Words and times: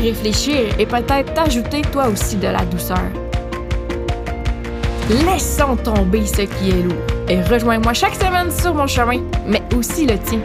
réfléchir 0.00 0.78
et 0.78 0.86
peut-être 0.86 1.34
t'ajouter 1.34 1.82
toi 1.82 2.08
aussi 2.08 2.36
de 2.36 2.48
la 2.48 2.64
douceur. 2.64 2.98
Laissons 5.26 5.76
tomber 5.76 6.24
ce 6.24 6.42
qui 6.42 6.70
est 6.70 6.82
lourd 6.82 7.02
et 7.28 7.40
rejoins-moi 7.42 7.92
chaque 7.92 8.14
semaine 8.14 8.50
sur 8.50 8.74
mon 8.74 8.86
chemin, 8.86 9.20
mais 9.46 9.62
aussi 9.76 10.06
le 10.06 10.18
tien. 10.18 10.40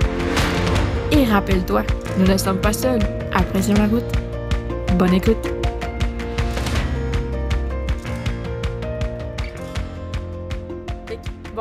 Et 1.11 1.25
rappelle-toi, 1.25 1.83
nous 2.17 2.25
ne 2.25 2.37
sommes 2.37 2.59
pas 2.59 2.73
seuls. 2.73 3.01
Apprécions 3.33 3.75
la 3.75 3.87
route. 3.87 4.03
Bonne 4.97 5.13
écoute. 5.13 5.54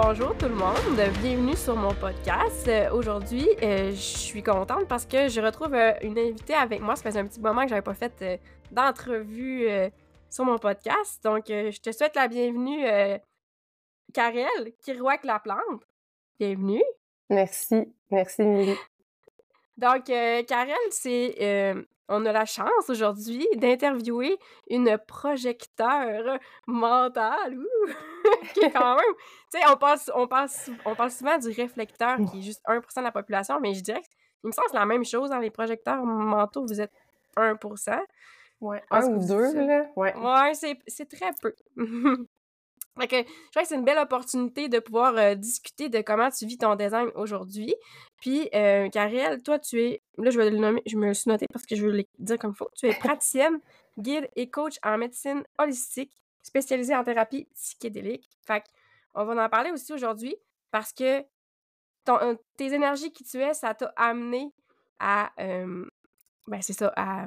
Bonjour 0.07 0.37
tout 0.37 0.49
le 0.49 0.55
monde, 0.55 1.01
bienvenue 1.23 1.57
sur 1.57 1.75
mon 1.77 1.95
podcast. 1.95 2.69
Euh, 2.69 2.91
Aujourd'hui, 2.91 3.49
euh, 3.63 3.89
je 3.89 3.95
suis 3.95 4.43
contente 4.43 4.87
parce 4.87 5.07
que 5.07 5.29
je 5.29 5.41
retrouve 5.41 5.73
euh, 5.73 5.95
une 6.03 6.19
invitée 6.19 6.53
avec 6.53 6.83
moi. 6.83 6.95
Ça 6.95 7.05
faisait 7.05 7.21
un 7.21 7.27
petit 7.27 7.41
moment 7.41 7.63
que 7.63 7.69
j'avais 7.69 7.81
pas 7.81 7.95
fait 7.95 8.39
d'entrevue 8.71 9.67
sur 10.29 10.45
mon 10.45 10.59
podcast. 10.59 11.25
Donc, 11.25 11.45
je 11.49 11.81
te 11.81 11.91
souhaite 11.91 12.15
la 12.17 12.29
bienvenue, 12.29 12.87
euh, 12.87 13.17
Karel 14.13 14.75
Kirouac 14.83 15.25
La 15.25 15.39
Plante. 15.39 15.89
Bienvenue. 16.39 16.85
Merci, 17.31 17.91
merci 18.11 18.43
Émilie. 18.43 18.77
Donc, 19.79 20.11
euh, 20.11 20.43
Karel, 20.43 20.77
c'est. 20.91 21.75
On 22.09 22.27
a 22.27 22.33
la 22.33 22.45
chance 22.45 22.89
aujourd'hui 22.89 23.47
d'interviewer 23.57 24.39
une 24.69 24.99
projecteur 25.07 26.39
mentale. 26.67 27.59
ouh, 27.59 27.91
qui 28.55 28.61
est 28.61 28.71
quand 28.71 28.97
même. 28.97 29.15
Tu 29.53 29.59
sais, 29.59 29.65
on, 29.71 29.77
passe, 29.77 30.11
on, 30.15 30.27
passe, 30.27 30.71
on 30.85 30.95
parle 30.95 31.11
souvent 31.11 31.39
du 31.39 31.49
réflecteur 31.49 32.19
qui 32.31 32.39
est 32.39 32.43
juste 32.43 32.63
1% 32.67 32.99
de 32.99 33.05
la 33.05 33.13
population, 33.13 33.61
mais 33.61 33.75
je 33.75 33.83
dirais 33.83 34.01
que 34.01 34.09
il 34.45 34.49
me 34.49 34.53
semble 34.53 34.67
que 34.67 34.73
c'est 34.73 34.79
la 34.79 34.87
même 34.87 35.05
chose 35.05 35.31
dans 35.31 35.39
les 35.39 35.51
projecteurs 35.51 36.05
mentaux, 36.05 36.67
vous 36.67 36.81
êtes 36.81 36.93
1%. 37.37 37.99
Ouais, 38.61 38.83
un 38.91 39.07
ou 39.07 39.27
deux, 39.27 39.53
ça? 39.53 39.63
là. 39.63 39.87
Ouais. 39.97 40.15
Ouais, 40.17 40.55
c'est, 40.55 40.79
c'est 40.87 41.09
très 41.09 41.31
peu. 41.41 41.55
Fait 43.01 43.09
que, 43.09 43.17
je 43.17 43.51
crois 43.51 43.63
que 43.63 43.69
c'est 43.69 43.75
une 43.75 43.85
belle 43.85 43.99
opportunité 43.99 44.69
de 44.69 44.79
pouvoir 44.79 45.17
euh, 45.17 45.35
discuter 45.35 45.89
de 45.89 46.01
comment 46.01 46.31
tu 46.31 46.47
vis 46.47 46.59
ton 46.59 46.77
design 46.77 47.11
aujourd'hui. 47.17 47.75
Puis, 48.25 48.49
euh, 48.55 48.89
Karel, 48.89 49.43
toi, 49.43 49.59
tu 49.59 49.83
es, 49.83 50.03
là, 50.17 50.31
je 50.31 50.39
vais 50.39 50.49
le 50.49 50.57
nommer, 50.57 50.81
je 50.87 50.97
me 50.97 51.09
le 51.09 51.13
suis 51.13 51.29
noté 51.29 51.47
parce 51.53 51.67
que 51.67 51.77
je 51.77 51.85
veux 51.85 51.93
le 51.93 52.05
dire 52.19 52.39
comme 52.39 52.53
il 52.53 52.57
faut. 52.57 52.71
Tu 52.75 52.87
es 52.87 52.95
praticienne, 52.95 53.61
guide 53.99 54.31
et 54.35 54.49
coach 54.49 54.77
en 54.83 54.97
médecine 54.97 55.45
holistique, 55.59 56.11
spécialisée 56.43 56.97
en 56.97 57.05
thérapie 57.05 57.47
psychédélique. 57.55 58.27
Fait 58.47 58.63
que, 58.63 58.67
on 59.15 59.27
va 59.27 59.45
en 59.45 59.49
parler 59.51 59.73
aussi 59.73 59.93
aujourd'hui 59.93 60.35
parce 60.71 60.91
que 60.95 61.21
ton, 62.07 62.17
euh, 62.23 62.35
tes 62.57 62.73
énergies 62.73 63.13
qui 63.13 63.25
tu 63.25 63.43
es, 63.43 63.53
ça 63.53 63.75
t'a 63.75 63.93
amené 63.95 64.55
à, 64.99 65.31
euh, 65.41 65.85
ben, 66.47 66.63
c'est 66.63 66.73
ça, 66.73 66.95
à, 66.97 67.27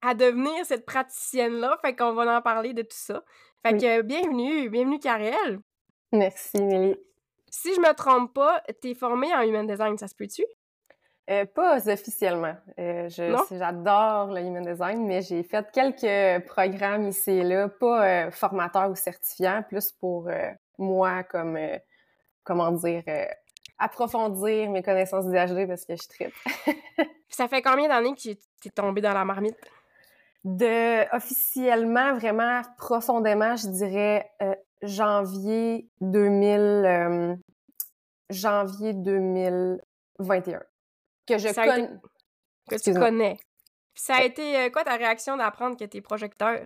à 0.00 0.14
devenir 0.14 0.64
cette 0.64 0.86
praticienne-là. 0.86 1.78
Fait 1.82 1.94
qu'on 1.94 2.14
va 2.14 2.38
en 2.38 2.40
parler 2.40 2.72
de 2.72 2.80
tout 2.80 2.88
ça. 2.96 3.22
Fait 3.62 3.74
Oui. 3.74 3.78
que 3.78 4.00
bienvenue, 4.00 4.70
bienvenue 4.70 4.98
Karel. 4.98 5.60
Merci 6.12 6.56
Émilie. 6.56 6.96
Si 7.54 7.74
je 7.74 7.80
me 7.80 7.92
trompe 7.92 8.32
pas, 8.32 8.62
t'es 8.80 8.94
formée 8.94 9.32
en 9.34 9.42
human 9.42 9.66
design, 9.66 9.98
ça 9.98 10.08
se 10.08 10.14
peut-tu? 10.14 10.42
Euh, 11.28 11.44
pas 11.44 11.76
officiellement. 11.86 12.56
Euh, 12.78 13.10
J'adore 13.10 14.32
le 14.32 14.40
human 14.40 14.64
design, 14.64 15.06
mais 15.06 15.20
j'ai 15.20 15.42
fait 15.42 15.70
quelques 15.70 16.46
programmes 16.46 17.08
ici 17.08 17.30
et 17.30 17.42
là, 17.42 17.68
pas 17.68 18.06
euh, 18.06 18.30
formateur 18.30 18.90
ou 18.90 18.94
certifiant, 18.94 19.62
plus 19.68 19.92
pour 19.92 20.28
euh, 20.28 20.50
moi 20.78 21.24
comme, 21.24 21.58
comment 22.42 22.72
dire, 22.72 23.04
approfondir 23.78 24.70
mes 24.70 24.82
connaissances 24.82 25.26
du 25.26 25.36
HD 25.36 25.68
parce 25.68 25.84
que 25.84 25.94
je 25.94 26.08
tripe. 26.08 26.34
Ça 27.28 27.48
fait 27.48 27.60
combien 27.60 27.88
d'années 27.88 28.14
que 28.14 28.32
t'es 28.62 28.70
tombée 28.70 29.02
dans 29.02 29.12
la 29.12 29.26
marmite? 29.26 29.58
De 30.42 31.14
officiellement, 31.14 32.14
vraiment 32.14 32.62
profondément, 32.78 33.56
je 33.56 33.68
dirais 33.68 34.30
janvier 34.82 35.88
2000, 36.00 36.60
euh, 36.60 37.36
janvier 38.30 38.92
2021. 38.94 40.60
Que 41.26 41.38
je 41.38 41.48
été- 41.48 41.62
connais. 41.62 41.90
Que 42.70 42.76
tu 42.76 42.94
connais. 42.94 43.38
Ça 43.94 44.16
a 44.16 44.22
été 44.22 44.56
euh, 44.56 44.70
quoi 44.70 44.84
ta 44.84 44.96
réaction 44.96 45.36
d'apprendre 45.36 45.76
que 45.76 45.84
t'es 45.84 46.00
projecteur? 46.00 46.60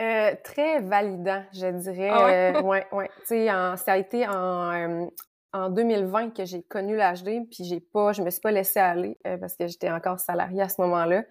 Euh, 0.00 0.34
très 0.42 0.80
validant, 0.80 1.44
je 1.52 1.66
dirais. 1.66 2.08
Ah 2.10 2.24
ouais? 2.62 2.86
Euh, 3.32 3.50
en- 3.50 3.76
ça 3.76 3.92
a 3.92 3.96
été 3.98 4.26
en, 4.26 5.08
en 5.52 5.68
2020 5.68 6.30
que 6.30 6.44
j'ai 6.46 6.62
connu 6.62 6.96
l'HD, 6.96 7.46
puis 7.50 7.64
j'ai 7.64 7.80
pas, 7.80 8.12
je 8.12 8.22
me 8.22 8.30
suis 8.30 8.40
pas 8.40 8.50
laissée 8.50 8.80
aller 8.80 9.18
parce 9.22 9.54
que 9.56 9.66
j'étais 9.66 9.90
encore 9.90 10.18
salariée 10.18 10.62
à 10.62 10.68
ce 10.70 10.80
moment-là. 10.80 11.24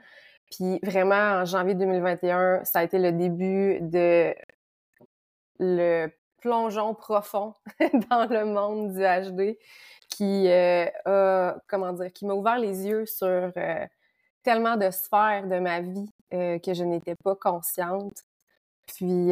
Puis 0.52 0.80
vraiment, 0.84 1.16
en 1.42 1.46
janvier 1.46 1.74
2021, 1.76 2.64
ça 2.66 2.80
a 2.80 2.84
été 2.84 3.00
le 3.00 3.12
début 3.14 3.80
de 3.82 4.36
le 5.62 6.08
plongeon 6.42 6.96
profond 6.96 7.54
dans 8.10 8.26
le 8.26 8.46
monde 8.46 8.94
du 8.94 9.02
HD 9.02 9.58
qui 10.10 10.50
euh, 10.50 10.88
a, 11.06 11.56
comment 11.68 11.94
dire, 11.94 12.12
qui 12.12 12.26
m'a 12.26 12.34
ouvert 12.34 12.58
les 12.58 12.88
yeux 12.88 13.06
sur 13.06 13.28
euh, 13.28 13.86
tellement 14.44 14.76
de 14.76 14.90
sphères 14.90 15.48
de 15.48 15.60
ma 15.60 15.80
vie 15.80 16.10
euh, 16.34 16.60
que 16.60 16.74
je 16.74 16.84
n'étais 16.84 17.16
pas 17.16 17.36
consciente. 17.36 18.24
Puis 18.88 19.30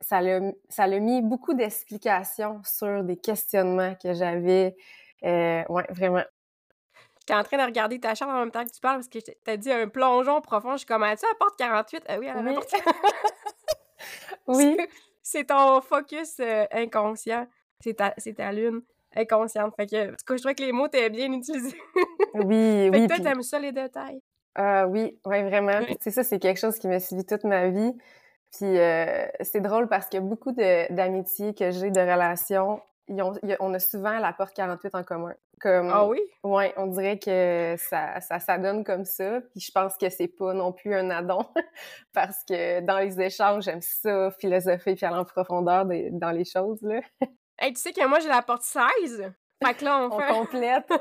ça 0.00 0.20
l'a 0.20 0.40
ça 0.68 0.86
l'a 0.86 0.98
mis 0.98 1.22
beaucoup 1.22 1.54
d'explications 1.54 2.60
sur 2.64 3.04
des 3.04 3.16
questionnements 3.16 3.94
que 4.02 4.14
j'avais. 4.14 4.74
Ouais, 5.22 5.86
vraiment. 5.90 6.24
J'étais 7.20 7.34
en 7.34 7.44
train 7.44 7.58
de 7.58 7.64
regarder 7.64 8.00
ta 8.00 8.14
chambre 8.14 8.32
en 8.32 8.40
même 8.40 8.50
temps 8.50 8.64
que 8.64 8.70
tu 8.70 8.80
parles 8.80 8.96
parce 8.96 9.08
que 9.08 9.18
t'as 9.44 9.56
dit 9.58 9.70
un 9.70 9.86
plongeon 9.86 10.40
profond. 10.40 10.72
Je 10.72 10.78
suis 10.78 10.86
comme, 10.86 11.02
as-tu 11.02 11.26
la 11.26 11.34
porte 11.38 11.56
48? 11.58 12.04
Ah 12.08 12.18
oui, 12.18 12.28
à 12.28 12.34
la 12.34 12.40
Oui. 12.40 12.54
porte 12.54 12.74
Oui. 14.48 14.76
C'est 15.30 15.44
ton 15.44 15.82
focus 15.82 16.36
euh, 16.40 16.64
inconscient. 16.72 17.46
C'est 17.80 17.94
ta, 17.94 18.14
c'est 18.16 18.32
ta 18.34 18.50
lune 18.50 18.80
inconsciente. 19.14 19.74
Fait 19.76 19.86
que, 19.86 20.06
en 20.08 20.10
tout 20.10 20.24
cas, 20.26 20.36
je 20.36 20.40
trouvais 20.40 20.54
que 20.54 20.62
les 20.62 20.72
mots 20.72 20.86
étaient 20.86 21.10
bien 21.10 21.30
utilisés. 21.32 21.76
Oui, 22.32 22.88
Fait 22.90 22.90
oui. 22.90 23.02
que 23.02 23.06
toi, 23.08 23.16
puis- 23.16 23.22
t'aimes 23.24 23.42
ça, 23.42 23.58
les 23.58 23.72
détails? 23.72 24.20
Ah 24.54 24.86
oui, 24.88 25.18
ouais, 25.26 25.42
vraiment. 25.42 25.80
Sais, 26.00 26.10
ça, 26.10 26.24
c'est 26.24 26.38
quelque 26.38 26.58
chose 26.58 26.78
qui 26.78 26.88
m'a 26.88 26.98
suivi 26.98 27.24
toute 27.26 27.44
ma 27.44 27.68
vie. 27.68 27.92
Puis 28.56 28.78
euh, 28.78 29.26
c'est 29.42 29.60
drôle 29.60 29.86
parce 29.88 30.08
que 30.08 30.16
beaucoup 30.18 30.52
de- 30.52 30.90
d'amitiés 30.92 31.52
que 31.54 31.70
j'ai, 31.72 31.90
de 31.90 32.00
relations, 32.00 32.80
ils 33.08 33.22
ont, 33.22 33.32
on 33.60 33.74
a 33.74 33.78
souvent 33.78 34.18
la 34.18 34.32
porte 34.32 34.54
48 34.54 34.94
en 34.94 35.04
commun. 35.04 35.34
Comme, 35.60 35.90
Ah 35.92 36.06
oui? 36.06 36.20
Ouais, 36.44 36.72
on 36.76 36.86
dirait 36.86 37.18
que 37.18 37.74
ça, 37.78 38.20
ça 38.20 38.38
s'adonne 38.38 38.84
comme 38.84 39.04
ça. 39.04 39.40
Puis 39.50 39.60
je 39.60 39.72
pense 39.72 39.96
que 39.96 40.08
c'est 40.08 40.28
pas 40.28 40.54
non 40.54 40.72
plus 40.72 40.94
un 40.94 41.10
addon 41.10 41.44
parce 42.12 42.44
que 42.44 42.80
dans 42.80 42.98
les 42.98 43.20
échanges, 43.20 43.64
j'aime 43.64 43.82
ça, 43.82 44.30
philosopher 44.38 44.94
puis 44.94 45.06
aller 45.06 45.16
en 45.16 45.24
profondeur 45.24 45.86
dans 46.12 46.30
les 46.30 46.44
choses, 46.44 46.80
là. 46.82 47.00
Hey, 47.60 47.72
tu 47.72 47.80
sais 47.80 47.92
que 47.92 48.06
moi, 48.06 48.20
j'ai 48.20 48.28
la 48.28 48.40
porte 48.40 48.62
16. 48.62 49.32
Fait 49.64 49.74
que 49.74 49.84
là, 49.84 50.00
on 50.00 50.12
On 50.14 50.20
fait... 50.20 50.32
complète. 50.32 50.92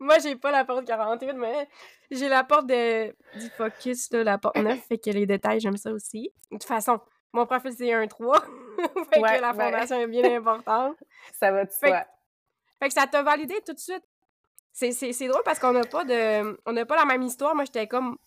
Moi, 0.00 0.18
j'ai 0.18 0.34
pas 0.34 0.50
la 0.50 0.64
porte 0.64 0.84
48, 0.84 1.34
mais 1.34 1.68
j'ai 2.10 2.28
la 2.28 2.42
porte 2.42 2.66
de... 2.66 3.10
du 3.38 3.48
focus, 3.56 4.10
là, 4.10 4.24
la 4.24 4.38
porte 4.38 4.56
9. 4.56 4.76
Fait 4.88 4.98
que 4.98 5.10
les 5.10 5.24
détails, 5.24 5.60
j'aime 5.60 5.76
ça 5.76 5.92
aussi. 5.92 6.32
De 6.50 6.56
toute 6.56 6.64
façon, 6.64 6.98
mon 7.32 7.46
profil, 7.46 7.72
c'est 7.76 7.92
un 7.92 8.06
3. 8.06 8.40
fait 9.12 9.20
Ouais, 9.20 9.36
que 9.36 9.42
la 9.42 9.52
fondation 9.52 10.00
est 10.00 10.06
bien 10.08 10.36
importante. 10.36 10.96
Ça 11.32 11.50
va 11.50 11.64
de 11.64 11.70
Fait 11.70 11.88
soi. 11.88 12.06
Fait 12.78 12.88
que 12.88 12.94
ça 12.94 13.06
t'a 13.06 13.22
validé 13.22 13.54
tout 13.64 13.72
de 13.72 13.78
suite. 13.78 14.04
C'est, 14.72 15.28
drôle 15.28 15.42
parce 15.44 15.58
qu'on 15.58 15.72
n'a 15.72 15.84
pas 15.84 16.04
de. 16.04 16.60
On 16.66 16.72
n'a 16.72 16.84
pas 16.84 16.96
la 16.96 17.06
même 17.06 17.22
histoire. 17.22 17.54
Moi, 17.54 17.64
j'étais 17.64 17.86
comme 17.86 18.18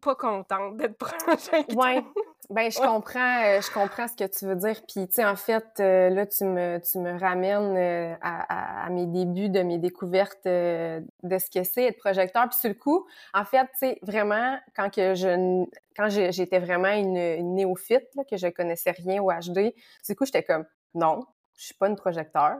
pas 0.00 0.14
contente 0.14 0.76
d'être 0.76 0.96
projecteur. 0.98 1.76
Ouais. 1.76 2.04
Ben, 2.50 2.70
je 2.70 2.78
comprends, 2.80 3.42
euh, 3.44 3.60
je 3.60 3.70
comprends 3.70 4.08
ce 4.08 4.14
que 4.14 4.24
tu 4.26 4.46
veux 4.46 4.56
dire. 4.56 4.80
Puis, 4.88 5.06
tu 5.06 5.12
sais, 5.16 5.24
en 5.26 5.36
fait, 5.36 5.66
euh, 5.80 6.08
là, 6.08 6.24
tu 6.26 6.44
me, 6.44 6.78
tu 6.80 6.96
me 6.98 7.18
ramènes 7.18 7.76
euh, 7.76 8.14
à, 8.22 8.84
à- 8.84 8.86
à 8.86 8.90
mes 8.90 9.04
débuts 9.06 9.50
de 9.50 9.60
mes 9.60 9.76
découvertes 9.76 10.44
de 10.46 11.02
ce 11.38 11.50
que 11.50 11.62
c'est 11.62 11.84
être 11.84 11.98
projecteur. 11.98 12.48
Puis, 12.48 12.58
sur 12.58 12.70
le 12.70 12.74
coup, 12.74 13.06
en 13.34 13.44
fait, 13.44 13.64
tu 13.72 13.78
sais, 13.80 13.98
vraiment, 14.00 14.58
quand 14.74 14.88
que 14.88 15.14
je, 15.14 15.66
quand 15.94 16.08
j'étais 16.08 16.58
vraiment 16.58 16.88
une, 16.92 17.18
une 17.18 17.54
néophyte, 17.54 18.08
là, 18.14 18.24
que 18.24 18.38
je 18.38 18.46
connaissais 18.46 18.92
rien 18.92 19.22
au 19.22 19.30
HD, 19.30 19.74
du 20.08 20.16
coup, 20.16 20.24
j'étais 20.24 20.42
comme, 20.42 20.64
non, 20.94 21.26
je 21.54 21.66
suis 21.66 21.74
pas 21.74 21.88
une 21.88 21.96
projecteur. 21.96 22.56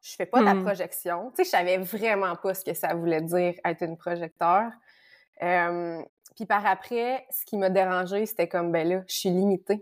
je 0.00 0.14
fais 0.14 0.26
pas 0.26 0.40
de 0.40 0.46
la 0.46 0.54
Mmh. 0.54 0.62
projection. 0.62 1.30
Tu 1.36 1.36
sais, 1.38 1.44
je 1.44 1.50
savais 1.50 1.76
vraiment 1.78 2.36
pas 2.36 2.54
ce 2.54 2.64
que 2.64 2.72
ça 2.72 2.94
voulait 2.94 3.20
dire 3.20 3.52
être 3.66 3.82
une 3.82 3.98
projecteur. 3.98 4.70
Euh, 5.42 6.02
puis 6.36 6.44
par 6.44 6.64
après, 6.66 7.26
ce 7.30 7.44
qui 7.46 7.56
m'a 7.56 7.70
dérangé, 7.70 8.26
c'était 8.26 8.46
comme, 8.46 8.70
ben 8.70 8.86
là, 8.86 9.02
je 9.08 9.14
suis 9.14 9.30
limitée. 9.30 9.78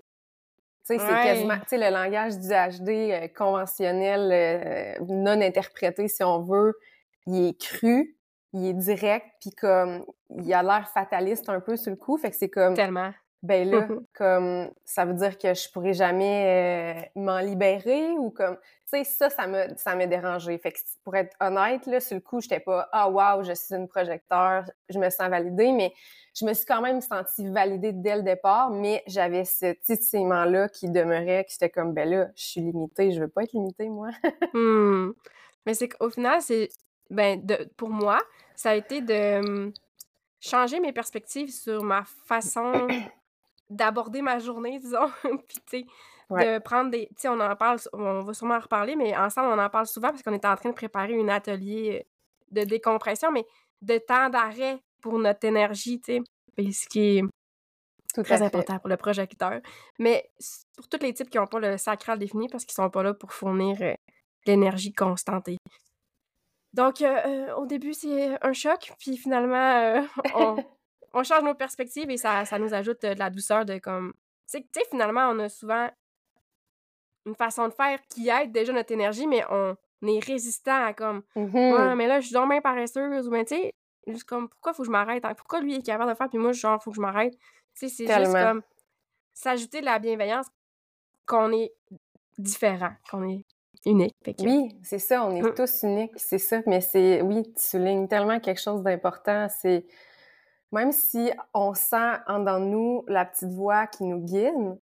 Tu 0.87 0.95
sais, 0.95 0.99
c'est 0.99 1.07
quasiment, 1.07 1.59
tu 1.59 1.69
sais, 1.69 1.79
le 1.79 1.91
langage 1.91 2.39
du 2.39 2.49
HD 2.49 2.89
euh, 2.89 3.29
conventionnel, 3.35 4.31
euh, 4.33 5.05
non 5.09 5.41
interprété, 5.41 6.09
si 6.09 6.23
on 6.23 6.43
veut, 6.43 6.75
il 7.27 7.49
est 7.49 7.61
cru, 7.61 8.17
il 8.53 8.67
est 8.67 8.75
direct, 8.75 9.27
puis 9.41 9.51
comme, 9.51 10.05
il 10.31 10.53
a 10.53 10.63
l'air 10.63 10.89
fataliste 10.93 11.49
un 11.49 11.61
peu 11.61 11.77
sur 11.77 11.91
le 11.91 11.97
coup, 11.97 12.19
fait 12.19 12.31
que 12.31 12.37
c'est 12.37 12.51
comme, 12.51 12.75
Tellement. 12.75 13.13
Ben 13.45 13.71
là, 13.71 13.87
comme, 14.15 14.71
ça 14.87 15.05
veut 15.05 15.13
dire 15.13 15.37
que 15.37 15.53
je 15.53 15.71
pourrais 15.71 15.93
jamais 15.93 17.05
euh, 17.15 17.21
m'en 17.21 17.39
libérer 17.41 18.13
ou 18.13 18.31
comme, 18.31 18.57
tu 18.57 18.63
sais, 18.87 19.05
ça, 19.05 19.29
ça 19.29 19.47
m'a, 19.47 19.77
ça 19.77 19.95
m'a 19.95 20.07
dérangé. 20.07 20.57
Fait 20.57 20.73
que 20.73 20.79
pour 21.05 21.15
être 21.15 21.37
honnête, 21.41 21.85
là, 21.87 22.01
sur 22.01 22.15
le 22.15 22.23
coup, 22.23 22.41
j'étais 22.41 22.61
pas, 22.61 22.89
ah, 22.91 23.11
wow, 23.11 23.45
je 23.45 23.53
suis 23.53 23.75
une 23.75 23.87
projecteur, 23.87 24.65
je 24.89 24.99
me 24.99 25.11
sens 25.11 25.29
validée, 25.29 25.73
mais 25.73 25.93
je 26.35 26.47
me 26.47 26.55
suis 26.55 26.65
quand 26.65 26.81
même 26.81 27.03
sentie 27.03 27.47
validée 27.51 27.93
dès 27.93 28.17
le 28.17 28.23
départ, 28.23 28.71
mais 28.71 29.03
j'avais 29.07 29.45
ce 29.45 29.75
titillement-là 29.75 30.71
qui 30.71 30.89
demeurait, 30.89 31.45
qui 31.45 31.53
j'étais 31.53 31.71
comme, 31.71 31.93
ben 31.93 32.09
là, 32.09 32.29
je 32.35 32.45
suis 32.45 32.61
limitée, 32.63 33.13
je 33.13 33.21
veux 33.21 33.29
pas 33.29 33.43
être 33.43 33.53
limitée, 33.53 33.89
moi. 33.89 34.09
Hmm. 34.55 35.13
Mais 35.67 35.75
c'est 35.75 35.89
qu'au 35.89 36.09
final, 36.11 36.41
c'est. 36.41 36.69
Ben, 37.11 37.45
de, 37.45 37.69
pour 37.77 37.91
moi, 37.91 38.19
ça 38.55 38.71
a 38.71 38.75
été 38.75 39.01
de 39.01 39.39
hum, 39.39 39.73
changer 40.41 40.81
mes 40.81 40.93
perspectives 40.93 41.51
sur 41.51 41.83
ma 41.83 42.05
façon 42.27 42.87
d'aborder 43.71 44.23
ma 44.23 44.39
journée, 44.39 44.79
disons. 44.79 45.11
Puis, 45.49 45.57
tu 45.67 45.79
sais, 45.81 45.85
Ouais. 46.31 46.55
de 46.55 46.63
prendre 46.63 46.91
des. 46.91 47.07
Tu 47.09 47.15
sais, 47.19 47.29
on 47.29 47.39
en 47.39 47.55
parle, 47.55 47.79
on 47.93 48.21
va 48.21 48.33
sûrement 48.33 48.55
en 48.55 48.61
reparler, 48.61 48.97
mais 48.97 49.15
ensemble, 49.15 49.49
on 49.49 49.63
en 49.63 49.69
parle 49.69 49.87
souvent 49.87 50.09
parce 50.09 50.23
qu'on 50.23 50.33
est 50.33 50.47
en 50.47 50.57
train 50.57 50.71
de 50.71 50.75
préparer 50.75 51.21
un 51.21 51.29
atelier 51.29 52.07
de 52.51 52.65
décompression, 52.65 53.31
mais 53.31 53.45
de 53.83 53.99
temps 53.99 54.31
d'arrêt 54.31 54.79
pour 55.03 55.19
notre 55.19 55.45
énergie, 55.47 56.01
tu 56.01 56.23
sais. 56.57 56.73
Ce 56.73 56.87
qui 56.89 57.19
est 57.19 57.23
Tout 58.15 58.23
très 58.23 58.41
important 58.41 58.79
pour 58.79 58.89
le 58.89 58.97
projecteur. 58.97 59.61
Mais 59.99 60.31
pour 60.77 60.89
tous 60.89 61.03
les 61.03 61.13
types 61.13 61.29
qui 61.29 61.37
n'ont 61.37 61.47
pas 61.47 61.59
le 61.61 61.77
sacral 61.77 62.19
défini 62.19 62.49
parce 62.49 62.65
qu'ils 62.65 62.75
sont 62.75 62.89
pas 62.89 63.03
là 63.03 63.13
pour 63.13 63.31
fournir 63.35 63.77
euh, 63.83 63.93
l'énergie 64.47 64.95
constante. 64.95 65.49
et- 65.49 65.59
Donc, 66.73 67.03
euh, 67.03 67.19
euh, 67.27 67.55
au 67.57 67.67
début, 67.67 67.93
c'est 67.93 68.43
un 68.43 68.53
choc, 68.55 68.93
puis 68.99 69.19
finalement, 69.19 69.77
euh, 69.77 70.03
on, 70.35 70.65
on 71.15 71.23
change 71.25 71.43
nos 71.43 71.55
perspectives 71.55 72.11
et 72.11 72.17
ça, 72.17 72.45
ça 72.45 72.59
nous 72.59 72.75
ajoute 72.75 73.03
euh, 73.05 73.15
de 73.15 73.19
la 73.19 73.31
douceur 73.31 73.65
de 73.65 73.79
comme... 73.79 74.13
Tu 74.51 74.59
sais, 74.59 74.85
finalement, 74.91 75.29
on 75.31 75.39
a 75.39 75.49
souvent 75.49 75.89
une 77.27 77.35
façon 77.35 77.69
de 77.69 77.73
faire 77.73 77.99
qui 78.09 78.29
aide 78.29 78.53
déjà 78.53 78.73
notre 78.73 78.93
énergie, 78.93 79.27
mais 79.27 79.43
on 79.51 79.77
est 80.07 80.23
résistant 80.25 80.85
à 80.85 80.93
comme 80.93 81.23
Mhm. 81.35 81.73
Ouais, 81.73 81.95
mais 81.95 82.07
là, 82.07 82.21
je 82.21 82.27
suis 82.27 82.35
donc 82.35 82.51
bien 82.51 82.61
paresseuse. 82.61 83.27
Ou 83.27 83.31
bien, 83.31 83.45
tu 83.45 83.55
sais, 83.55 83.73
juste 84.07 84.25
comme, 84.25 84.49
pourquoi 84.51 84.75
faut 84.75 84.83
que 84.83 84.87
je 84.87 84.91
m'arrête? 84.93 85.25
hein? 85.25 85.33
Pourquoi 85.35 85.61
lui 85.61 85.77
est 85.77 85.83
capable 85.83 86.11
de 86.11 86.17
faire, 86.17 86.29
puis 86.29 86.39
moi, 86.39 86.53
genre, 86.53 86.83
faut 86.83 86.91
que 86.91 86.97
je 86.97 87.01
m'arrête? 87.01 87.33
Tu 87.75 87.89
sais, 87.89 87.89
c'est 87.89 88.07
juste 88.07 88.33
comme 88.33 88.63
s'ajouter 89.33 89.81
de 89.81 89.87
la 89.87 89.99
bienveillance 89.99 90.47
qu'on 91.27 91.51
est 91.53 91.73
différent, 92.37 92.93
qu'on 93.11 93.27
est 93.29 93.45
unique. 93.87 94.15
Que, 94.23 94.31
Oui, 94.45 94.77
c'est 94.83 94.99
ça, 94.99 95.25
on 95.25 95.35
est 95.35 95.43
Mm. 95.43 95.55
tous 95.55 95.83
uniques, 95.85 96.19
c'est 96.19 96.39
ça. 96.39 96.61
Mais 96.67 96.81
c'est, 96.83 97.23
oui, 97.23 97.43
tu 97.55 97.67
soulignes 97.67 98.07
tellement 98.09 98.39
quelque 98.41 98.61
chose 98.61 98.83
d'important. 98.83 99.49
C'est 99.49 99.87
même 100.75 100.93
si 100.93 101.31
on 101.55 101.73
sent 101.73 102.17
en 102.27 102.59
nous 102.59 103.05
la 103.07 103.25
petite 103.25 103.51
voix 103.51 103.87
qui 103.87 104.05
nous 104.05 104.19
guide, 104.19 104.79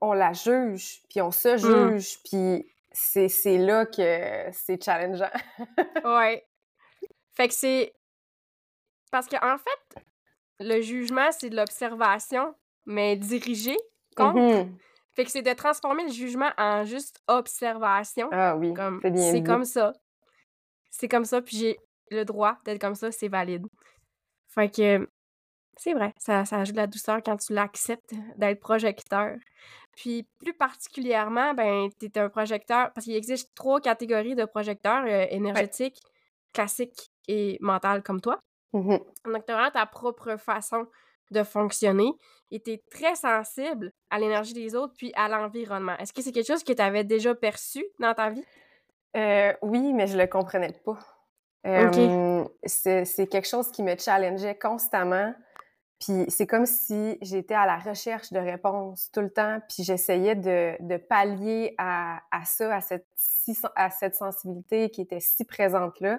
on 0.00 0.12
la 0.12 0.32
juge, 0.32 1.00
puis 1.08 1.22
on 1.22 1.30
se 1.30 1.56
juge, 1.56 2.18
puis 2.24 2.66
c'est, 2.90 3.58
là 3.58 3.86
que 3.86 4.50
c'est 4.52 4.82
challengeant. 4.82 5.30
Ouais. 6.04 6.44
Fait 7.34 7.48
que 7.48 7.54
c'est. 7.54 7.94
Parce 9.10 9.26
que, 9.26 9.36
en 9.36 9.56
fait, 9.58 10.02
le 10.58 10.80
jugement, 10.80 11.30
c'est 11.30 11.50
de 11.50 11.56
l'observation, 11.56 12.54
mais 12.84 13.16
dirigé 13.16 13.76
contre. 14.16 14.38
Mhm. 14.38 14.76
Fait 15.14 15.24
que 15.24 15.30
c'est 15.30 15.42
de 15.42 15.52
transformer 15.52 16.04
le 16.04 16.12
jugement 16.12 16.50
en 16.58 16.84
juste 16.84 17.20
observation. 17.28 18.28
Ah 18.32 18.56
oui, 18.56 18.74
Comme, 18.74 18.98
c'est 19.02 19.10
bien 19.10 19.30
c'est 19.30 19.42
comme 19.42 19.64
ça. 19.64 19.92
C'est 20.90 21.08
comme 21.08 21.24
ça, 21.24 21.40
puis 21.40 21.56
j'ai 21.56 21.78
le 22.10 22.24
droit 22.24 22.58
d'être 22.64 22.80
comme 22.80 22.94
ça, 22.94 23.12
c'est 23.12 23.28
valide. 23.28 23.66
Fait 24.54 24.68
que 24.68 25.08
c'est 25.76 25.94
vrai, 25.94 26.12
ça, 26.18 26.44
ça 26.44 26.58
ajoute 26.58 26.74
de 26.74 26.80
la 26.80 26.86
douceur 26.86 27.22
quand 27.24 27.36
tu 27.36 27.54
l'acceptes 27.54 28.14
d'être 28.36 28.60
projecteur. 28.60 29.36
Puis 29.96 30.26
plus 30.38 30.54
particulièrement, 30.54 31.54
ben, 31.54 31.88
t'es 31.98 32.18
un 32.18 32.28
projecteur, 32.28 32.92
parce 32.92 33.04
qu'il 33.04 33.16
existe 33.16 33.54
trois 33.54 33.80
catégories 33.80 34.34
de 34.34 34.44
projecteurs 34.44 35.04
euh, 35.06 35.26
énergétiques, 35.30 36.00
classiques 36.52 37.10
et 37.28 37.58
mentales 37.60 38.02
comme 38.02 38.20
toi. 38.20 38.40
Mhm. 38.72 39.00
Donc, 39.26 39.44
t'as 39.46 39.54
vraiment 39.54 39.70
ta 39.70 39.86
propre 39.86 40.36
façon 40.36 40.86
de 41.30 41.42
fonctionner 41.42 42.12
et 42.50 42.60
t'es 42.60 42.82
très 42.90 43.14
sensible 43.14 43.92
à 44.10 44.18
l'énergie 44.18 44.52
des 44.52 44.74
autres 44.74 44.94
puis 44.96 45.12
à 45.14 45.28
l'environnement. 45.28 45.96
Est-ce 45.98 46.12
que 46.12 46.22
c'est 46.22 46.32
quelque 46.32 46.46
chose 46.46 46.64
que 46.64 46.72
tu 46.72 46.82
avais 46.82 47.04
déjà 47.04 47.34
perçu 47.34 47.84
dans 47.98 48.12
ta 48.14 48.30
vie? 48.30 48.44
Euh, 49.16 49.52
oui, 49.62 49.92
mais 49.92 50.06
je 50.06 50.16
le 50.16 50.26
comprenais 50.26 50.74
pas. 50.84 50.98
Euh, 51.66 52.44
c'est, 52.64 53.26
quelque 53.30 53.48
chose 53.48 53.70
qui 53.70 53.82
me 53.82 53.96
challengeait 53.96 54.56
constamment. 54.56 55.34
Puis 56.00 56.24
c'est 56.28 56.48
comme 56.48 56.66
si 56.66 57.16
j'étais 57.22 57.54
à 57.54 57.64
la 57.64 57.76
recherche 57.76 58.32
de 58.32 58.38
réponses 58.40 59.10
tout 59.12 59.20
le 59.20 59.30
temps, 59.30 59.60
puis 59.68 59.84
j'essayais 59.84 60.34
de, 60.34 60.74
de 60.80 60.96
pallier 60.96 61.76
à, 61.78 62.20
à 62.32 62.44
ça, 62.44 62.74
à 62.74 62.80
cette, 62.80 63.06
à 63.76 63.90
cette 63.90 64.16
sensibilité 64.16 64.90
qui 64.90 65.02
était 65.02 65.20
si 65.20 65.44
présente 65.44 66.00
là. 66.00 66.18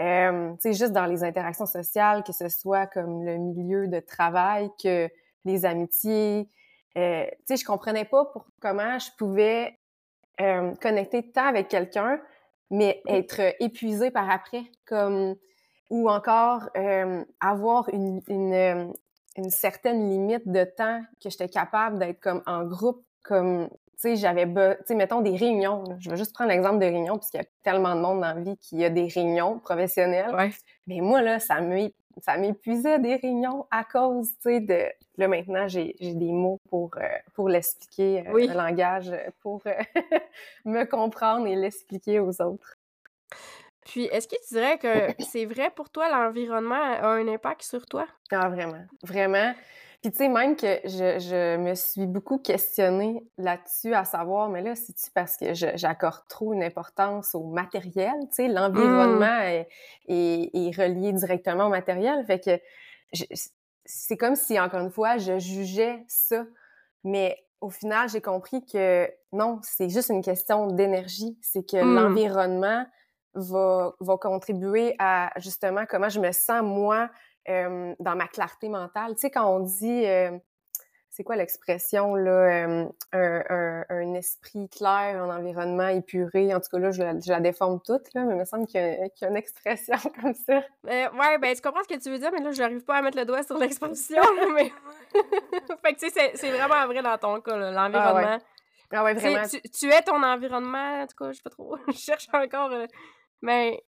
Euh, 0.00 0.52
tu 0.54 0.60
sais, 0.60 0.72
juste 0.72 0.92
dans 0.92 1.06
les 1.06 1.22
interactions 1.22 1.66
sociales, 1.66 2.24
que 2.24 2.32
ce 2.32 2.48
soit 2.48 2.86
comme 2.86 3.24
le 3.24 3.36
milieu 3.36 3.86
de 3.86 4.00
travail, 4.00 4.70
que 4.82 5.08
les 5.44 5.64
amitiés. 5.64 6.48
Euh, 6.96 7.24
tu 7.24 7.36
sais, 7.46 7.56
je 7.56 7.64
comprenais 7.64 8.04
pas 8.04 8.24
pour 8.24 8.46
comment 8.60 8.98
je 8.98 9.10
pouvais 9.16 9.78
euh, 10.40 10.74
connecter 10.76 11.30
tant 11.30 11.46
avec 11.46 11.68
quelqu'un, 11.68 12.20
mais 12.74 13.02
être 13.06 13.40
épuisée 13.60 14.10
par 14.10 14.28
après, 14.30 14.64
comme 14.84 15.36
ou 15.90 16.10
encore 16.10 16.68
euh, 16.76 17.24
avoir 17.40 17.88
une, 17.90 18.20
une, 18.28 18.52
euh, 18.52 18.86
une 19.36 19.50
certaine 19.50 20.08
limite 20.10 20.48
de 20.48 20.64
temps 20.64 21.02
que 21.22 21.30
j'étais 21.30 21.48
capable 21.48 21.98
d'être 21.98 22.20
comme 22.20 22.42
en 22.46 22.64
groupe, 22.64 23.04
comme 23.22 23.68
sais, 23.98 24.16
j'avais, 24.16 24.46
tu 24.46 24.84
sais, 24.86 24.94
mettons 24.94 25.20
des 25.20 25.36
réunions. 25.36 25.84
là. 25.84 25.96
Je 25.98 26.10
vais 26.10 26.16
juste 26.16 26.34
prendre 26.34 26.50
l'exemple 26.50 26.78
de 26.78 26.86
réunions, 26.86 27.18
puisqu'il 27.18 27.38
y 27.38 27.40
a 27.40 27.46
tellement 27.62 27.94
de 27.94 28.00
monde 28.00 28.20
dans 28.20 28.34
la 28.34 28.40
vie 28.40 28.56
qui 28.58 28.84
a 28.84 28.90
des 28.90 29.06
réunions 29.08 29.58
professionnelles. 29.58 30.34
Ouais. 30.34 30.50
Mais 30.86 31.00
moi, 31.00 31.22
là, 31.22 31.38
ça 31.38 31.58
ça 32.22 32.36
m'épuisait 32.36 32.98
des 33.00 33.16
réunions 33.16 33.66
à 33.72 33.82
cause, 33.84 34.30
tu 34.36 34.50
sais, 34.50 34.60
de... 34.60 34.84
Là, 35.16 35.28
maintenant, 35.28 35.66
j'ai 35.68 35.94
des 36.00 36.32
mots 36.32 36.60
pour, 36.68 36.90
euh, 36.96 37.02
pour 37.34 37.48
l'expliquer, 37.48 38.24
euh, 38.26 38.32
Oui. 38.32 38.48
un 38.50 38.54
langage 38.54 39.10
euh, 39.10 39.30
pour 39.40 39.62
euh, 39.66 39.72
me 40.64 40.84
comprendre 40.84 41.46
et 41.46 41.54
l'expliquer 41.56 42.18
aux 42.20 42.40
autres. 42.42 42.76
Puis, 43.84 44.04
est-ce 44.06 44.26
que 44.26 44.36
tu 44.48 44.54
dirais 44.54 44.78
que 44.78 45.22
c'est 45.22 45.44
vrai 45.44 45.70
pour 45.70 45.90
toi, 45.90 46.08
l'environnement 46.08 46.74
a 46.74 47.06
un 47.08 47.28
impact 47.28 47.62
sur 47.62 47.84
toi? 47.86 48.06
Ah, 48.32 48.48
vraiment, 48.48 48.84
vraiment. 49.02 49.52
Puis, 50.04 50.12
tu 50.12 50.18
sais, 50.18 50.28
même 50.28 50.54
que 50.54 50.80
je, 50.84 51.18
je 51.18 51.56
me 51.56 51.74
suis 51.74 52.06
beaucoup 52.06 52.36
questionnée 52.36 53.26
là-dessus, 53.38 53.94
à 53.94 54.04
savoir, 54.04 54.50
mais 54.50 54.60
là, 54.60 54.74
c'est-tu 54.74 55.10
parce 55.14 55.38
que 55.38 55.54
je- 55.54 55.74
j'accorde 55.76 56.28
trop 56.28 56.52
une 56.52 56.62
importance 56.62 57.34
au 57.34 57.44
matériel? 57.44 58.12
Tu 58.28 58.34
sais, 58.34 58.48
l'environnement 58.48 59.40
est, 59.40 59.66
est- 60.08 60.50
est 60.52 60.76
relié 60.76 61.10
directement 61.14 61.68
au 61.68 61.70
matériel. 61.70 62.22
Fait 62.26 62.38
que 62.38 62.50
je- 63.14 63.24
c'est 63.86 64.18
comme 64.18 64.36
si, 64.36 64.60
encore 64.60 64.80
une 64.80 64.90
fois, 64.90 65.16
je 65.16 65.38
jugeais 65.38 66.04
ça. 66.06 66.44
Mais 67.02 67.38
au 67.62 67.70
final, 67.70 68.10
j'ai 68.10 68.20
compris 68.20 68.62
que 68.66 69.10
non, 69.32 69.58
c'est 69.62 69.88
juste 69.88 70.10
une 70.10 70.20
question 70.22 70.66
d'énergie. 70.66 71.38
C'est 71.40 71.66
que 71.66 71.82
Mm. 71.82 71.94
l'environnement 71.94 72.84
va, 73.32 73.94
va 74.00 74.16
contribuer 74.18 74.96
à 74.98 75.32
justement 75.38 75.86
comment 75.88 76.10
je 76.10 76.20
me 76.20 76.30
sens 76.30 76.62
moi 76.62 77.08
euh, 77.48 77.94
dans 78.00 78.16
ma 78.16 78.26
clarté 78.28 78.68
mentale. 78.68 79.14
Tu 79.14 79.20
sais, 79.22 79.30
quand 79.30 79.46
on 79.46 79.60
dit, 79.60 80.06
euh, 80.06 80.30
c'est 81.10 81.22
quoi 81.22 81.36
l'expression, 81.36 82.14
là, 82.16 82.30
euh, 82.30 82.86
un, 83.12 83.42
un- 83.48 83.84
un 83.88 84.14
esprit 84.14 84.68
clair, 84.68 85.22
un 85.22 85.36
environnement 85.38 85.86
épuré, 85.88 86.52
en 86.54 86.60
tout 86.60 86.68
cas, 86.70 86.78
là, 86.78 86.90
je 86.90 87.02
la, 87.02 87.20
je 87.20 87.30
la 87.30 87.40
déforme 87.40 87.80
toute, 87.80 88.12
là, 88.14 88.24
mais 88.24 88.34
il 88.34 88.38
me 88.40 88.44
semble 88.44 88.66
qu'il 88.66 88.80
y, 88.80 88.84
a- 88.84 89.08
qu'il 89.10 89.22
y 89.22 89.24
a 89.26 89.28
une 89.30 89.36
expression 89.36 89.94
comme 90.20 90.34
ça. 90.34 90.64
Ouais, 90.84 91.38
ben, 91.38 91.54
tu 91.54 91.60
comprends 91.62 91.82
ce 91.84 91.94
que 91.94 92.00
tu 92.00 92.10
veux 92.10 92.18
dire, 92.18 92.30
mais 92.32 92.40
là, 92.40 92.50
je 92.50 92.60
n'arrive 92.60 92.84
pas 92.84 92.96
à 92.96 93.02
mettre 93.02 93.16
le 93.18 93.24
doigt 93.24 93.42
sur 93.44 93.56
l'exposition, 93.58 94.20
là, 94.20 94.46
mais... 94.54 94.72
fait 95.82 95.94
que, 95.94 95.98
tu 96.00 96.08
sais, 96.08 96.10
c'est- 96.10 96.36
c'est 96.36 96.50
vraiment 96.50 96.84
vrai 96.86 97.00
dans 97.02 97.16
ton 97.18 97.40
cas, 97.40 97.56
là, 97.56 97.70
l'environnement. 97.70 98.38
Ah 98.92 99.04
ouais, 99.04 99.14
vraiment. 99.14 99.48
Tu, 99.48 99.60
tu 99.70 99.90
es 99.90 100.02
ton 100.02 100.22
environnement, 100.22 101.00
en 101.02 101.06
tout 101.06 101.16
cas, 101.16 101.30
je 101.30 101.36
sais 101.36 101.42
pas 101.42 101.50
trop, 101.50 101.76
je 101.88 101.92
cherche 101.92 102.28
encore, 102.32 102.70
mais 103.40 103.84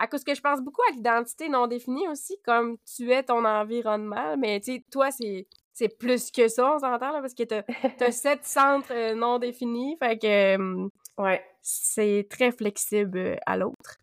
à 0.00 0.06
cause 0.08 0.24
que 0.24 0.34
je 0.34 0.40
pense 0.40 0.60
beaucoup 0.60 0.82
à 0.90 0.92
l'identité 0.94 1.48
non 1.48 1.66
définie 1.68 2.08
aussi, 2.08 2.36
comme 2.44 2.76
tu 2.96 3.12
es 3.12 3.22
ton 3.22 3.44
environnement, 3.44 4.36
mais 4.36 4.58
tu 4.60 4.74
sais, 4.74 4.84
toi, 4.90 5.10
c'est 5.10 5.46
c'est 5.72 5.88
plus 5.96 6.30
que 6.30 6.48
ça, 6.48 6.74
on 6.74 6.78
s'entend, 6.78 7.12
là, 7.12 7.20
parce 7.20 7.32
que 7.34 7.44
t'as 7.44 7.62
as 8.00 8.10
sept 8.12 8.44
centres 8.44 8.92
euh, 8.92 9.14
non 9.14 9.38
définis, 9.38 9.96
fait 10.02 10.18
que, 10.18 10.56
euh, 10.58 10.88
Ouais. 11.16 11.42
c'est 11.62 12.26
très 12.28 12.50
flexible 12.50 13.18
euh, 13.18 13.36
à 13.46 13.56
l'autre. 13.56 13.96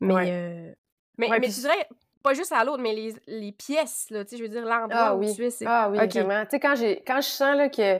Mais, 0.00 0.14
Ouais. 0.14 0.30
euh, 0.32 0.72
mais, 1.18 1.28
Ouais, 1.30 1.38
mais 1.40 1.48
tu 1.48 1.60
dirais, 1.60 1.88
pas 2.22 2.34
juste 2.34 2.52
à 2.52 2.64
l'autre, 2.64 2.82
mais 2.82 2.94
les, 2.94 3.14
les 3.26 3.52
pièces, 3.52 4.08
là, 4.10 4.24
tu 4.24 4.30
sais, 4.30 4.36
je 4.38 4.42
veux 4.42 4.48
dire, 4.48 4.64
l'endroit 4.64 5.08
Ah 5.10 5.14
où 5.16 5.20
oui. 5.20 5.34
tu 5.34 5.44
es, 5.44 5.50
c'est... 5.50 5.66
Ah 5.66 5.88
oui, 5.90 5.98
Ok. 5.98 6.12
vraiment. 6.14 6.42
Tu 6.44 6.50
sais, 6.50 6.60
quand, 6.60 6.74
j'ai, 6.74 7.02
quand 7.06 7.20
je 7.20 7.28
sens 7.28 7.56
là, 7.56 7.68
que 7.68 7.98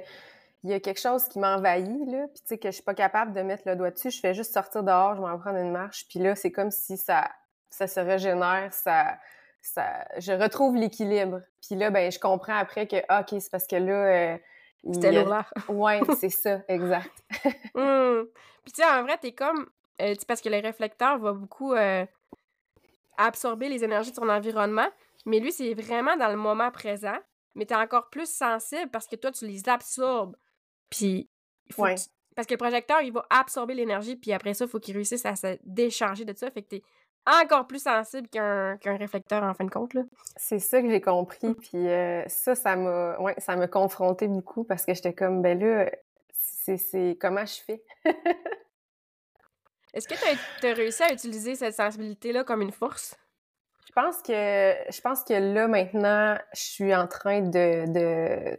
il 0.64 0.71
y 0.71 0.75
a 0.75 0.80
quelque 0.80 1.00
chose 1.00 1.28
qui 1.28 1.38
m'envahit, 1.38 1.87
là, 2.11 2.26
puis 2.28 2.40
tu 2.40 2.47
sais, 2.49 2.59
que 2.59 2.68
je 2.68 2.75
suis 2.75 2.83
pas 2.83 2.94
capable 2.94 3.33
de 3.35 3.42
mettre 3.42 3.62
le 3.66 3.76
doigt 3.76 3.90
dessus, 3.90 4.11
je 4.11 4.18
fais 4.18 4.35
juste 4.35 4.52
sortir 4.52 4.83
dehors, 4.83 5.14
je 5.14 5.21
vais 5.21 5.28
en 5.28 5.38
prendre 5.38 5.59
une 5.59 5.71
marche, 5.73 6.06
puis 6.09 6.18
là, 6.18 6.35
c'est 6.35 6.50
comme 6.50 6.71
si 6.71 6.97
ça, 6.97 7.30
ça 7.68 7.87
se 7.87 8.00
régénère, 8.00 8.73
ça, 8.73 9.18
ça, 9.61 10.06
je 10.18 10.33
retrouve 10.33 10.76
l'équilibre. 10.76 11.42
Puis 11.66 11.76
là, 11.76 11.90
ben, 11.90 12.11
je 12.11 12.18
comprends 12.18 12.56
après 12.56 12.87
que, 12.87 12.97
ah, 13.09 13.21
OK, 13.21 13.38
c'est 13.40 13.50
parce 13.50 13.66
que 13.66 13.76
là... 13.76 13.92
euh, 13.92 14.38
C'était 14.90 15.12
lourd. 15.12 15.42
Ouais, 15.68 16.00
c'est 16.18 16.30
ça, 16.30 16.61
exact. 16.68 17.12
Hum. 17.75 18.26
Puis 18.64 18.73
tu 18.73 18.83
sais, 18.83 18.88
en 18.88 19.02
vrai, 19.02 19.18
t'es 19.18 19.33
comme... 19.33 19.66
euh, 20.00 20.14
tu 20.14 20.21
sais, 20.21 20.26
parce 20.26 20.40
que 20.40 20.49
le 20.49 20.61
réflecteur 20.61 21.18
va 21.18 21.33
beaucoup 21.33 21.75
euh, 21.75 22.06
absorber 23.18 23.68
les 23.68 23.85
énergies 23.85 24.12
de 24.12 24.16
ton 24.16 24.28
environnement, 24.30 24.88
mais 25.26 25.40
lui, 25.40 25.52
c'est 25.52 25.75
vraiment 25.75 26.16
dans 26.16 26.28
le 26.28 26.37
moment 26.37 26.71
présent, 26.71 27.18
mais 27.54 27.66
t'es 27.66 27.75
encore 27.75 28.09
plus 28.11 28.30
sensible 28.30 28.90
parce 28.90 29.06
que 29.06 29.16
toi, 29.16 29.30
tu 29.30 29.47
les 29.47 29.68
absorbes. 29.68 30.37
Puis, 30.91 31.29
il 31.67 31.75
faut 31.75 31.83
Ouais. 31.83 31.95
que 31.95 32.00
tu- 32.00 32.07
Parce 32.37 32.47
que 32.49 32.55
le 32.55 32.59
projecteur, 32.59 33.00
il 33.03 33.12
va 33.12 33.25
absorber 33.31 33.75
l'énergie, 33.75 34.17
puis 34.17 34.33
après 34.33 34.55
ça, 34.55 34.64
il 34.64 34.69
faut 34.71 34.81
qu'il 34.81 34.95
réussisse 34.97 35.25
à 35.25 35.37
se 35.37 35.57
décharger 35.62 36.25
de 36.25 36.37
ça. 36.37 36.50
Fait 36.50 36.62
que 36.62 36.69
t'es 36.69 36.83
encore 37.26 37.67
plus 37.69 37.83
sensible 37.83 38.29
qu'un 38.29 38.76
réflecteur, 38.85 39.43
en 39.45 39.55
fin 39.55 39.64
de 39.64 39.71
compte. 39.71 39.93
C'est 40.37 40.59
ça 40.59 40.83
que 40.83 40.91
j'ai 40.91 41.00
compris, 41.00 41.55
puis 41.55 41.88
euh, 41.88 42.23
ça, 42.26 42.55
ça 42.57 42.75
m'a, 42.76 43.17
ouais, 43.19 43.35
ça 43.38 43.55
m'a 43.57 43.69
confronté 43.69 44.26
beaucoup 44.26 44.64
parce 44.64 44.85
que 44.85 44.93
j'étais 44.95 45.14
comme, 45.14 45.43
ben 45.43 45.59
là, 45.61 45.88
c'est, 46.33 47.17
comment 47.21 47.47
je 47.47 47.61
fais? 47.62 47.83
Est-ce 49.95 50.09
que 50.09 50.14
t'as 50.61 50.71
as 50.71 50.75
réussi 50.75 51.03
à 51.05 51.12
utiliser 51.12 51.55
cette 51.55 51.75
sensibilité-là 51.75 52.43
comme 52.45 52.62
une 52.62 52.73
force? 52.73 53.14
Je 53.87 53.93
pense 53.93 54.23
que 54.23 54.33
je 54.33 55.00
pense 55.00 55.23
que 55.23 55.35
là 55.35 55.69
maintenant, 55.69 56.37
je 56.53 56.61
suis 56.61 56.95
en 56.95 57.07
train 57.07 57.43
de 57.43 57.85
de 57.93 58.59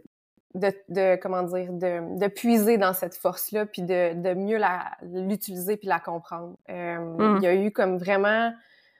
de, 0.56 0.72
de- 0.88 1.16
comment 1.16 1.42
dire 1.44 1.72
de, 1.72 2.18
de 2.18 2.26
puiser 2.28 2.78
dans 2.78 2.92
cette 2.92 3.14
force-là 3.16 3.66
puis 3.66 3.82
de, 3.82 4.14
de 4.14 4.34
mieux 4.34 4.56
la 4.56 4.90
l'utiliser 5.02 5.76
puis 5.76 5.86
la 5.88 6.00
comprendre. 6.00 6.56
Euh, 6.70 6.98
Mm. 6.98 7.36
Il 7.38 7.42
y 7.42 7.46
a 7.46 7.54
eu 7.54 7.70
comme 7.70 7.98
vraiment 7.98 8.52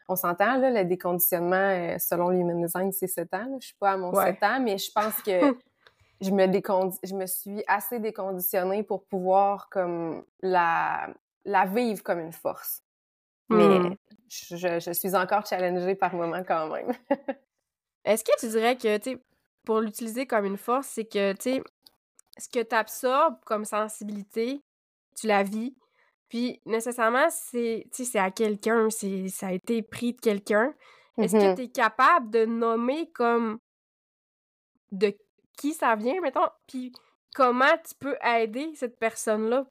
on 0.08 0.14
s'entend 0.16 0.56
là 0.58 0.70
le 0.70 0.84
déconditionnement 0.84 1.56
euh, 1.56 1.98
selon 1.98 2.28
l'human 2.28 2.60
design 2.62 2.92
c'est 2.92 3.06
7 3.08 3.34
ans. 3.34 3.38
là. 3.50 3.56
Je 3.60 3.66
suis 3.66 3.76
pas 3.76 3.92
à 3.92 3.96
mon 3.96 4.12
Ouais. 4.14 4.26
7 4.34 4.42
ans 4.44 4.60
mais 4.60 4.78
je 4.78 4.90
pense 4.92 5.20
que 5.22 5.30
je 6.20 6.30
me 6.30 6.46
décondi 6.46 6.96
je 7.02 7.14
me 7.14 7.26
suis 7.26 7.64
assez 7.66 7.98
déconditionnée 7.98 8.82
pour 8.82 9.04
pouvoir 9.06 9.68
comme 9.70 10.24
la 10.42 11.08
la 11.44 11.64
vivre 11.66 12.02
comme 12.02 12.20
une 12.20 12.32
force. 12.32 12.82
Mais 13.48 13.78
Hmm. 13.78 13.94
je, 14.28 14.56
je- 14.56 14.80
je 14.80 14.90
suis 14.92 15.14
encore 15.14 15.46
challengée 15.46 15.94
par 15.94 16.12
moments 16.14 16.42
quand 16.46 16.68
même. 16.68 16.92
Est-ce 18.04 18.22
que 18.24 18.32
tu 18.38 18.48
dirais 18.48 18.76
que, 18.76 18.96
tu 18.98 19.12
sais, 19.12 19.18
pour 19.66 19.80
l'utiliser 19.80 20.26
comme 20.26 20.46
une 20.46 20.56
force, 20.56 20.86
c'est 20.86 21.04
que, 21.04 21.32
tu 21.34 21.42
sais, 21.42 21.62
ce 22.38 22.48
que 22.48 22.62
tu 22.62 22.74
absorbes 22.74 23.36
comme 23.44 23.64
sensibilité, 23.66 24.60
tu 25.18 25.26
la 25.26 25.42
vis, 25.42 25.74
puis 26.28 26.60
nécessairement, 26.64 27.28
c'est, 27.30 27.86
c'est 27.92 28.18
à 28.18 28.30
quelqu'un, 28.30 28.88
c'est, 28.90 29.28
ça 29.28 29.48
a 29.48 29.52
été 29.52 29.82
pris 29.82 30.14
de 30.14 30.20
quelqu'un. 30.20 30.72
Est-ce 31.18 31.32
que 31.34 31.50
Mhm. 31.50 31.54
tu 31.56 31.62
es 31.62 31.68
capable 31.68 32.30
de 32.30 32.44
nommer 32.46 33.10
comme 33.12 33.58
de 34.92 35.14
qui 35.58 35.72
ça 35.74 35.96
vient, 35.96 36.20
mettons, 36.20 36.48
puis 36.66 36.92
comment 37.34 37.76
tu 37.86 37.94
peux 37.98 38.16
aider 38.22 38.72
cette 38.74 38.98
personne-là? 38.98 39.66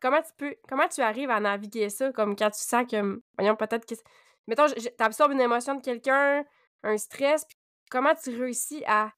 Comment 0.00 0.22
tu 0.22 0.32
peux, 0.36 0.54
comment 0.68 0.86
tu 0.88 1.00
arrives 1.00 1.30
à 1.30 1.40
naviguer 1.40 1.88
ça, 1.90 2.12
comme 2.12 2.36
quand 2.36 2.50
tu 2.50 2.60
sens 2.60 2.86
que, 2.88 3.20
voyons, 3.36 3.56
peut-être 3.56 3.84
que, 3.86 3.94
mettons, 4.46 4.66
tu 4.66 4.88
absorbes 5.00 5.32
une 5.32 5.40
émotion 5.40 5.74
de 5.74 5.80
quelqu'un, 5.82 6.44
un 6.84 6.96
stress, 6.98 7.44
puis 7.46 7.56
comment 7.90 8.14
tu 8.14 8.30
réussis 8.38 8.82
à 8.86 9.10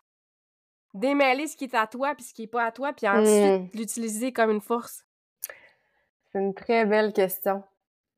démêler 0.95 1.47
ce 1.47 1.57
qui 1.57 1.65
est 1.65 1.75
à 1.75 1.87
toi 1.87 2.15
puis 2.15 2.25
ce 2.25 2.35
qui 2.35 2.45
est 2.45 2.47
pas 2.49 2.65
à 2.65 2.73
toi, 2.73 2.93
puis 2.93 3.07
ensuite 3.09 3.63
Mm. 3.63 3.69
l'utiliser 3.79 4.33
comme 4.33 4.51
une 4.51 4.61
force? 4.61 5.05
C'est 6.33 6.39
une 6.39 6.55
très 6.55 6.85
belle 6.85 7.13
question. 7.13 7.63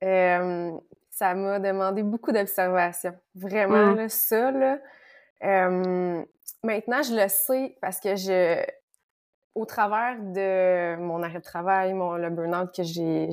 Euh, 0.02 0.70
ça 1.10 1.34
m'a 1.34 1.58
demandé 1.58 2.02
beaucoup 2.02 2.32
d'observation. 2.32 3.14
Vraiment, 3.34 3.92
Mm. 3.92 3.96
là, 3.96 4.08
ça, 4.08 4.50
là. 4.50 4.78
euh, 5.44 6.24
maintenant, 6.62 7.02
je 7.02 7.14
le 7.14 7.28
sais 7.28 7.76
parce 7.80 8.00
que 8.00 8.16
je, 8.16 8.64
au 9.54 9.66
travers 9.66 10.16
de 10.20 10.96
mon 10.96 11.22
arrêt 11.22 11.38
de 11.38 11.44
travail, 11.44 11.92
mon, 11.94 12.12
le 12.14 12.30
burn-out 12.30 12.74
que 12.74 12.82
j'ai, 12.82 13.28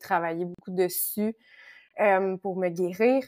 travaillé 0.00 0.44
beaucoup 0.44 0.70
dessus 0.70 1.34
euh, 2.00 2.36
pour 2.38 2.56
me 2.56 2.68
guérir, 2.68 3.24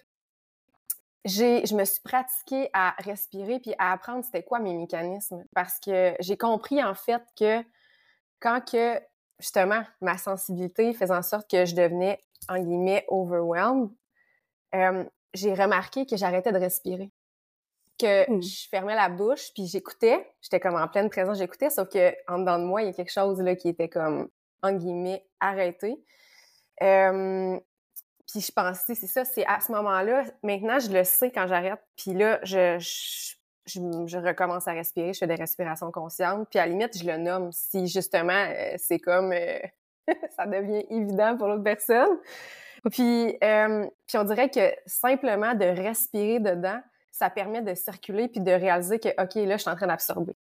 je 1.24 1.74
me 1.74 1.84
suis 1.84 2.00
pratiquée 2.02 2.68
à 2.72 2.94
respirer 2.98 3.60
puis 3.60 3.74
à 3.78 3.92
apprendre 3.92 4.24
c'était 4.24 4.42
quoi 4.42 4.58
mes 4.58 4.74
mécanismes 4.74 5.44
parce 5.54 5.78
que 5.78 6.14
j'ai 6.20 6.36
compris 6.36 6.82
en 6.82 6.94
fait 6.94 7.22
que 7.38 7.62
quand 8.40 8.60
que 8.60 9.00
justement 9.38 9.84
ma 10.00 10.18
sensibilité 10.18 10.92
faisait 10.94 11.14
en 11.14 11.22
sorte 11.22 11.48
que 11.50 11.64
je 11.64 11.74
devenais 11.74 12.18
en 12.48 12.58
guillemets 12.58 13.04
overwhelmed, 13.08 13.90
euh, 14.74 15.04
j'ai 15.34 15.54
remarqué 15.54 16.06
que 16.06 16.16
j'arrêtais 16.16 16.52
de 16.52 16.58
respirer, 16.58 17.10
que 17.98 18.28
Mm. 18.30 18.42
je 18.42 18.68
fermais 18.68 18.96
la 18.96 19.08
bouche 19.08 19.52
puis 19.54 19.66
j'écoutais, 19.66 20.28
j'étais 20.40 20.58
comme 20.60 20.74
en 20.74 20.88
pleine 20.88 21.08
présence, 21.08 21.38
j'écoutais, 21.38 21.70
sauf 21.70 21.88
que 21.88 22.12
en 22.28 22.40
dedans 22.40 22.58
de 22.58 22.64
moi 22.64 22.82
il 22.82 22.86
y 22.86 22.90
a 22.90 22.92
quelque 22.92 23.12
chose 23.12 23.40
là 23.40 23.54
qui 23.54 23.68
était 23.68 23.88
comme 23.88 24.28
en 24.62 24.72
guillemets 24.72 25.24
arrêté. 25.40 26.04
Euh, 26.82 27.58
puis 28.30 28.40
je 28.40 28.52
pensais, 28.52 28.94
c'est 28.94 29.06
ça, 29.06 29.24
c'est 29.24 29.44
à 29.46 29.60
ce 29.60 29.72
moment-là, 29.72 30.24
maintenant 30.42 30.78
je 30.78 30.90
le 30.90 31.04
sais 31.04 31.30
quand 31.30 31.46
j'arrête, 31.46 31.80
puis 31.96 32.14
là, 32.14 32.40
je, 32.42 32.78
je, 32.78 33.34
je, 33.66 33.80
je 34.06 34.18
recommence 34.18 34.68
à 34.68 34.72
respirer, 34.72 35.12
je 35.12 35.18
fais 35.18 35.26
des 35.26 35.34
respirations 35.34 35.90
conscientes, 35.90 36.48
puis 36.50 36.58
à 36.58 36.66
la 36.66 36.72
limite, 36.72 36.96
je 36.96 37.04
le 37.04 37.16
nomme 37.18 37.50
si 37.52 37.86
justement 37.86 38.32
euh, 38.32 38.74
c'est 38.78 38.98
comme 38.98 39.32
euh, 39.32 39.58
ça 40.36 40.46
devient 40.46 40.84
évident 40.90 41.36
pour 41.36 41.48
l'autre 41.48 41.64
personne. 41.64 42.18
Puis, 42.90 43.36
euh, 43.44 43.86
puis 44.06 44.18
on 44.18 44.24
dirait 44.24 44.50
que 44.50 44.74
simplement 44.86 45.54
de 45.54 45.64
respirer 45.64 46.40
dedans, 46.40 46.80
ça 47.12 47.30
permet 47.30 47.62
de 47.62 47.74
circuler 47.74 48.28
puis 48.28 48.40
de 48.40 48.50
réaliser 48.50 48.98
que, 48.98 49.08
OK, 49.22 49.34
là, 49.34 49.56
je 49.56 49.62
suis 49.62 49.70
en 49.70 49.76
train 49.76 49.86
d'absorber. 49.86 50.34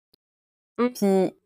Mm. 0.78 0.88
Puis 0.90 1.36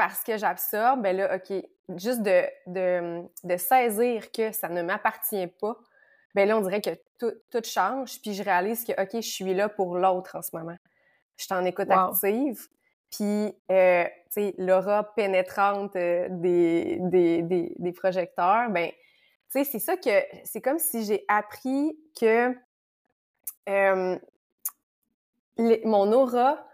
parce 0.00 0.24
que 0.24 0.38
j'absorbe, 0.38 1.02
ben 1.02 1.14
là, 1.14 1.36
OK, 1.36 1.52
juste 1.98 2.22
de, 2.22 2.42
de, 2.66 3.22
de 3.44 3.56
saisir 3.58 4.32
que 4.32 4.50
ça 4.50 4.70
ne 4.70 4.80
m'appartient 4.80 5.46
pas, 5.60 5.76
ben 6.34 6.48
là, 6.48 6.56
on 6.56 6.62
dirait 6.62 6.80
que 6.80 6.88
tout, 7.18 7.34
tout 7.50 7.60
change, 7.62 8.18
puis 8.22 8.32
je 8.32 8.42
réalise 8.42 8.82
que, 8.82 8.92
OK, 8.92 9.10
je 9.16 9.20
suis 9.28 9.52
là 9.52 9.68
pour 9.68 9.98
l'autre 9.98 10.36
en 10.36 10.40
ce 10.40 10.56
moment. 10.56 10.76
Je 11.36 11.44
suis 11.44 11.52
en 11.54 11.66
écoute 11.66 11.88
Wow. 11.90 12.12
active, 12.12 12.66
puis, 13.10 13.54
euh, 13.70 14.04
tu 14.04 14.12
sais, 14.30 14.54
l'aura 14.56 15.12
pénétrante 15.14 15.94
euh, 15.96 16.28
des, 16.30 16.96
des, 17.00 17.42
des, 17.42 17.74
des 17.78 17.92
projecteurs, 17.92 18.70
ben, 18.70 18.88
tu 18.88 18.96
sais, 19.50 19.64
c'est 19.64 19.78
ça 19.80 19.98
que, 19.98 20.24
c'est 20.44 20.62
comme 20.62 20.78
si 20.78 21.04
j'ai 21.04 21.26
appris 21.28 21.94
que 22.18 22.56
euh, 23.68 24.18
les- 25.58 25.82
mon 25.84 26.10
aura 26.10 26.66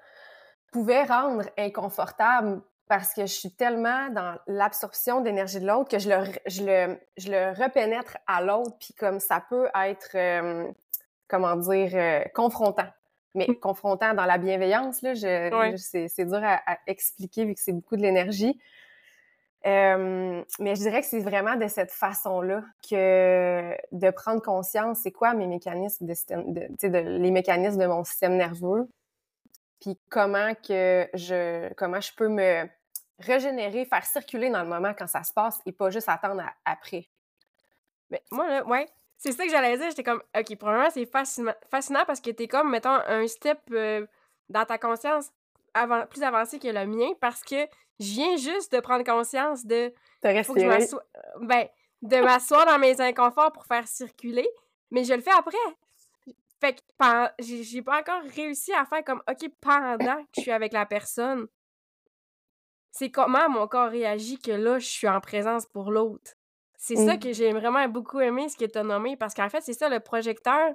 pouvait 0.70 1.02
rendre 1.02 1.42
inconfortable 1.58 2.62
parce 2.88 3.12
que 3.14 3.22
je 3.22 3.32
suis 3.32 3.50
tellement 3.50 4.08
dans 4.10 4.36
l'absorption 4.46 5.20
d'énergie 5.20 5.60
de 5.60 5.66
l'autre 5.66 5.90
que 5.90 5.98
je 5.98 6.08
le, 6.08 6.24
je 6.46 6.62
le, 6.64 6.98
je 7.16 7.30
le 7.30 7.50
repénètre 7.60 8.16
à 8.26 8.42
l'autre, 8.42 8.76
puis 8.78 8.94
comme 8.94 9.18
ça 9.20 9.42
peut 9.48 9.68
être, 9.74 10.10
euh, 10.14 10.70
comment 11.28 11.56
dire, 11.56 11.90
euh, 11.94 12.20
confrontant. 12.34 12.86
Mais 13.34 13.46
Mm. 13.48 13.56
confrontant 13.56 14.14
dans 14.14 14.24
la 14.24 14.38
bienveillance, 14.38 15.02
là, 15.02 15.12
je, 15.14 15.50
c'est, 15.76 16.08
c'est 16.08 16.24
dur 16.24 16.40
à, 16.42 16.60
à 16.66 16.78
expliquer 16.86 17.44
vu 17.44 17.54
que 17.54 17.60
c'est 17.60 17.72
beaucoup 17.72 17.96
de 17.96 18.02
l'énergie. 18.02 18.58
Euh, 19.66 20.44
mais 20.60 20.76
je 20.76 20.80
dirais 20.80 21.00
que 21.00 21.06
c'est 21.08 21.18
vraiment 21.20 21.56
de 21.56 21.66
cette 21.66 21.90
façon-là 21.90 22.62
que 22.88 23.72
de 23.90 24.10
prendre 24.10 24.40
conscience, 24.40 25.00
c'est 25.02 25.10
quoi 25.10 25.34
mes 25.34 25.48
mécanismes 25.48 26.06
de, 26.06 26.14
système- 26.14 26.52
de, 26.52 26.60
tu 26.68 26.74
sais, 26.82 26.88
de- 26.90 26.98
les 27.18 27.30
mécanismes 27.32 27.80
de 27.80 27.86
mon 27.86 28.04
système 28.04 28.36
nerveux, 28.36 28.88
puis 29.80 29.98
comment 30.08 30.54
que 30.54 31.08
je 31.14 31.72
comment 31.74 32.00
je 32.00 32.12
peux 32.14 32.28
me 32.28 32.66
régénérer, 33.18 33.84
faire 33.84 34.04
circuler 34.04 34.50
dans 34.50 34.62
le 34.62 34.68
moment 34.68 34.92
quand 34.96 35.06
ça 35.06 35.22
se 35.22 35.32
passe 35.32 35.60
et 35.66 35.72
pas 35.72 35.90
juste 35.90 36.08
attendre 36.08 36.42
à- 36.42 36.54
après. 36.64 37.08
Mais 38.10 38.22
moi, 38.30 38.48
là, 38.48 38.64
ouais. 38.66 38.86
C'est 39.18 39.32
ça 39.32 39.44
que 39.44 39.50
j'allais 39.50 39.76
dire. 39.78 39.88
J'étais 39.88 40.02
comme, 40.02 40.22
OK, 40.38 40.56
probablement, 40.56 40.90
c'est 40.90 41.06
fascinant, 41.06 41.54
fascinant 41.70 42.04
parce 42.06 42.20
que 42.20 42.30
t'es 42.30 42.48
comme, 42.48 42.70
mettons, 42.70 42.90
un 43.06 43.26
step 43.26 43.58
euh, 43.72 44.06
dans 44.50 44.64
ta 44.66 44.76
conscience 44.78 45.30
avant, 45.72 46.06
plus 46.06 46.22
avancé 46.22 46.58
que 46.58 46.68
le 46.68 46.86
mien 46.86 47.08
parce 47.20 47.42
que 47.42 47.66
je 47.98 48.12
viens 48.12 48.36
juste 48.36 48.72
de 48.72 48.80
prendre 48.80 49.04
conscience 49.04 49.64
de. 49.64 49.92
Faut 50.44 50.54
que 50.54 50.60
je 50.60 50.66
m'assoie. 50.66 51.02
Ben, 51.40 51.66
de 52.02 52.20
m'asseoir 52.20 52.66
dans 52.66 52.78
mes 52.78 53.00
inconforts 53.00 53.52
pour 53.52 53.64
faire 53.64 53.88
circuler, 53.88 54.46
mais 54.90 55.02
je 55.04 55.14
le 55.14 55.22
fais 55.22 55.32
après. 55.32 55.56
Fait 56.60 56.74
que 56.74 56.80
j'ai 57.38 57.82
pas 57.82 58.00
encore 58.00 58.22
réussi 58.34 58.72
à 58.74 58.84
faire 58.84 59.02
comme, 59.04 59.22
OK, 59.28 59.50
pendant 59.60 60.16
que 60.24 60.28
je 60.36 60.40
suis 60.42 60.50
avec 60.50 60.72
la 60.74 60.84
personne, 60.86 61.46
c'est 62.96 63.10
comment 63.10 63.48
mon 63.50 63.68
corps 63.68 63.90
réagit 63.90 64.38
que 64.38 64.52
là, 64.52 64.78
je 64.78 64.86
suis 64.86 65.06
en 65.06 65.20
présence 65.20 65.66
pour 65.66 65.90
l'autre. 65.90 66.32
C'est 66.78 66.96
ça 66.96 67.16
Mmh. 67.16 67.20
que 67.20 67.32
j'ai 67.32 67.52
vraiment 67.52 67.86
beaucoup 67.88 68.20
aimé, 68.20 68.48
ce 68.48 68.56
que 68.56 68.64
tu 68.64 68.78
as 68.78 68.82
nommé, 68.82 69.16
parce 69.18 69.34
qu'en 69.34 69.50
fait, 69.50 69.60
c'est 69.60 69.74
ça, 69.74 69.88
le 69.90 70.00
projecteur, 70.00 70.74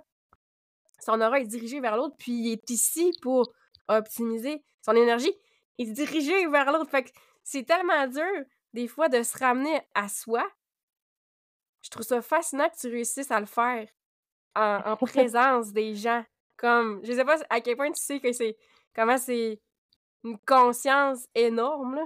son 1.00 1.20
aura 1.20 1.40
est 1.40 1.46
dirigé 1.48 1.80
vers 1.80 1.98
l'autre, 1.98 2.16
puis 2.20 2.32
il 2.32 2.52
est 2.52 2.70
ici 2.70 3.12
pour 3.24 3.52
optimiser 3.88 4.64
son 4.86 4.96
énergie. 4.96 5.34
Il 5.80 5.90
est 5.90 5.94
dirigé 5.94 6.48
vers 6.48 6.72
l'autre. 6.72 6.92
Fait 6.92 7.04
que 7.04 7.10
c'est 7.44 7.64
tellement 7.64 8.08
dur, 8.08 8.46
des 8.74 8.88
fois, 8.88 9.10
de 9.10 9.24
se 9.24 9.38
ramener 9.40 9.82
à 9.96 10.08
soi. 10.08 10.48
Je 11.82 11.90
trouve 11.90 12.06
ça 12.06 12.22
fascinant 12.22 12.70
que 12.70 12.78
tu 12.78 12.88
réussisses 12.88 13.32
à 13.32 13.40
le 13.40 13.48
faire 13.48 13.88
en, 14.56 14.82
en 14.92 14.98
présence 15.08 15.72
des 15.72 15.96
gens. 15.96 16.24
Comme, 16.58 17.02
je 17.04 17.14
sais 17.14 17.26
pas 17.26 17.38
à 17.50 17.62
quel 17.62 17.76
point 17.76 17.92
tu 17.92 18.02
sais 18.02 18.20
que 18.20 18.32
c'est, 18.32 18.56
comment 18.94 19.18
c'est 19.18 19.60
une 20.24 20.38
conscience 20.46 21.28
énorme, 21.36 21.96
là. 21.96 22.06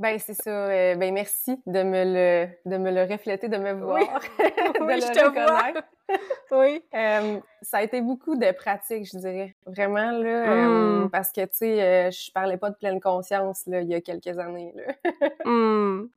Ben, 0.00 0.18
c'est 0.18 0.34
ça. 0.34 0.50
euh, 0.50 0.94
ben, 0.96 1.12
merci 1.12 1.60
de 1.66 1.82
me 1.82 2.04
le, 2.04 2.48
de 2.64 2.76
me 2.78 2.90
le 2.90 3.02
refléter, 3.04 3.48
de 3.48 3.58
me 3.58 3.72
voir, 3.72 3.98
Oui. 3.98 4.06
de 4.38 4.84
Oui, 4.84 4.94
le 4.96 5.00
je 5.00 5.12
te 5.12 5.20
vois. 5.20 5.42
reconnaître. 5.44 5.82
Oui. 6.50 6.82
Euh, 6.94 7.40
ça 7.62 7.78
a 7.78 7.82
été 7.82 8.02
beaucoup 8.02 8.36
de 8.36 8.50
pratique, 8.52 9.06
je 9.10 9.16
dirais. 9.18 9.56
Vraiment, 9.64 10.10
là. 10.10 10.52
euh, 10.52 11.04
Mm. 11.04 11.10
parce 11.10 11.30
que, 11.32 11.40
tu 11.42 11.48
sais, 11.52 11.82
euh, 11.82 12.10
je 12.10 12.30
parlais 12.32 12.58
pas 12.58 12.68
de 12.70 12.74
pleine 12.76 13.00
conscience, 13.00 13.66
là, 13.66 13.80
il 13.80 13.88
y 13.88 13.94
a 13.94 14.00
quelques 14.02 14.38
années, 14.38 14.74
là. 14.74 14.92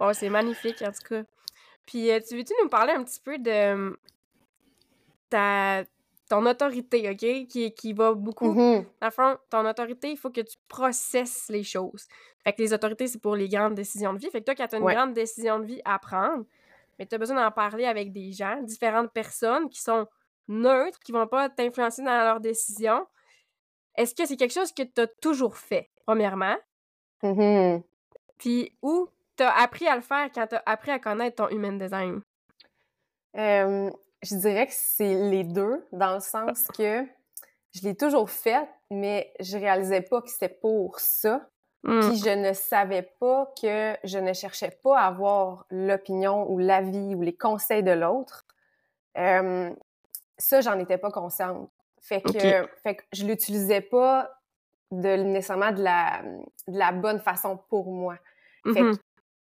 Oh, 0.00 0.12
c'est 0.12 0.28
magnifique, 0.28 0.80
en 0.82 0.92
tout 0.92 1.08
cas. 1.08 1.22
Puis, 1.86 2.10
euh, 2.10 2.20
tu 2.26 2.36
veux-tu 2.36 2.52
nous 2.62 2.68
parler 2.68 2.92
un 2.92 3.02
petit 3.04 3.20
peu 3.20 3.36
de 3.38 3.96
ta, 5.30 5.82
ton 6.28 6.44
autorité, 6.46 7.08
OK? 7.10 7.46
Qui, 7.48 7.72
qui 7.74 7.92
va 7.92 8.12
beaucoup. 8.14 8.52
Mhm. 8.52 8.84
Dans 9.00 9.06
le 9.06 9.10
fond, 9.10 9.36
ton 9.50 9.66
autorité, 9.68 10.10
il 10.10 10.16
faut 10.16 10.30
que 10.30 10.40
tu 10.42 10.56
processes 10.68 11.48
les 11.48 11.62
choses. 11.64 12.06
Fait 12.44 12.52
que 12.52 12.62
les 12.62 12.72
autorités, 12.72 13.06
c'est 13.08 13.20
pour 13.20 13.34
les 13.36 13.48
grandes 13.48 13.74
décisions 13.74 14.12
de 14.12 14.18
vie. 14.18 14.30
Fait 14.30 14.40
que 14.40 14.44
toi, 14.46 14.54
quand 14.54 14.68
tu 14.68 14.74
as 14.76 14.78
une 14.78 14.84
Ouais. 14.84 14.94
grande 14.94 15.14
décision 15.14 15.58
de 15.58 15.64
vie 15.64 15.80
à 15.84 15.98
prendre, 15.98 16.44
mais 16.98 17.06
tu 17.06 17.14
as 17.14 17.18
besoin 17.18 17.36
d'en 17.42 17.50
parler 17.50 17.84
avec 17.86 18.12
des 18.12 18.32
gens, 18.32 18.60
différentes 18.62 19.12
personnes 19.12 19.68
qui 19.68 19.80
sont 19.80 20.06
neutres, 20.48 20.98
qui 21.00 21.12
vont 21.12 21.26
pas 21.26 21.48
t'influencer 21.48 22.02
dans 22.02 22.22
leurs 22.24 22.40
décisions. 22.40 23.06
Est-ce 23.96 24.14
que 24.14 24.26
c'est 24.26 24.36
quelque 24.36 24.54
chose 24.54 24.72
que 24.72 24.82
tu 24.82 25.00
as 25.00 25.06
toujours 25.06 25.56
fait, 25.56 25.90
premièrement? 26.06 26.56
Mhm. 27.22 27.82
Puis 28.38 28.76
où 28.82 29.08
t'as 29.36 29.50
appris 29.50 29.86
à 29.88 29.96
le 29.96 30.02
faire 30.02 30.30
quand 30.34 30.46
t'as 30.46 30.62
appris 30.66 30.90
à 30.90 30.98
connaître 30.98 31.36
ton 31.36 31.48
human 31.54 31.78
design? 31.78 32.20
Euh, 33.36 33.90
je 34.22 34.34
dirais 34.36 34.66
que 34.66 34.72
c'est 34.74 35.14
les 35.14 35.44
deux, 35.44 35.86
dans 35.92 36.14
le 36.14 36.20
sens 36.20 36.66
que 36.76 37.06
je 37.74 37.82
l'ai 37.82 37.94
toujours 37.94 38.30
fait, 38.30 38.68
mais 38.90 39.32
je 39.40 39.56
réalisais 39.56 40.00
pas 40.00 40.22
que 40.22 40.30
c'était 40.30 40.48
pour 40.48 40.98
ça. 41.00 41.48
Hmm. 41.84 42.00
Puis 42.00 42.18
je 42.18 42.30
ne 42.30 42.52
savais 42.52 43.02
pas 43.20 43.52
que 43.60 43.96
je 44.02 44.18
ne 44.18 44.32
cherchais 44.32 44.76
pas 44.82 44.98
à 44.98 45.06
avoir 45.06 45.66
l'opinion 45.70 46.50
ou 46.50 46.58
l'avis 46.58 47.14
ou 47.14 47.22
les 47.22 47.36
conseils 47.36 47.84
de 47.84 47.92
l'autre. 47.92 48.46
Euh, 49.16 49.70
ça, 50.38 50.60
j'en 50.60 50.78
étais 50.78 50.98
pas 50.98 51.10
consciente. 51.10 51.70
Fait 52.00 52.20
que, 52.20 52.68
fait 52.82 52.96
que 52.96 53.02
je 53.12 53.24
l'utilisais 53.24 53.80
pas 53.80 54.30
de, 54.90 55.16
nécessairement 55.16 55.72
de 55.72 55.82
la, 55.82 56.22
de 56.66 56.78
la 56.78 56.92
bonne 56.92 57.20
façon 57.20 57.58
pour 57.68 57.92
moi. 57.92 58.16
Fait 58.64 58.80
que, 58.80 58.92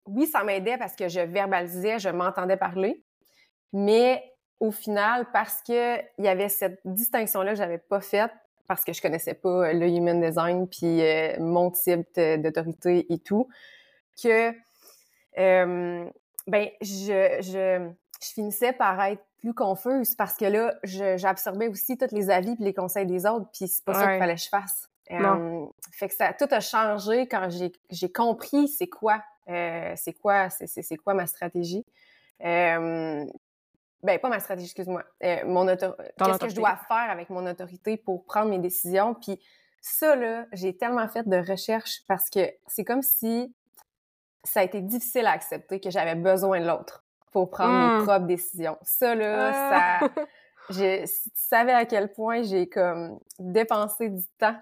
oui, 0.06 0.28
ça 0.28 0.44
m'aidait 0.44 0.78
parce 0.78 0.96
que 0.96 1.08
je 1.08 1.20
verbalisais, 1.20 2.00
je 2.00 2.10
m'entendais 2.10 2.58
parler, 2.58 3.04
mais 3.74 4.24
au 4.60 4.72
final, 4.72 5.28
parce 5.32 5.62
que 5.62 5.98
il 6.18 6.26
y 6.26 6.28
avait 6.28 6.50
cette 6.50 6.80
distinction-là 6.86 7.52
que 7.52 7.58
j'avais 7.58 7.78
pas 7.78 8.02
faite, 8.02 8.32
parce 8.68 8.84
que 8.84 8.94
je 8.94 9.02
connaissais 9.02 9.34
pas 9.34 9.74
le 9.74 9.88
human 9.88 10.20
design 10.22 10.68
puis 10.68 11.02
euh, 11.02 11.36
mon 11.40 11.72
type 11.72 12.08
d'autorité 12.16 13.12
et 13.12 13.20
tout, 13.20 13.48
que 14.22 14.52
euh, 15.38 16.06
ben 16.48 16.68
je, 16.82 17.38
je, 17.42 17.90
je 18.22 18.34
finissais 18.34 18.74
par 18.74 19.02
être 19.04 19.24
plus 19.40 19.54
confuse 19.54 20.16
parce 20.16 20.36
que 20.36 20.46
là, 20.46 20.76
j'absorbais 20.84 21.68
aussi 21.70 21.98
tous 21.98 22.14
les 22.14 22.30
avis 22.30 22.56
puis 22.56 22.66
les 22.66 22.74
conseils 22.74 23.06
des 23.06 23.26
autres, 23.26 23.48
puis 23.54 23.68
c'est 23.70 23.86
pas 23.86 23.94
ça 23.94 24.02
Ouais. 24.02 24.12
qu'il 24.12 24.20
fallait 24.20 24.36
que 24.36 24.42
je 24.42 24.50
fasse. 24.50 24.90
Euh, 25.12 25.66
fait 25.92 26.08
que 26.10 26.14
ça 26.14 26.34
tout 26.34 26.48
a 26.52 26.60
changé 26.60 27.26
quand 27.28 27.50
j'ai 27.50 27.72
j'ai 27.90 28.12
compris 28.12 28.68
c'est 28.68 28.86
quoi 28.90 29.24
euh, 29.50 29.94
c'est 29.96 30.14
quoi 30.14 30.50
c'est 30.52 30.98
quoi 30.98 31.16
ma 31.16 31.26
stratégie. 31.26 31.84
Euh, 32.46 33.26
ben 34.04 34.20
pas 34.20 34.30
ma 34.30 34.40
stratégie, 34.40 34.68
excuse-moi. 34.68 35.04
Euh, 35.24 35.46
mon 35.46 35.66
qu'est-ce 35.68 36.40
que 36.40 36.50
je 36.50 36.56
dois 36.56 36.76
faire 36.88 37.10
avec 37.10 37.30
mon 37.30 37.46
autorité 37.46 37.98
pour 37.98 38.26
prendre 38.26 38.50
mes 38.50 38.60
décisions? 38.60 39.14
Puis 39.14 39.40
ça 39.82 40.16
là, 40.16 40.46
j'ai 40.54 40.76
tellement 40.76 41.08
fait 41.08 41.28
de 41.28 41.38
recherches 41.38 42.02
parce 42.08 42.30
que 42.30 42.52
c'est 42.68 42.84
comme 42.84 43.02
si 43.02 43.54
ça 44.44 44.62
a 44.62 44.64
été 44.64 44.82
difficile 44.82 45.26
à 45.26 45.32
accepter 45.32 45.80
que 45.80 45.90
j'avais 45.90 46.16
besoin 46.16 46.62
de 46.62 46.68
l'autre 46.68 47.04
pour 47.32 47.50
prendre 47.50 48.00
mes 48.00 48.04
propres 48.06 48.26
décisions. 48.26 48.78
Ça 48.82 49.16
là, 49.16 49.52
Ah! 49.54 50.00
ça 50.00 50.10
je, 50.70 51.06
si 51.06 51.30
tu 51.32 51.42
savais 51.42 51.74
à 51.74 51.86
quel 51.86 52.12
point 52.12 52.42
j'ai 52.44 52.68
comme 52.68 53.20
dépensé 53.38 54.10
du 54.10 54.26
temps 54.38 54.56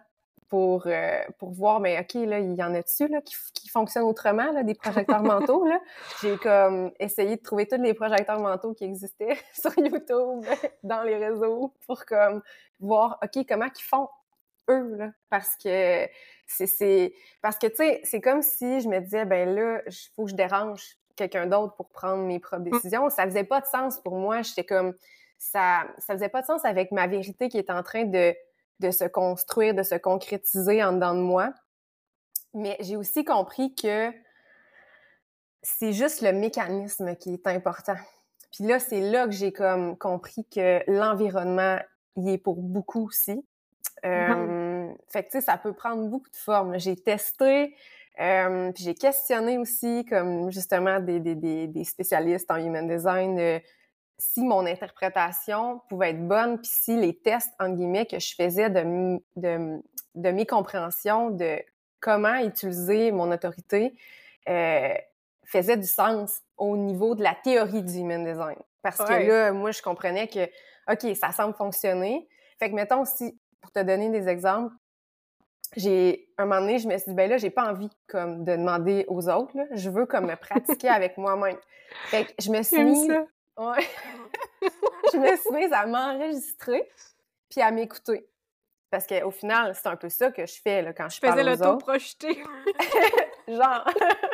pour, 0.49 0.83
euh, 0.88 1.19
pour 1.39 1.51
voir, 1.51 1.79
mais 1.79 1.99
OK, 1.99 2.13
là, 2.25 2.39
il 2.39 2.53
y 2.55 2.63
en 2.63 2.73
a-tu 2.73 3.07
là, 3.07 3.21
qui, 3.21 3.36
qui 3.53 3.69
fonctionnent 3.69 4.03
autrement, 4.05 4.51
là, 4.51 4.63
des 4.63 4.75
projecteurs 4.75 5.21
mentaux? 5.23 5.65
Là? 5.65 5.79
J'ai 6.21 6.38
comme 6.38 6.91
essayé 6.99 7.36
de 7.36 7.41
trouver 7.41 7.67
tous 7.67 7.81
les 7.81 7.93
projecteurs 7.93 8.39
mentaux 8.39 8.73
qui 8.73 8.86
existaient 8.86 9.38
sur 9.53 9.77
YouTube, 9.77 10.45
dans 10.83 11.03
les 11.03 11.17
réseaux, 11.17 11.73
pour 11.86 12.05
comme 12.05 12.41
voir, 12.79 13.19
OK, 13.23 13.45
comment 13.47 13.65
ils 13.65 13.81
font 13.83 14.07
eux, 14.69 14.95
là? 14.97 15.12
Parce 15.29 15.55
que 15.55 16.07
c'est- 16.45 16.67
c'est... 16.67 17.13
Parce 17.41 17.57
que, 17.57 17.67
tu 17.67 17.75
sais, 17.77 18.01
c'est 18.03 18.21
comme 18.21 18.41
si 18.41 18.81
je 18.81 18.88
me 18.89 18.99
disais, 18.99 19.25
ben 19.25 19.53
là, 19.53 19.81
il 19.86 19.93
faut 20.15 20.25
que 20.25 20.31
je 20.31 20.36
dérange 20.36 20.97
quelqu'un 21.15 21.47
d'autre 21.47 21.75
pour 21.75 21.89
prendre 21.89 22.23
mes 22.23 22.39
propres 22.39 22.63
décisions. 22.63 23.10
Ça 23.10 23.23
faisait 23.25 23.43
pas 23.43 23.60
de 23.62 23.65
sens 23.65 23.99
pour 23.99 24.15
moi. 24.15 24.43
J'étais 24.43 24.65
comme 24.65 24.93
ça, 25.39 25.83
ça 25.97 26.13
faisait 26.13 26.29
pas 26.29 26.41
de 26.41 26.45
sens 26.47 26.63
avec 26.63 26.91
ma 26.91 27.07
vérité 27.07 27.49
qui 27.49 27.57
est 27.57 27.69
en 27.69 27.81
train 27.83 28.03
de, 28.05 28.36
de 28.79 28.91
se 28.91 29.05
construire, 29.05 29.73
de 29.73 29.83
se 29.83 29.95
concrétiser 29.95 30.83
en 30.83 30.93
dedans 30.93 31.15
de 31.15 31.21
moi. 31.21 31.53
Mais 32.53 32.77
j'ai 32.79 32.95
aussi 32.95 33.23
compris 33.23 33.75
que 33.75 34.11
c'est 35.61 35.93
juste 35.93 36.21
le 36.21 36.31
mécanisme 36.31 37.15
qui 37.15 37.33
est 37.33 37.47
important. 37.47 37.97
Puis 38.51 38.63
là, 38.65 38.79
c'est 38.79 39.01
là 39.01 39.25
que 39.25 39.31
j'ai 39.31 39.51
comme 39.51 39.97
compris 39.97 40.45
que 40.45 40.81
l'environnement 40.89 41.77
y 42.15 42.31
est 42.31 42.37
pour 42.37 42.61
beaucoup 42.61 43.07
aussi. 43.07 43.45
Euh, 44.05 44.91
Fait 45.09 45.23
que 45.23 45.31
tu 45.31 45.39
sais, 45.39 45.41
ça 45.41 45.57
peut 45.57 45.73
prendre 45.73 46.07
beaucoup 46.07 46.29
de 46.29 46.37
formes. 46.37 46.79
J'ai 46.79 46.95
testé, 46.95 47.75
euh, 48.19 48.71
puis 48.71 48.83
j'ai 48.83 48.95
questionné 48.95 49.57
aussi, 49.57 50.05
comme 50.05 50.51
justement 50.51 50.99
des, 50.99 51.19
des, 51.19 51.35
des, 51.35 51.67
des 51.67 51.83
spécialistes 51.83 52.49
en 52.49 52.57
human 52.57 52.87
design, 52.87 53.39
euh, 53.39 53.59
si 54.19 54.41
mon 54.43 54.65
interprétation 54.65 55.82
pouvait 55.89 56.10
être 56.12 56.27
bonne, 56.27 56.58
puis 56.60 56.69
si 56.71 56.97
les 56.97 57.15
tests, 57.15 57.53
entre 57.60 57.75
guillemets, 57.75 58.06
que 58.06 58.19
je 58.19 58.34
faisais 58.36 58.69
de, 58.69 59.19
de, 59.36 59.82
de 60.15 60.32
mes 60.32 60.45
compréhensions 60.45 61.30
de 61.30 61.60
comment 61.99 62.36
utiliser 62.38 63.12
mon 63.12 63.32
autorité 63.32 63.93
euh, 64.49 64.93
faisait 65.45 65.77
du 65.77 65.88
sens 65.88 66.41
au 66.58 66.77
niveau 66.77 67.15
de 67.15 67.23
la 67.23 67.36
théorie 67.36 67.84
du 67.84 67.93
human 67.99 68.23
design. 68.23 68.58
Parce 68.82 68.99
Ouais. 68.99 69.25
que 69.25 69.27
là, 69.27 69.51
moi, 69.51 69.71
je 69.71 69.82
comprenais 69.82 70.27
que, 70.27 70.45
OK, 70.91 71.15
ça 71.15 71.32
semble 71.32 71.53
fonctionner. 71.53 72.27
Fait 72.60 72.69
que, 72.69 72.75
mettons, 72.75 73.06
si, 73.06 73.39
pour 73.62 73.71
te 73.71 73.80
donner 73.80 74.10
des 74.10 74.27
exemples, 74.27 74.73
j'ai, 75.75 76.30
un 76.38 76.45
moment 76.45 76.62
donné, 76.62 76.80
je 76.80 76.88
me 76.88 76.97
suis 76.97 77.10
dit, 77.10 77.15
ben 77.15 77.30
là, 77.30 77.38
j'ai 77.38 77.49
pas 77.49 77.69
envie, 77.69 77.89
comme, 78.08 78.43
de 78.45 78.53
demander 78.56 79.06
aux 79.10 79.30
autres, 79.30 79.56
là. 79.56 79.65
Je 79.71 79.89
veux, 79.89 80.06
comme, 80.06 80.27
me 80.27 80.36
pratiquer 80.36 80.89
avec 80.89 81.17
moi-même. 81.17 81.58
Fait 82.06 82.25
que 82.25 82.32
je 82.39 82.51
me 82.51 82.63
suis 82.63 82.84
mise... 82.84 83.08
ça. 83.08 83.25
Ouais. 83.58 83.88
je 85.13 85.17
me 85.17 85.36
suis 85.36 85.52
mise 85.52 85.74
à 85.74 85.86
m'enregistrer 85.86 86.89
puis 87.50 87.62
à 87.62 87.72
m'écouter. 87.72 88.28
Parce 88.89 89.06
qu'au 89.06 89.32
final, 89.32 89.76
c'est 89.76 89.88
un 89.88 89.98
peu 89.98 90.08
ça 90.08 90.32
que 90.32 90.46
je 90.46 90.62
fais 90.62 90.82
là, 90.82 90.93
quand 90.93 91.10
je, 91.10 91.20
Je 91.22 91.28
faisais 91.28 91.43
l'auto-projeté. 91.43 92.43
Genre. 93.48 93.86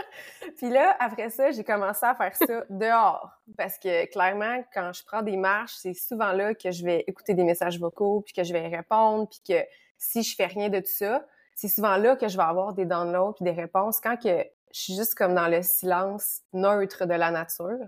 puis 0.58 0.70
là, 0.70 0.96
après 1.00 1.30
ça, 1.30 1.52
j'ai 1.52 1.64
commencé 1.64 2.06
à 2.06 2.14
faire 2.14 2.36
ça 2.36 2.64
dehors. 2.70 3.32
Parce 3.58 3.80
que 3.80 4.06
clairement, 4.12 4.64
quand 4.74 4.92
je 4.94 5.04
prends 5.04 5.24
des 5.24 5.38
marches, 5.38 5.74
c'est 5.78 5.94
souvent 5.94 6.32
là 6.34 6.54
que 6.54 6.70
je 6.70 6.84
vais 6.84 7.04
écouter 7.08 7.34
des 7.34 7.44
messages 7.44 7.80
vocaux, 7.80 8.22
puis 8.22 8.34
que 8.34 8.44
je 8.44 8.54
vais 8.54 8.68
répondre, 8.68 9.28
puis 9.28 9.42
que 9.48 9.66
si 9.98 10.22
je 10.22 10.36
fais 10.36 10.46
rien 10.46 10.70
de 10.70 10.80
tout 10.80 10.86
ça, 10.86 11.26
c'est 11.56 11.68
souvent 11.68 11.98
là 11.98 12.16
que 12.16 12.28
je 12.28 12.38
vais 12.38 12.44
avoir 12.44 12.74
des 12.74 12.86
downloads 12.86 13.34
puis 13.34 13.46
des 13.46 13.60
réponses 13.60 14.00
quand 14.00 14.18
que 14.18 14.44
je 14.74 14.80
suis 14.80 14.96
juste 14.96 15.16
comme 15.16 15.36
dans 15.36 15.48
le 15.48 15.62
silence 15.62 16.42
neutre 16.52 17.06
de 17.06 17.14
la 17.14 17.32
nature. 17.32 17.88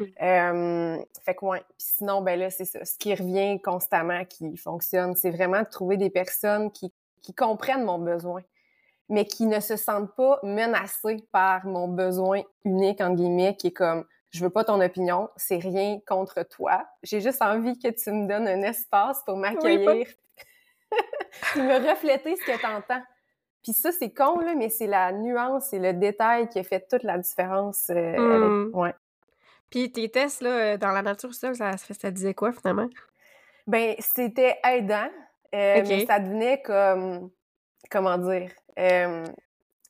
Euh, 0.00 0.98
fait 1.24 1.34
que 1.34 1.44
ouais. 1.44 1.60
Puis 1.78 1.88
sinon, 1.96 2.22
ben 2.22 2.38
là, 2.38 2.50
c'est 2.50 2.64
ça. 2.64 2.84
Ce 2.84 2.96
qui 2.98 3.14
revient 3.14 3.60
constamment, 3.60 4.24
qui 4.24 4.56
fonctionne, 4.56 5.14
c'est 5.16 5.30
vraiment 5.30 5.60
de 5.60 5.68
trouver 5.68 5.96
des 5.96 6.10
personnes 6.10 6.70
qui, 6.70 6.92
qui 7.22 7.34
comprennent 7.34 7.84
mon 7.84 7.98
besoin, 7.98 8.42
mais 9.08 9.24
qui 9.24 9.46
ne 9.46 9.60
se 9.60 9.76
sentent 9.76 10.14
pas 10.14 10.38
menacées 10.42 11.24
par 11.32 11.66
mon 11.66 11.88
besoin 11.88 12.42
unique, 12.64 13.00
entre 13.00 13.16
guillemets, 13.16 13.56
qui 13.56 13.68
est 13.68 13.72
comme 13.72 14.04
je 14.30 14.44
veux 14.44 14.50
pas 14.50 14.64
ton 14.64 14.80
opinion, 14.80 15.30
c'est 15.36 15.58
rien 15.58 15.98
contre 16.06 16.42
toi. 16.42 16.86
J'ai 17.02 17.20
juste 17.20 17.40
envie 17.40 17.78
que 17.78 17.88
tu 17.88 18.10
me 18.10 18.28
donnes 18.28 18.46
un 18.46 18.62
espace 18.62 19.22
pour 19.24 19.36
m'accueillir, 19.36 20.06
puis 21.52 21.62
me 21.62 21.90
refléter 21.90 22.36
ce 22.36 22.44
que 22.44 22.60
t'entends. 22.60 23.02
Puis 23.62 23.72
ça, 23.72 23.90
c'est 23.92 24.10
con, 24.10 24.38
là, 24.40 24.54
mais 24.54 24.68
c'est 24.68 24.86
la 24.86 25.10
nuance 25.12 25.72
et 25.72 25.78
le 25.78 25.92
détail 25.92 26.48
qui 26.48 26.58
a 26.58 26.62
fait 26.62 26.86
toute 26.88 27.02
la 27.02 27.18
différence. 27.18 27.90
Euh, 27.90 28.16
Mmh. 28.16 28.70
ouais. 28.74 28.94
Puis 29.70 29.90
tes 29.90 30.08
tests, 30.08 30.42
là, 30.42 30.76
dans 30.76 30.92
la 30.92 31.02
nature, 31.02 31.34
ça, 31.34 31.54
ça, 31.54 31.76
ça 31.76 32.10
disait 32.10 32.34
quoi, 32.34 32.52
finalement? 32.52 32.88
Ben, 33.66 33.94
c'était 33.98 34.56
aidant, 34.64 35.10
euh, 35.54 35.80
OK. 35.80 35.88
mais 35.88 36.06
ça 36.06 36.20
devenait 36.20 36.62
comme, 36.62 37.30
comment 37.90 38.16
dire, 38.18 38.50
euh, 38.78 39.24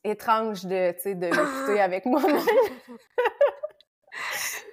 étrange 0.03 0.63
de, 0.65 0.93
de 1.13 1.25
l'écouter 1.27 1.81
avec 1.81 2.05
moi-même. 2.05 2.37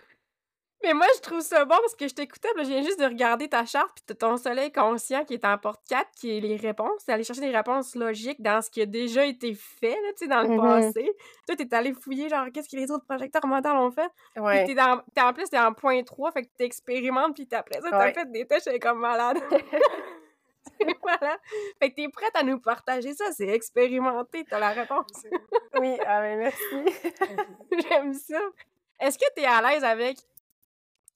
Mais 0.84 0.92
moi, 0.92 1.06
je 1.16 1.20
trouve 1.22 1.40
ça 1.40 1.64
bon 1.64 1.76
parce 1.80 1.94
que 1.96 2.06
je 2.06 2.14
t'écoutais, 2.14 2.48
puis 2.54 2.64
je 2.64 2.70
viens 2.70 2.82
juste 2.82 3.00
de 3.00 3.06
regarder 3.06 3.48
ta 3.48 3.64
charte, 3.64 3.90
puis 3.94 4.04
t'as 4.06 4.14
ton 4.14 4.36
soleil 4.36 4.70
conscient 4.70 5.24
qui 5.24 5.34
est 5.34 5.44
en 5.44 5.56
porte 5.56 5.80
4, 5.88 6.06
qui 6.16 6.36
est 6.36 6.40
les 6.40 6.56
réponses. 6.56 7.04
T'es 7.06 7.12
allé 7.12 7.24
chercher 7.24 7.40
des 7.40 7.56
réponses 7.56 7.94
logiques 7.94 8.42
dans 8.42 8.60
ce 8.60 8.70
qui 8.70 8.82
a 8.82 8.86
déjà 8.86 9.24
été 9.24 9.54
fait, 9.54 9.90
là, 10.02 10.08
tu 10.16 10.24
sais, 10.24 10.26
dans 10.26 10.42
le 10.42 10.48
Mhm. 10.50 10.60
passé. 10.60 11.10
Toi, 11.46 11.56
t'es 11.56 11.74
allé 11.74 11.94
fouiller, 11.94 12.28
genre, 12.28 12.46
qu'est-ce 12.52 12.68
que 12.68 12.76
les 12.76 12.90
autres 12.90 13.06
projecteurs 13.06 13.46
mentaux 13.46 13.70
ont 13.70 13.90
fait? 13.90 14.10
Puis 14.34 14.42
Ouais. 14.44 14.64
t'es 14.66 14.74
dans, 14.74 15.00
t'es 15.14 15.22
en 15.22 15.32
plus, 15.32 15.48
t'es 15.48 15.58
en 15.58 15.72
point 15.72 16.02
3, 16.02 16.32
fait 16.32 16.42
que 16.42 16.50
t'expérimentes, 16.58 17.34
puis 17.34 17.48
après 17.52 17.80
ça, 17.80 17.88
t'as 17.90 17.98
Ouais. 17.98 18.12
fait 18.12 18.30
des 18.30 18.46
tests, 18.46 18.66
j'étais 18.66 18.78
comme 18.80 18.98
malade. 19.00 19.38
C'est 20.80 21.02
malade. 21.04 21.38
Fait 21.78 21.90
que 21.90 21.94
t'es 21.94 22.08
prête 22.08 22.34
à 22.34 22.42
nous 22.42 22.58
partager 22.58 23.14
ça, 23.14 23.26
c'est 23.32 23.48
expérimenté, 23.48 24.44
t'as 24.48 24.58
la 24.58 24.70
réponse. 24.70 25.24
Oui, 25.78 25.96
ah, 26.06 26.20
ben, 26.20 26.38
merci. 26.38 26.84
J'aime 27.88 28.14
ça. 28.14 28.40
Est-ce 29.00 29.18
que 29.18 29.24
t'es 29.34 29.44
à 29.44 29.60
l'aise 29.60 29.84
avec 29.84 30.16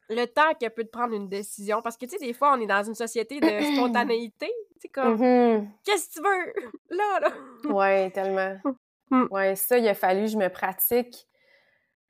le 0.08 0.24
temps 0.26 0.54
que 0.60 0.68
peut 0.68 0.84
te 0.84 0.90
prendre 0.90 1.14
une 1.14 1.28
décision? 1.28 1.82
Parce 1.82 1.96
que, 1.96 2.06
tu 2.06 2.12
sais, 2.12 2.18
des 2.18 2.32
fois, 2.32 2.54
on 2.56 2.60
est 2.60 2.66
dans 2.66 2.82
une 2.82 2.94
société 2.94 3.40
de 3.40 3.46
spontanéité. 3.76 4.46
Tu 4.74 4.80
sais, 4.82 4.88
comme, 4.88 5.16
Mhm. 5.16 5.68
qu'est-ce 5.84 6.08
que 6.08 6.14
tu 6.14 6.20
veux? 6.22 6.70
Là, 6.90 7.20
là. 7.20 7.72
Ouais, 7.72 8.10
tellement. 8.10 8.56
Mm. 9.10 9.24
Ouais, 9.30 9.56
ça, 9.56 9.78
il 9.78 9.88
a 9.88 9.94
fallu 9.94 10.24
que 10.26 10.32
je 10.32 10.36
me 10.36 10.48
pratique 10.50 11.26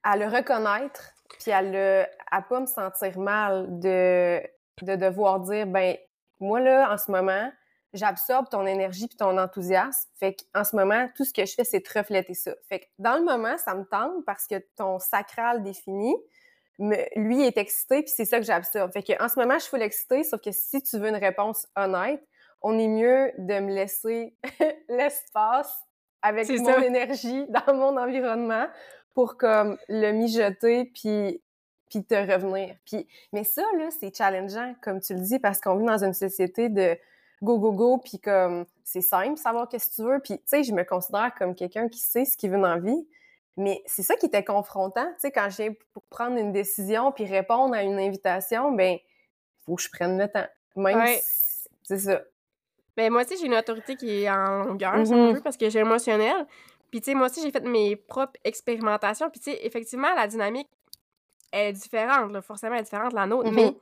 à 0.02 0.16
le 0.16 0.26
reconnaître, 0.26 1.12
puis 1.38 1.52
à 1.52 1.62
le, 1.62 2.04
à 2.28 2.42
pas 2.42 2.58
me 2.58 2.66
sentir 2.66 3.16
mal 3.20 3.78
de, 3.78 4.40
de 4.82 4.96
devoir 4.96 5.38
dire, 5.38 5.68
ben, 5.68 5.96
moi, 6.40 6.58
là, 6.58 6.92
en 6.92 6.98
ce 6.98 7.12
moment, 7.12 7.52
j'absorbe 7.92 8.48
ton 8.48 8.66
énergie 8.66 9.06
puis 9.06 9.16
ton 9.16 9.38
enthousiasme. 9.38 10.10
Fait 10.18 10.34
qu'en 10.52 10.64
ce 10.64 10.74
moment, 10.74 11.08
tout 11.14 11.24
ce 11.24 11.32
que 11.32 11.46
je 11.46 11.54
fais, 11.54 11.62
c'est 11.62 11.82
te 11.82 11.96
refléter 11.96 12.34
ça. 12.34 12.50
Fait 12.68 12.80
que 12.80 12.86
dans 12.98 13.14
le 13.16 13.22
moment, 13.24 13.56
ça 13.58 13.76
me 13.76 13.84
tente 13.84 14.24
parce 14.26 14.48
que 14.48 14.56
ton 14.74 14.98
sacral 14.98 15.62
défini, 15.62 16.16
me- 16.78 16.96
lui 17.16 17.42
est 17.44 17.56
excité 17.58 18.02
puis 18.02 18.12
c'est 18.14 18.24
ça 18.24 18.38
que 18.38 18.44
j'absorbe. 18.44 18.92
Fait 18.92 19.02
que 19.02 19.22
en 19.22 19.28
ce 19.28 19.38
moment, 19.38 19.54
je 19.54 19.60
suis 19.60 19.70
full 19.70 19.82
excitée, 19.82 20.24
sauf 20.24 20.40
que 20.40 20.52
si 20.52 20.82
tu 20.82 20.98
veux 20.98 21.08
une 21.08 21.16
réponse 21.16 21.66
honnête, 21.76 22.22
on 22.62 22.78
est 22.78 22.88
mieux 22.88 23.32
de 23.38 23.60
me 23.60 23.72
laisser 23.72 24.34
l'espace 24.88 25.72
avec 26.22 26.48
mon 26.48 26.64
ça. 26.64 26.84
énergie 26.84 27.46
dans 27.66 27.74
mon 27.74 27.96
environnement 27.96 28.66
pour 29.14 29.36
comme 29.36 29.78
le 29.88 30.12
mijoter 30.12 30.86
puis 30.86 31.42
puis 31.90 32.04
te 32.04 32.14
revenir. 32.14 32.76
Puis 32.84 33.06
mais 33.32 33.44
ça 33.44 33.62
là, 33.78 33.88
c'est 33.98 34.14
challengeant 34.14 34.74
comme 34.82 35.00
tu 35.00 35.14
le 35.14 35.20
dis 35.20 35.38
parce 35.38 35.60
qu'on 35.60 35.76
vit 35.76 35.86
dans 35.86 36.04
une 36.04 36.12
société 36.12 36.68
de 36.68 36.96
go 37.42 37.58
go 37.58 37.72
go 37.72 37.98
puis 37.98 38.18
comme 38.18 38.66
c'est 38.84 39.00
simple 39.00 39.36
savoir 39.38 39.68
qu'est-ce 39.68 39.90
que 39.90 39.94
tu 39.94 40.02
veux 40.02 40.18
puis 40.20 40.38
tu 40.38 40.44
sais 40.46 40.62
je 40.64 40.72
me 40.72 40.82
considère 40.84 41.32
comme 41.38 41.54
quelqu'un 41.54 41.88
qui 41.88 42.00
sait 42.00 42.24
ce 42.24 42.36
qu'il 42.36 42.50
veut 42.50 42.58
dans 42.60 42.74
la 42.74 42.78
vie. 42.78 43.08
Mais 43.58 43.82
c'est 43.86 44.02
ça 44.04 44.14
qui 44.16 44.26
était 44.26 44.44
confrontant, 44.44 45.06
tu 45.14 45.20
sais 45.20 45.32
quand 45.32 45.50
j'ai 45.50 45.72
pour 45.92 46.02
prendre 46.04 46.36
une 46.38 46.52
décision 46.52 47.10
puis 47.12 47.26
répondre 47.26 47.74
à 47.74 47.82
une 47.82 47.98
invitation, 47.98 48.70
ben 48.72 48.98
faut 49.66 49.74
que 49.74 49.82
je 49.82 49.90
prenne 49.90 50.16
le 50.16 50.28
temps. 50.28 50.46
Même 50.76 50.96
Ouais. 50.96 51.20
si- 51.22 51.68
c'est 51.82 51.98
ça. 51.98 52.22
Ben, 52.96 53.12
moi 53.12 53.22
aussi, 53.24 53.36
j'ai 53.36 53.46
une 53.46 53.54
autorité 53.54 53.96
qui 53.96 54.22
est 54.22 54.30
en 54.30 54.64
longueur, 54.64 54.94
on 54.94 54.98
Mhm. 55.04 55.34
veut, 55.34 55.40
parce 55.40 55.56
que 55.56 55.68
j'ai 55.70 55.80
émotionnel. 55.80 56.46
Puis, 56.90 57.00
tu 57.00 57.06
sais, 57.10 57.14
moi 57.14 57.26
aussi, 57.28 57.42
j'ai 57.42 57.50
fait 57.50 57.60
mes 57.64 57.94
propres 57.96 58.38
expérimentations. 58.44 59.28
Puis, 59.30 59.40
tu 59.40 59.50
sais, 59.52 59.58
effectivement, 59.66 60.12
la 60.14 60.26
dynamique 60.26 60.68
est 61.52 61.72
différente, 61.72 62.32
là, 62.32 62.40
forcément, 62.42 62.74
elle 62.74 62.80
est 62.80 62.84
différente 62.84 63.10
de 63.10 63.16
la 63.16 63.26
nôtre. 63.26 63.50
Mais 63.52 63.72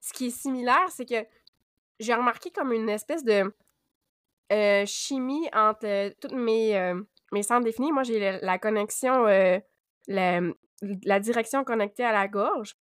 ce 0.00 0.12
qui 0.12 0.26
est 0.26 0.30
similaire, 0.30 0.88
c'est 0.90 1.04
que 1.06 1.26
j'ai 2.00 2.14
remarqué 2.14 2.50
comme 2.50 2.72
une 2.72 2.88
espèce 2.88 3.24
de 3.24 3.52
euh, 4.52 4.86
chimie 4.86 5.48
entre 5.52 5.86
euh, 5.86 6.10
toutes 6.20 6.32
mes, 6.32 6.76
euh, 6.76 7.00
mes 7.32 7.42
centres 7.42 7.64
définis. 7.64 7.92
Moi, 7.92 8.02
j'ai 8.02 8.38
la 8.40 8.58
connexion, 8.58 9.26
euh, 9.26 9.58
la, 10.06 10.40
la 11.04 11.20
direction 11.20 11.64
connectée 11.64 12.04
à 12.04 12.12
la 12.12 12.28
gorge 12.28 12.74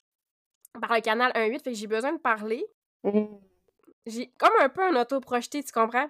par 0.80 0.94
le 0.94 1.02
canal 1.02 1.32
1.8. 1.34 1.64
Fait 1.64 1.72
que 1.72 1.78
j'ai 1.78 1.88
besoin 1.88 2.14
de 2.14 2.20
parler. 2.20 2.66
J'ai 4.06 4.32
comme 4.38 4.54
un 4.60 4.70
peu 4.70 4.84
un 4.84 4.96
auto-projeté, 5.00 5.64
tu 5.64 5.72
comprends? 5.72 6.10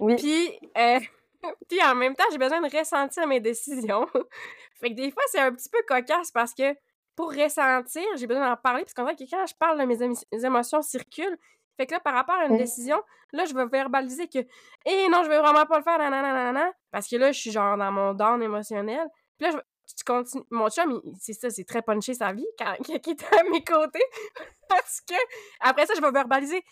Oui. 0.00 0.16
Puis, 0.16 0.58
euh, 0.78 1.00
puis 1.68 1.82
en 1.82 1.94
même 1.94 2.14
temps, 2.14 2.24
j'ai 2.30 2.38
besoin 2.38 2.60
de 2.60 2.76
ressentir 2.76 3.26
mes 3.26 3.40
décisions. 3.40 4.06
fait 4.80 4.90
que 4.90 4.94
des 4.94 5.10
fois, 5.10 5.22
c'est 5.28 5.40
un 5.40 5.52
petit 5.52 5.68
peu 5.68 5.78
cocasse 5.86 6.30
parce 6.30 6.54
que 6.54 6.74
pour 7.16 7.32
ressentir, 7.32 8.04
j'ai 8.16 8.26
besoin 8.26 8.48
d'en 8.48 8.56
parler. 8.56 8.82
Parce 8.82 8.94
qu'on 8.94 9.04
dirait 9.04 9.16
que 9.16 9.30
quand 9.30 9.46
je 9.46 9.54
parle, 9.54 9.84
mes 9.86 10.44
émotions 10.44 10.82
circulent. 10.82 11.38
Fait 11.76 11.86
que 11.86 11.92
là, 11.94 12.00
par 12.00 12.14
rapport 12.14 12.34
à 12.36 12.46
une 12.46 12.56
décision, 12.58 13.02
là, 13.32 13.44
je 13.44 13.54
vais 13.54 13.66
verbaliser 13.66 14.28
que 14.28 14.38
«Eh 14.86 15.08
non, 15.08 15.22
je 15.24 15.28
veux 15.30 15.38
vraiment 15.38 15.64
pas 15.66 15.78
le 15.78 15.84
faire, 15.84 15.98
nanana, 15.98 16.32
nanana. 16.32 16.72
Parce 16.90 17.08
que 17.08 17.16
là, 17.16 17.32
je 17.32 17.40
suis 17.40 17.50
genre 17.50 17.76
dans 17.76 17.90
mon 17.92 18.12
down 18.14 18.42
émotionnel. 18.42 19.06
Puis 19.38 19.46
là, 19.50 19.52
je, 19.52 19.94
tu 19.96 20.04
continues. 20.04 20.44
Mon 20.50 20.68
chum, 20.68 21.00
c'est 21.18 21.32
ça, 21.32 21.50
c'est 21.50 21.64
très 21.64 21.82
punché 21.82 22.14
sa 22.14 22.32
vie 22.32 22.46
quand, 22.58 22.74
il 22.88 22.94
était 22.96 23.24
à 23.38 23.42
mes 23.44 23.64
côtés. 23.64 24.04
parce 24.68 25.00
que 25.00 25.14
après 25.60 25.86
ça, 25.86 25.94
je 25.94 26.00
vais 26.00 26.10
verbaliser 26.10 26.62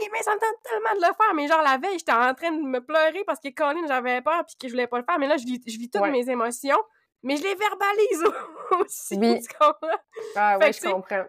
eh, 0.00 0.08
mais 0.10 0.22
ça 0.22 0.34
me 0.34 0.40
tente 0.40 0.62
tellement 0.62 0.94
de 0.94 1.06
le 1.06 1.12
faire. 1.14 1.34
Mais 1.34 1.46
genre, 1.48 1.62
la 1.62 1.76
veille, 1.76 1.98
j'étais 1.98 2.12
en 2.12 2.32
train 2.34 2.50
de 2.50 2.62
me 2.62 2.80
pleurer 2.80 3.24
parce 3.26 3.40
que 3.40 3.48
Colin, 3.54 3.86
j'avais 3.86 4.22
peur 4.22 4.42
puis 4.46 4.56
que 4.58 4.68
je 4.68 4.72
voulais 4.72 4.86
pas 4.86 4.98
le 4.98 5.04
faire. 5.04 5.18
Mais 5.18 5.26
là, 5.26 5.36
je 5.36 5.44
vis, 5.44 5.60
je 5.66 5.78
vis 5.78 5.90
toutes 5.90 6.00
Ouais. 6.00 6.10
mes 6.10 6.28
émotions, 6.30 6.78
mais 7.22 7.36
je 7.36 7.42
les 7.42 7.54
verbalise 7.54 8.24
aussi. 8.80 9.16
Oui. 9.18 9.38
tu 9.42 9.48
comprends? 9.58 9.98
Ah 10.34 10.56
Fait 10.58 10.64
ouais, 10.64 10.70
que 10.70 10.76
je 10.76 10.90
comprends. 10.92 11.24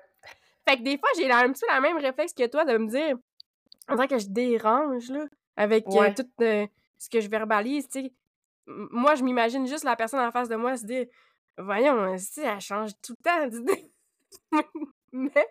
Fait 0.67 0.77
que 0.77 0.83
des 0.83 0.97
fois, 0.97 1.09
j'ai 1.17 1.31
un 1.31 1.51
petit 1.51 1.61
peu 1.67 1.73
la 1.73 1.79
même 1.81 1.97
réflexe 1.97 2.33
que 2.33 2.45
toi 2.47 2.65
de 2.65 2.77
me 2.77 2.87
dire, 2.87 3.15
on 3.87 3.95
dirait 3.95 4.07
que 4.07 4.19
je 4.19 4.27
dérange, 4.27 5.09
là, 5.09 5.25
avec 5.55 5.85
euh, 5.87 6.13
tout 6.15 6.27
euh, 6.43 6.67
ce 6.97 7.09
que 7.09 7.21
je 7.21 7.29
verbalise, 7.29 7.87
tu 7.89 8.01
sais. 8.01 8.13
Moi, 8.65 9.15
je 9.15 9.23
m'imagine 9.23 9.65
juste 9.65 9.85
la 9.85 9.95
personne 9.95 10.19
en 10.19 10.31
face 10.31 10.49
de 10.49 10.55
moi 10.57 10.75
se 10.75 10.85
dire, 10.85 11.05
voyons, 11.57 12.17
si 12.17 12.41
elle 12.41 12.59
change 12.59 12.91
tout 13.01 13.13
le 13.17 13.23
temps 13.23 13.47
d'idée. 13.47 13.91
mais 15.13 15.47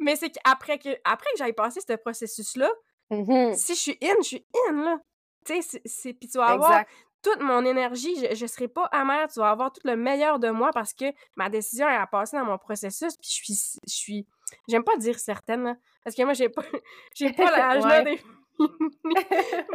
mais 0.00 0.16
c'est 0.16 0.30
qu'après 0.30 0.78
que, 0.78 0.90
après 1.04 1.30
que 1.32 1.38
j'aille 1.38 1.52
passer 1.54 1.80
ce 1.80 1.94
processus-là, 1.94 2.70
Mhm. 3.10 3.54
si 3.54 3.74
je 3.74 3.80
suis 3.80 3.98
in, 4.02 4.14
je 4.18 4.26
suis 4.26 4.46
in, 4.68 4.82
là. 4.84 4.98
Tu 5.46 5.62
sais, 5.62 5.80
c'est-. 5.86 6.12
Puis 6.12 6.28
tu 6.28 6.36
vas 6.36 6.48
avoir 6.48 6.72
Exact. 6.72 6.90
toute 7.22 7.40
mon 7.40 7.64
énergie, 7.64 8.14
je, 8.16 8.34
je 8.34 8.46
serai 8.46 8.68
pas 8.68 8.84
amère, 8.92 9.28
tu 9.32 9.40
vas 9.40 9.48
avoir 9.50 9.72
tout 9.72 9.80
le 9.84 9.96
meilleur 9.96 10.38
de 10.38 10.50
moi 10.50 10.70
parce 10.74 10.92
que 10.92 11.06
ma 11.34 11.48
décision 11.48 11.88
elle 11.88 12.00
a 12.02 12.06
passé 12.06 12.36
dans 12.36 12.44
mon 12.44 12.58
processus, 12.58 13.16
puis 13.16 13.30
je 13.30 13.34
suis. 13.34 13.54
Je 13.86 13.94
suis. 13.94 14.26
J'aime 14.68 14.84
pas 14.84 14.96
dire 14.96 15.18
certaine, 15.18 15.62
là, 15.64 15.76
parce 16.04 16.14
que 16.16 16.22
moi, 16.22 16.32
j'ai 16.34 16.48
pas. 16.48 16.62
J'ai 17.14 17.32
pas 17.32 17.50
l'âge 17.56 17.84
là 17.84 18.02
Ouais. 18.02 18.04
des. 18.04 18.20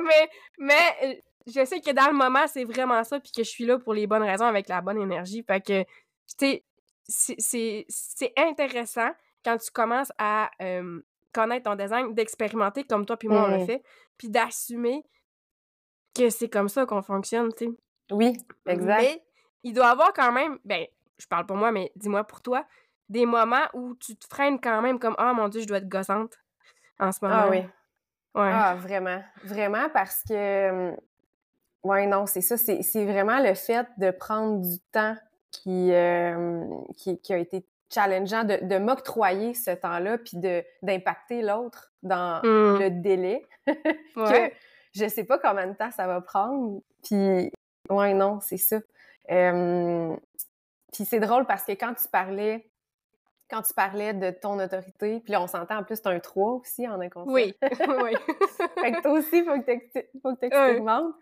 mais, 0.04 0.30
mais 0.58 1.24
je 1.48 1.64
sais 1.66 1.80
que 1.82 1.92
dans 1.92 2.08
le 2.08 2.14
moment, 2.14 2.46
c'est 2.48 2.64
vraiment 2.66 3.04
ça, 3.04 3.20
puis 3.20 3.32
que 3.32 3.44
je 3.44 3.50
suis 3.50 3.66
là 3.66 3.78
pour 3.80 3.94
les 3.94 4.08
bonnes 4.08 4.24
raisons 4.24 4.46
avec 4.46 4.68
la 4.70 4.82
bonne 4.82 5.02
énergie. 5.02 5.44
Fait 5.48 5.62
que, 5.62 5.84
tu 5.84 6.62
sais, 7.08 7.86
c'est- 7.88 8.34
intéressant 8.38 9.10
quand 9.44 9.58
tu 9.58 9.72
commences 9.72 10.12
à 10.18 10.50
euh, 10.62 11.02
connaître 11.34 11.70
ton 11.70 11.76
design, 11.76 12.14
d'expérimenter 12.14 12.84
comme 12.84 13.06
toi 13.06 13.18
puis 13.18 13.28
moi 13.28 13.44
on 13.44 13.48
le 13.48 13.58
Mhm. 13.60 13.66
fait, 13.66 13.84
puis 14.18 14.30
d'assumer 14.30 15.04
que 16.16 16.30
c'est 16.30 16.50
comme 16.50 16.70
ça 16.70 16.86
qu'on 16.86 17.02
fonctionne, 17.02 17.52
tu 17.54 17.66
sais. 17.66 17.72
Oui, 18.12 18.38
exact. 18.68 19.02
Mais 19.02 19.24
il 19.64 19.74
doit 19.74 19.88
y 19.88 19.90
avoir 19.90 20.14
quand 20.14 20.32
même, 20.32 20.60
ben, 20.64 20.86
je 21.18 21.26
parle 21.28 21.46
pour 21.46 21.58
moi, 21.58 21.72
mais 21.72 21.92
dis-moi 21.96 22.24
pour 22.24 22.42
toi, 22.42 22.66
des 23.10 23.26
moments 23.26 23.66
où 23.74 23.96
tu 23.96 24.16
te 24.16 24.26
freines 24.28 24.60
quand 24.60 24.82
même 24.82 25.00
comme 25.00 25.16
«Ah, 25.18 25.34
mon 25.34 25.48
Dieu, 25.50 25.62
je 25.62 25.68
dois 25.68 25.78
être 25.78 25.90
gossante 25.90 26.34
en 27.00 27.12
ce 27.12 27.20
moment. 27.24 27.36
Ah 27.38 27.50
oui. 27.50 27.58
Ouais. 28.36 28.52
Ah, 28.52 28.76
vraiment. 28.76 29.22
Vraiment 29.44 29.90
parce 29.94 30.24
que. 30.28 30.70
hum, 30.92 30.98
Ouais, 31.84 32.06
non, 32.08 32.26
c'est 32.28 32.40
ça. 32.40 32.56
C'est 32.56 32.82
c'est 32.82 33.04
vraiment 33.06 33.40
le 33.42 33.54
fait 33.56 33.86
de 33.98 34.10
prendre 34.10 34.62
du 34.62 34.80
temps 34.94 35.18
qui, 35.52 35.92
euh, 35.92 36.66
qui, 36.96 37.20
qui 37.20 37.34
a 37.34 37.38
été 37.38 37.66
challengeant, 37.94 38.46
de, 38.46 38.58
de 38.66 38.78
m'octroyer 38.78 39.54
ce 39.54 39.72
temps-là, 39.72 40.18
puis 40.18 40.38
de 40.38 40.64
d'impacter 40.82 41.42
l'autre 41.42 41.92
dans 42.02 42.40
Hmm. 42.42 42.80
le 42.80 42.90
délai. 42.90 43.46
Ouais. 44.16 44.52
que 44.52 44.56
je 44.94 45.08
sais 45.10 45.26
pas 45.26 45.38
combien 45.40 45.68
de 45.68 45.74
temps 45.74 45.92
ça 45.92 46.08
va 46.08 46.22
prendre. 46.22 46.80
Puis, 47.04 47.52
ouais, 47.90 48.14
non, 48.14 48.40
c'est 48.40 48.56
ça. 48.58 48.78
Euh, 49.30 50.16
puis 50.94 51.04
c'est 51.04 51.20
drôle 51.20 51.46
parce 51.46 51.66
que 51.66 51.74
quand 51.74 51.94
tu 51.96 52.08
parlais, 52.10 52.66
quand 53.54 53.62
tu 53.62 53.74
parlais 53.74 54.14
de 54.14 54.32
ton 54.32 54.60
autorité, 54.60 55.20
puis 55.24 55.32
là, 55.32 55.42
on 55.42 55.48
s'entend 55.48 55.78
en 55.78 55.84
plus, 55.84 56.02
t'as 56.02 56.10
un 56.10 56.20
3 56.20 56.54
aussi 56.54 56.88
en 56.88 57.00
inconscient. 57.00 57.32
Oui, 57.34 57.56
oui. 57.62 58.12
Fait 58.82 58.92
que 58.92 59.02
toi 59.02 59.12
aussi, 59.12 59.30
il 59.34 59.46
faut 59.46 59.60
que 59.60 60.34
que 60.34 60.40
t'expérimentes. 60.40 61.14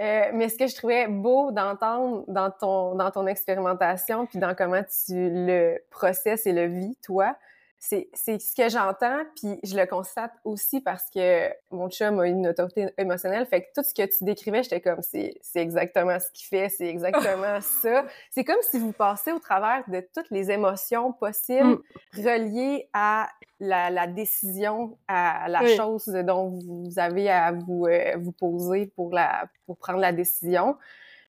Euh, 0.00 0.30
mais 0.34 0.48
ce 0.48 0.58
que 0.58 0.66
je 0.66 0.74
trouvais 0.74 1.06
beau 1.06 1.52
d'entendre 1.52 2.24
dans 2.26 2.50
ton, 2.50 2.96
dans 2.96 3.10
ton 3.10 3.26
expérimentation, 3.26 4.26
puis 4.26 4.38
dans 4.38 4.54
comment 4.54 4.82
tu 4.82 5.14
le 5.14 5.78
processes 5.90 6.46
et 6.46 6.52
le 6.52 6.66
vis, 6.66 6.96
toi, 7.02 7.36
c'est 7.78 8.08
ce 8.14 8.54
que 8.54 8.68
j'entends, 8.68 9.22
puis 9.36 9.60
je 9.62 9.76
le 9.76 9.86
constate 9.86 10.32
aussi 10.44 10.80
parce 10.80 11.08
que 11.10 11.48
mon 11.70 11.88
chum 11.88 12.18
a 12.18 12.26
une 12.26 12.48
autorité 12.48 12.88
émotionnelle. 12.98 13.46
Fait 13.46 13.62
que 13.62 13.66
tout 13.74 13.86
ce 13.86 13.94
que 13.94 14.06
tu 14.06 14.24
décrivais, 14.24 14.62
j'étais 14.62 14.80
comme, 14.80 15.00
c'est 15.02 15.38
exactement 15.54 16.18
ce 16.18 16.26
qu'il 16.32 16.46
fait, 16.46 16.68
c'est 16.68 16.88
exactement 16.88 17.60
ça. 17.82 18.06
C'est 18.30 18.44
comme 18.44 18.60
si 18.62 18.78
vous 18.78 18.92
passez 18.92 19.30
au 19.32 19.38
travers 19.38 19.84
de 19.88 20.06
toutes 20.14 20.30
les 20.30 20.50
émotions 20.50 21.12
possibles 21.12 21.78
mm. 22.14 22.26
reliées 22.26 22.88
à 22.92 23.28
la, 23.60 24.06
décision, 24.06 24.98
à 25.06 25.48
la 25.48 25.76
chose 25.76 26.06
dont 26.06 26.48
vous 26.48 26.98
avez 26.98 27.30
à 27.30 27.52
vous, 27.52 27.86
euh, 27.86 28.16
vous 28.18 28.32
poser 28.32 28.86
pour, 28.96 29.12
la, 29.12 29.46
pour 29.66 29.76
prendre 29.76 30.00
la 30.00 30.12
décision. 30.12 30.76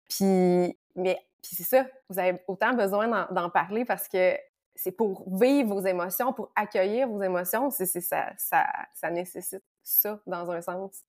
Puis, 0.10 0.78
mais 0.96 1.20
puis 1.42 1.56
c'est 1.56 1.64
ça, 1.64 1.86
vous 2.10 2.18
avez 2.18 2.40
autant 2.48 2.74
besoin 2.74 3.28
d'en 3.30 3.50
parler 3.52 3.86
parce 3.86 4.08
que 4.08 4.36
c'est 4.76 4.92
pour 4.92 5.28
vivre 5.40 5.74
vos 5.74 5.86
émotions, 5.86 6.34
pour 6.34 6.52
accueillir 6.56 7.08
vos 7.08 7.22
émotions, 7.22 7.70
c'est 7.70 7.86
ça, 7.86 8.34
ça, 8.38 8.66
ça 8.94 9.10
nécessite 9.10 9.64
ça 9.84 10.20
dans 10.28 10.52
un 10.52 10.62
sens. 10.62 11.04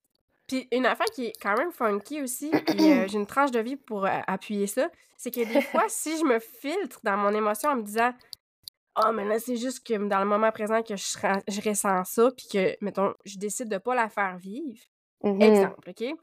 Puis 0.46 0.68
une 0.70 0.86
affaire 0.86 1.06
qui 1.06 1.26
est 1.26 1.42
quand 1.42 1.56
même 1.56 1.72
funky 1.72 2.22
aussi, 2.22 2.50
puis 2.66 2.92
euh, 2.92 3.06
j'ai 3.08 3.18
une 3.18 3.26
tranche 3.26 3.50
de 3.50 3.60
vie 3.60 3.76
pour 3.76 4.06
euh, 4.06 4.20
appuyer 4.26 4.66
ça, 4.66 4.88
c'est 5.16 5.30
que 5.30 5.40
des 5.52 5.60
fois, 5.62 5.84
si 5.88 6.16
je 6.18 6.24
me 6.24 6.38
filtre 6.38 7.00
dans 7.02 7.16
mon 7.16 7.34
émotion 7.34 7.70
en 7.70 7.76
me 7.76 7.82
disant 7.82 8.12
Oh, 8.98 9.12
mais 9.12 9.26
là, 9.26 9.38
c'est 9.38 9.56
juste 9.56 9.86
que 9.86 9.94
dans 10.08 10.20
le 10.20 10.24
moment 10.24 10.50
présent 10.50 10.82
que 10.82 10.96
je, 10.96 11.04
je 11.48 11.68
ressens 11.68 12.04
ça, 12.04 12.30
puis 12.30 12.46
que, 12.50 12.76
mettons, 12.82 13.12
je 13.26 13.36
décide 13.36 13.68
de 13.68 13.76
pas 13.76 13.94
la 13.94 14.08
faire 14.08 14.38
vivre. 14.38 14.80
Mm-hmm. 15.22 15.42
Exemple, 15.42 15.90
OK? 15.90 16.18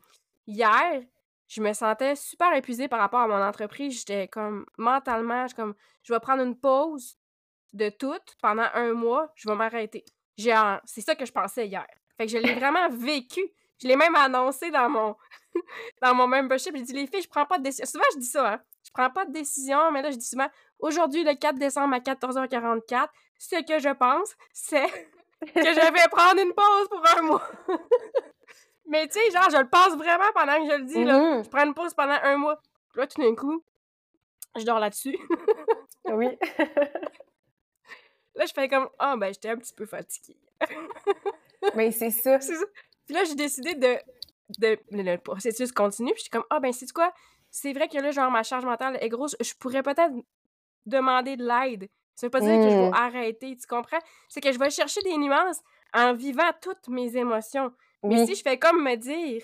Hier, 0.47 1.03
je 1.47 1.61
me 1.61 1.71
sentais 1.73 2.15
super 2.15 2.51
épuisée 2.55 2.87
par 2.87 2.99
rapport 2.99 3.19
à 3.19 3.27
mon 3.27 3.41
entreprise. 3.41 3.99
J'étais 3.99 4.27
comme 4.27 4.65
mentalement, 4.77 5.45
je, 5.47 5.53
comme, 5.53 5.75
je 6.01 6.13
vais 6.13 6.19
prendre 6.19 6.41
une 6.41 6.57
pause, 6.57 7.19
de 7.73 7.89
tout 7.89 8.19
pendant 8.41 8.67
un 8.73 8.93
mois, 8.93 9.31
je 9.35 9.49
vais 9.49 9.55
m'arrêter. 9.55 10.05
C'est 10.37 11.01
ça 11.01 11.15
que 11.15 11.25
je 11.25 11.31
pensais 11.31 11.67
hier. 11.67 11.85
Fait 12.17 12.25
que 12.25 12.31
je 12.31 12.37
l'ai 12.37 12.53
vraiment 12.53 12.89
vécu. 12.91 13.41
Je 13.81 13.87
l'ai 13.87 13.95
même 13.95 14.15
annoncé 14.15 14.71
dans 14.71 14.89
mon 14.89 15.15
dans 16.01 16.15
mon 16.15 16.27
membership. 16.27 16.75
J'ai 16.75 16.83
dit 16.83 16.93
les 16.93 17.07
filles, 17.07 17.21
je 17.23 17.29
prends 17.29 17.45
pas 17.45 17.57
de 17.57 17.63
décision. 17.63 17.85
Souvent 17.85 18.05
je 18.13 18.19
dis 18.19 18.27
ça, 18.27 18.53
hein. 18.53 18.61
Je 18.85 18.91
prends 18.93 19.09
pas 19.09 19.25
de 19.25 19.31
décision, 19.31 19.91
mais 19.91 20.01
là 20.01 20.11
je 20.11 20.17
dis 20.17 20.27
souvent 20.27 20.47
aujourd'hui 20.79 21.23
le 21.23 21.33
4 21.33 21.57
décembre 21.57 21.95
à 21.95 21.99
14h44, 21.99 23.07
ce 23.39 23.55
que 23.65 23.79
je 23.79 23.89
pense, 23.93 24.35
c'est 24.53 24.87
que 25.41 25.63
je 25.63 25.93
vais 25.93 26.09
prendre 26.11 26.41
une 26.41 26.53
pause 26.53 26.89
pour 26.89 27.03
un 27.17 27.21
mois. 27.21 27.49
mais 28.87 29.07
tu 29.07 29.19
sais, 29.19 29.31
genre, 29.31 29.49
je 29.51 29.57
le 29.57 29.69
pense 29.69 29.95
vraiment 29.95 30.31
pendant 30.33 30.57
que 30.57 30.71
je 30.71 30.77
le 30.77 30.85
dis, 30.85 31.03
là. 31.03 31.17
Mm-hmm. 31.17 31.43
Je 31.45 31.49
prends 31.49 31.65
une 31.65 31.73
pause 31.73 31.93
pendant 31.93 32.17
un 32.23 32.37
mois. 32.37 32.59
Là, 32.95 33.07
tout 33.07 33.21
d'un 33.21 33.35
coup, 33.35 33.63
je 34.55 34.63
dors 34.63 34.79
là-dessus. 34.79 35.17
oui. 36.05 36.27
Là, 38.35 38.45
je 38.45 38.53
fais 38.53 38.67
comme, 38.67 38.89
ah, 38.99 39.15
ben, 39.17 39.33
j'étais 39.33 39.49
un 39.49 39.57
petit 39.57 39.73
peu 39.73 39.85
fatiguée. 39.85 40.37
Mais 41.75 41.91
c'est 41.91 42.09
ça. 42.09 42.39
C'est 42.39 42.55
ça. 42.55 42.65
Puis 43.05 43.15
là, 43.15 43.23
j'ai 43.25 43.35
décidé 43.35 43.75
de, 43.75 43.97
de. 44.59 44.79
Le 44.91 45.17
processus 45.17 45.71
continue. 45.71 46.11
Puis 46.11 46.19
je 46.19 46.23
suis 46.23 46.31
comme, 46.31 46.45
ah, 46.49 46.59
ben, 46.59 46.73
c'est 46.73 46.91
quoi? 46.91 47.13
C'est 47.51 47.73
vrai 47.73 47.87
que 47.87 47.97
là, 47.97 48.11
genre, 48.11 48.31
ma 48.31 48.43
charge 48.43 48.65
mentale 48.65 48.97
est 48.99 49.09
grosse. 49.09 49.35
Je 49.39 49.53
pourrais 49.59 49.83
peut-être 49.83 50.13
demander 50.85 51.37
de 51.37 51.45
l'aide. 51.45 51.89
Ça 52.15 52.27
veut 52.27 52.31
pas 52.31 52.41
dire 52.41 52.57
que 52.57 52.69
je 52.69 52.75
vais 52.75 52.89
mmh. 52.89 52.93
arrêter, 52.93 53.55
tu 53.55 53.67
comprends? 53.67 53.99
C'est 54.29 54.41
que 54.41 54.51
je 54.51 54.59
vais 54.59 54.69
chercher 54.69 55.01
des 55.01 55.17
nuances 55.17 55.61
en 55.93 56.13
vivant 56.13 56.49
toutes 56.61 56.87
mes 56.87 57.15
émotions. 57.15 57.71
Mais 58.03 58.25
si 58.25 58.35
je 58.35 58.41
fais 58.41 58.59
comme 58.59 58.83
me 58.83 58.95
dire, 58.95 59.43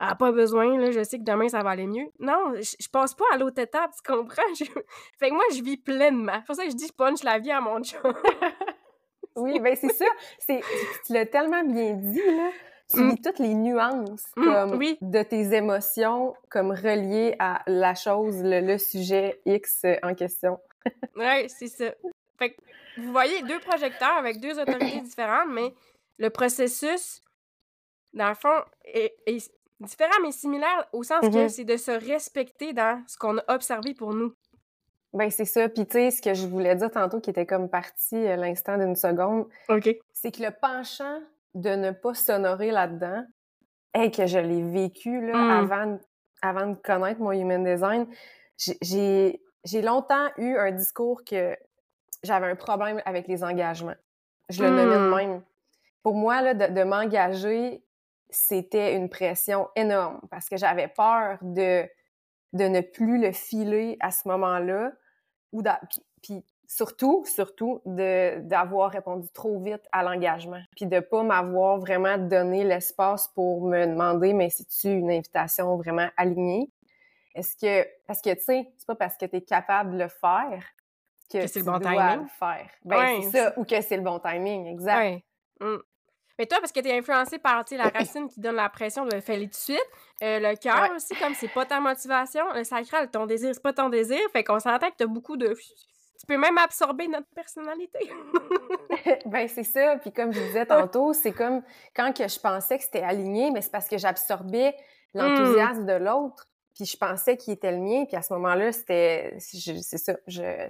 ah, 0.00 0.14
pas 0.14 0.30
besoin, 0.30 0.78
là, 0.78 0.92
je 0.92 1.02
sais 1.02 1.18
que 1.18 1.24
demain 1.24 1.48
ça 1.48 1.62
va 1.62 1.70
aller 1.70 1.86
mieux. 1.86 2.06
Non, 2.20 2.54
je, 2.54 2.88
passe 2.88 3.14
pas 3.14 3.24
à 3.32 3.36
l'autre 3.36 3.60
étape, 3.60 3.90
tu 3.96 4.12
comprends? 4.12 4.42
Fait 5.18 5.30
que 5.30 5.34
moi, 5.34 5.44
je 5.52 5.62
vis 5.62 5.76
pleinement. 5.76 6.34
C'est 6.36 6.46
pour 6.46 6.54
ça 6.54 6.64
que 6.64 6.70
je 6.70 6.76
dis 6.76 6.86
je 6.86 6.92
punch 6.92 7.24
la 7.24 7.38
vie 7.38 7.50
à 7.50 7.60
mon 7.60 7.82
chum. 7.82 8.00
oui, 9.36 9.58
ben 9.58 9.74
c'est 9.74 9.92
ça. 9.92 10.06
C'est, 10.38 10.60
tu 11.04 11.12
l'as 11.12 11.26
tellement 11.26 11.64
bien 11.64 11.94
dit, 11.94 12.22
là. 12.24 12.50
Tu 12.90 13.00
mm. 13.00 13.10
vis 13.10 13.20
toutes 13.20 13.38
les 13.38 13.54
nuances 13.54 14.24
mm, 14.36 14.44
comme, 14.44 14.78
de 14.78 15.22
tes 15.22 15.54
émotions 15.54 16.34
comme 16.48 16.70
reliées 16.70 17.34
à 17.38 17.62
la 17.66 17.94
chose, 17.94 18.40
le, 18.42 18.78
sujet 18.78 19.40
X 19.44 19.82
en 20.02 20.14
question. 20.14 20.58
oui, 21.16 21.48
c'est 21.48 21.68
ça. 21.68 21.92
Fait 22.38 22.50
que 22.50 22.60
vous 22.98 23.12
voyez 23.12 23.42
deux 23.42 23.58
projecteurs 23.58 24.16
avec 24.16 24.40
deux 24.40 24.58
autorités 24.58 25.00
différentes, 25.00 25.50
mais 25.50 25.74
le 26.18 26.30
processus, 26.30 27.20
dans 28.14 28.28
le 28.28 28.34
fond, 28.34 28.62
est, 28.84 29.14
différent 29.80 30.20
mais 30.22 30.32
similaire 30.32 30.88
au 30.92 31.02
sens 31.02 31.20
que 31.20 31.26
mm-hmm. 31.26 31.48
c'est 31.48 31.64
de 31.64 31.76
se 31.76 31.90
respecter 31.90 32.72
dans 32.72 33.02
ce 33.06 33.16
qu'on 33.16 33.38
a 33.38 33.54
observé 33.54 33.94
pour 33.94 34.14
nous. 34.14 34.32
Ben 35.12 35.30
c'est 35.30 35.44
ça. 35.46 35.68
Puis 35.68 35.86
tu 35.86 35.92
sais, 35.92 36.10
ce 36.10 36.20
que 36.20 36.34
je 36.34 36.46
voulais 36.46 36.74
dire 36.76 36.90
tantôt 36.90 37.20
qui 37.20 37.30
était 37.30 37.46
comme 37.46 37.70
parti 37.70 38.16
à 38.26 38.36
l'instant 38.36 38.76
d'une 38.76 38.96
seconde, 38.96 39.46
c'est 40.12 40.30
que 40.30 40.42
le 40.42 40.50
penchant 40.50 41.20
de 41.54 41.70
ne 41.70 41.90
pas 41.92 42.14
s'honorer 42.14 42.70
là-dedans, 42.70 43.24
et 43.94 44.10
que 44.10 44.26
je 44.26 44.38
l'ai 44.38 44.62
vécu 44.62 45.26
là, 45.26 45.34
mm. 45.34 45.50
avant, 45.50 45.98
avant 46.42 46.66
de 46.66 46.74
connaître 46.74 47.20
mon 47.20 47.32
human 47.32 47.64
design, 47.64 48.06
j'ai 48.56 49.82
longtemps 49.82 50.28
eu 50.36 50.56
un 50.56 50.72
discours 50.72 51.24
que 51.24 51.56
j'avais 52.22 52.46
un 52.46 52.56
problème 52.56 53.00
avec 53.04 53.28
les 53.28 53.44
engagements. 53.44 53.96
Je 54.48 54.62
le 54.62 54.70
nommais 54.70 54.94
de 54.94 54.98
mm. 54.98 55.14
même. 55.14 55.42
Pour 56.02 56.14
moi, 56.14 56.42
là, 56.42 56.54
de 56.54 56.82
m'engager, 56.84 57.82
c'était 58.30 58.94
une 58.94 59.08
pression 59.08 59.68
énorme 59.76 60.20
parce 60.30 60.48
que 60.48 60.56
j'avais 60.56 60.88
peur 60.88 61.38
de, 61.42 61.88
de 62.52 62.64
ne 62.64 62.80
plus 62.80 63.20
le 63.20 63.32
filer 63.32 63.96
à 64.00 64.10
ce 64.10 64.28
moment-là. 64.28 64.92
ou 65.52 65.62
Puis, 66.22 66.44
surtout, 66.66 67.24
surtout, 67.24 67.80
d'avoir 67.86 68.90
répondu 68.90 69.28
trop 69.30 69.58
vite 69.60 69.82
à 69.92 70.02
l'engagement. 70.02 70.60
Puis 70.76 70.86
de 70.86 71.00
pas 71.00 71.22
m'avoir 71.22 71.78
vraiment 71.78 72.18
donné 72.18 72.64
l'espace 72.64 73.28
pour 73.28 73.66
me 73.66 73.86
demander, 73.86 74.34
mais 74.34 74.50
c'est-tu 74.50 74.88
une 74.88 75.10
invitation 75.10 75.76
vraiment 75.76 76.08
alignée? 76.16 76.70
Est-ce 77.34 77.56
que, 77.56 77.88
parce 78.06 78.20
que, 78.20 78.34
tu 78.34 78.40
sais, 78.40 78.72
c'est 78.76 78.86
pas 78.86 78.96
parce 78.96 79.16
que 79.16 79.24
tu 79.24 79.36
es 79.36 79.40
capable 79.42 79.92
de 79.92 80.02
le 80.02 80.08
faire 80.08 80.64
que, 81.30 81.46
c'est 81.46 81.60
le 81.60 81.64
bon 81.64 81.78
timing. 81.78 82.22
le 82.22 82.26
faire. 82.38 82.70
Ben, 82.84 83.22
c'est 83.22 83.38
ça, 83.38 83.58
ou 83.58 83.64
que 83.64 83.80
c'est 83.80 83.96
le 83.96 84.02
bon 84.02 84.18
timing, 84.18 84.66
exact. 84.66 85.22
Mmh. 85.60 85.76
Mais 86.38 86.46
toi, 86.46 86.58
parce 86.60 86.70
que 86.70 86.78
t'es 86.78 86.96
influencé 86.96 87.38
par 87.38 87.64
la 87.72 87.88
racine 87.88 88.28
qui 88.28 88.40
donne 88.40 88.54
la 88.54 88.68
pression 88.68 89.04
de 89.04 89.18
faire 89.20 89.38
tout 89.40 89.46
de 89.46 89.54
suite. 89.54 89.90
Euh, 90.22 90.38
le 90.38 90.56
cœur 90.56 90.90
aussi, 90.94 91.14
comme 91.16 91.34
c'est 91.34 91.52
pas 91.52 91.66
ta 91.66 91.80
motivation. 91.80 92.44
Le 92.54 92.62
sacral, 92.62 93.10
ton 93.10 93.26
désir, 93.26 93.50
c'est 93.52 93.62
pas 93.62 93.72
ton 93.72 93.88
désir. 93.88 94.20
Fait 94.32 94.44
qu'on 94.44 94.60
s'entend 94.60 94.88
que 94.90 94.96
t'as 94.96 95.06
beaucoup 95.06 95.36
de. 95.36 95.48
Tu 95.48 96.26
peux 96.26 96.36
même 96.36 96.56
absorber 96.58 97.08
notre 97.08 97.26
personnalité. 97.34 98.10
ben, 99.26 99.48
c'est 99.48 99.64
ça. 99.64 99.96
Puis 99.98 100.12
comme 100.12 100.32
je 100.32 100.40
disais 100.40 100.66
tantôt, 100.66 101.12
c'est 101.12 101.32
comme 101.32 101.62
quand 101.94 102.16
que 102.16 102.28
je 102.28 102.38
pensais 102.38 102.78
que 102.78 102.84
c'était 102.84 103.02
aligné, 103.02 103.50
mais 103.50 103.60
c'est 103.60 103.72
parce 103.72 103.88
que 103.88 103.98
j'absorbais 103.98 104.76
l'enthousiasme 105.14 105.86
de 105.86 105.94
l'autre. 105.94 106.46
Puis 106.74 106.86
je 106.86 106.96
pensais 106.96 107.36
qu'il 107.36 107.52
était 107.52 107.72
le 107.72 107.78
mien. 107.78 108.04
Puis 108.04 108.16
à 108.16 108.22
ce 108.22 108.32
moment-là, 108.34 108.70
c'était. 108.70 109.34
C'est 109.40 109.98
ça. 109.98 110.14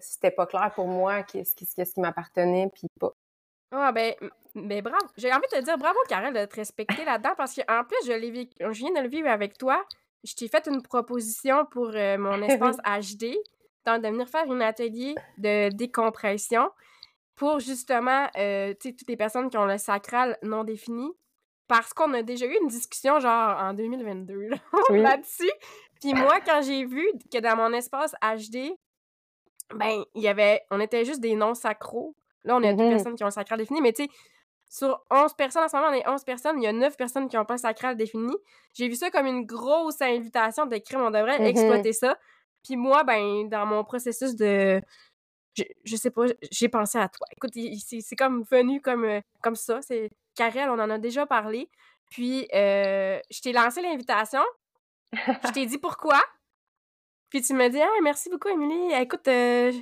C'était 0.00 0.30
pas 0.30 0.46
clair 0.46 0.72
pour 0.74 0.86
moi 0.86 1.22
qu'est-ce 1.24 1.54
qui, 1.54 1.66
qui 1.66 2.00
m'appartenait, 2.00 2.70
puis 2.72 2.88
pas. 2.98 3.12
Ah, 3.70 3.92
ben, 3.92 4.14
mais 4.54 4.82
bravo. 4.82 5.06
J'ai 5.16 5.32
envie 5.32 5.46
de 5.52 5.58
te 5.58 5.62
dire 5.62 5.78
bravo, 5.78 5.98
Karel, 6.08 6.32
de 6.32 6.44
te 6.46 6.56
respecter 6.56 7.04
là-dedans 7.04 7.34
parce 7.36 7.54
qu'en 7.54 7.84
plus, 7.84 7.98
je, 8.06 8.12
l'ai 8.12 8.50
je 8.60 8.78
viens 8.78 8.92
de 8.92 9.00
le 9.00 9.08
vivre 9.08 9.28
avec 9.28 9.58
toi. 9.58 9.84
Je 10.24 10.34
t'ai 10.34 10.48
fait 10.48 10.66
une 10.66 10.82
proposition 10.82 11.66
pour 11.66 11.90
euh, 11.94 12.18
mon 12.18 12.42
espace 12.42 12.76
HD, 13.18 13.36
de 13.96 14.08
venir 14.08 14.28
faire 14.28 14.50
un 14.50 14.60
atelier 14.60 15.14
de 15.38 15.70
décompression 15.70 16.70
pour 17.34 17.60
justement, 17.60 18.28
euh, 18.36 18.74
tu 18.80 18.90
sais, 18.90 18.94
toutes 18.94 19.08
les 19.08 19.16
personnes 19.16 19.48
qui 19.48 19.56
ont 19.56 19.64
le 19.64 19.78
sacral 19.78 20.36
non 20.42 20.64
défini. 20.64 21.10
Parce 21.68 21.92
qu'on 21.92 22.12
a 22.14 22.22
déjà 22.22 22.46
eu 22.46 22.56
une 22.62 22.68
discussion, 22.68 23.20
genre, 23.20 23.58
en 23.58 23.74
2022, 23.74 24.48
là-dessus. 24.90 25.50
Puis 26.00 26.14
moi, 26.14 26.40
quand 26.40 26.62
j'ai 26.62 26.86
vu 26.86 27.06
que 27.30 27.38
dans 27.38 27.56
mon 27.56 27.72
espace 27.74 28.14
HD, 28.22 28.72
ben, 29.74 30.02
il 30.14 30.22
y 30.22 30.28
avait, 30.28 30.62
on 30.70 30.80
était 30.80 31.04
juste 31.04 31.20
des 31.20 31.34
non-sacros 31.34 32.16
Là, 32.44 32.56
on 32.56 32.62
a 32.62 32.72
deux 32.72 32.86
mmh 32.86 32.90
personnes 32.90 33.14
qui 33.16 33.24
ont 33.24 33.28
le 33.28 33.32
sacral 33.32 33.58
défini, 33.58 33.80
mais 33.80 33.92
tu 33.92 34.04
sais, 34.04 34.10
sur 34.70 35.02
11 35.10 35.34
personnes, 35.34 35.64
en 35.64 35.68
ce 35.68 35.76
moment, 35.76 35.88
on 35.88 35.94
est 35.94 36.06
11 36.08 36.24
personnes, 36.24 36.60
il 36.60 36.64
y 36.64 36.68
a 36.68 36.72
9 36.72 36.96
personnes 36.96 37.28
qui 37.28 37.36
n'ont 37.36 37.44
pas 37.44 37.54
le 37.54 37.60
sacral 37.60 37.96
défini. 37.96 38.34
J'ai 38.74 38.88
vu 38.88 38.94
ça 38.94 39.10
comme 39.10 39.26
une 39.26 39.46
grosse 39.46 40.00
invitation 40.02 40.66
d'écrire, 40.66 41.00
on 41.00 41.10
devrait 41.10 41.38
mmh 41.38 41.46
exploiter 41.46 41.92
ça. 41.92 42.18
Puis 42.64 42.76
moi, 42.76 43.04
ben, 43.04 43.48
dans 43.48 43.66
mon 43.66 43.84
processus 43.84 44.34
de. 44.36 44.80
Je, 45.84 45.96
sais 45.96 46.10
pas, 46.10 46.26
j'ai 46.52 46.68
pensé 46.68 46.98
à 46.98 47.08
toi. 47.08 47.26
Écoute, 47.36 47.50
c'est 47.52 48.16
comme 48.16 48.44
venu 48.44 48.80
comme, 48.80 49.04
euh, 49.04 49.20
comme 49.42 49.56
ça. 49.56 49.82
C'est 49.82 50.10
Karel, 50.36 50.70
on 50.70 50.78
en 50.78 50.88
a 50.88 50.98
déjà 50.98 51.26
parlé. 51.26 51.68
Puis, 52.10 52.46
euh, 52.54 53.18
je 53.28 53.40
t'ai 53.40 53.52
lancé 53.52 53.82
l'invitation. 53.82 54.42
je 55.12 55.52
t'ai 55.52 55.66
dit 55.66 55.78
pourquoi. 55.78 56.22
Puis 57.30 57.42
tu 57.42 57.54
me 57.54 57.68
dis, 57.68 57.80
ah, 57.80 57.88
merci 58.02 58.30
beaucoup, 58.30 58.48
Émilie. 58.48 58.92
Écoute, 58.94 59.26
euh, 59.26 59.72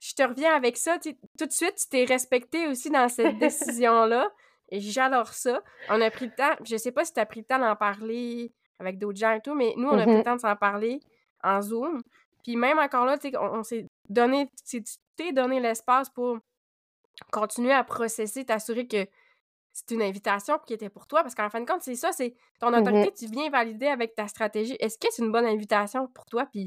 je 0.00 0.14
te 0.14 0.22
reviens 0.22 0.54
avec 0.54 0.76
ça. 0.76 0.98
tout 0.98 1.46
de 1.46 1.52
suite, 1.52 1.76
tu 1.76 1.88
t'es 1.88 2.04
respecté 2.04 2.66
aussi 2.68 2.90
dans 2.90 3.08
cette 3.08 3.38
décision-là. 3.38 4.30
Et 4.68 4.80
j'adore 4.80 5.28
ça. 5.28 5.62
On 5.88 6.00
a 6.00 6.10
pris 6.10 6.26
le 6.26 6.34
temps. 6.34 6.56
Je 6.64 6.76
sais 6.76 6.92
pas 6.92 7.04
si 7.04 7.12
tu 7.12 7.20
as 7.20 7.26
pris 7.26 7.40
le 7.40 7.46
temps 7.46 7.58
d'en 7.58 7.76
parler 7.76 8.52
avec 8.78 8.98
d'autres 8.98 9.18
gens 9.18 9.32
et 9.32 9.40
tout, 9.40 9.54
mais 9.54 9.72
nous, 9.76 9.88
on 9.88 9.98
a 9.98 10.02
pris 10.02 10.12
le 10.12 10.18
mm-hmm. 10.20 10.24
temps 10.24 10.36
de 10.36 10.40
s'en 10.40 10.56
parler 10.56 11.00
en 11.42 11.62
Zoom. 11.62 12.02
Puis 12.42 12.56
même 12.56 12.78
encore 12.78 13.06
là, 13.06 13.16
on, 13.34 13.58
on 13.58 13.62
s'est 13.62 13.86
donné, 14.08 14.50
tu 14.68 14.82
t'es 15.16 15.32
donné 15.32 15.60
l'espace 15.60 16.10
pour 16.10 16.38
continuer 17.32 17.72
à 17.72 17.84
processer, 17.84 18.44
t'assurer 18.44 18.86
que 18.86 19.06
c'est 19.72 19.94
une 19.94 20.02
invitation 20.02 20.58
qui 20.66 20.72
était 20.72 20.88
pour 20.88 21.06
toi, 21.06 21.22
parce 21.22 21.34
qu'en 21.34 21.50
fin 21.50 21.60
de 21.60 21.66
compte, 21.66 21.82
c'est 21.82 21.96
ça, 21.96 22.12
c'est 22.12 22.34
ton 22.60 22.72
autorité, 22.72 23.12
tu 23.12 23.26
viens 23.26 23.50
valider 23.50 23.86
avec 23.86 24.14
ta 24.14 24.26
stratégie. 24.26 24.76
Est-ce 24.80 24.98
que 24.98 25.08
c'est 25.10 25.22
une 25.22 25.32
bonne 25.32 25.44
invitation 25.44 26.08
pour 26.08 26.24
toi? 26.26 26.46
Puis 26.46 26.66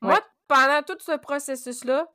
moi, 0.00 0.14
Ouais. 0.14 0.20
pendant 0.48 0.82
tout 0.82 0.96
ce 0.98 1.16
processus-là, 1.16 2.08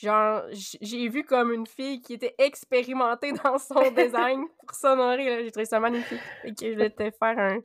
genre, 0.00 0.42
j'ai 0.52 1.08
vu 1.08 1.24
comme 1.24 1.52
une 1.52 1.66
fille 1.66 2.00
qui 2.00 2.14
était 2.14 2.34
expérimentée 2.38 3.32
dans 3.44 3.58
son 3.58 3.90
design 3.90 4.44
pour 4.60 4.74
s'honorer, 4.74 5.28
là. 5.28 5.42
J'ai 5.42 5.50
trouvé 5.50 5.64
ça 5.66 5.80
magnifique. 5.80 6.20
Et 6.44 6.54
que 6.54 6.66
je 6.66 6.72
voulais 6.72 6.90
te 6.90 7.10
faire 7.10 7.38
un, 7.38 7.58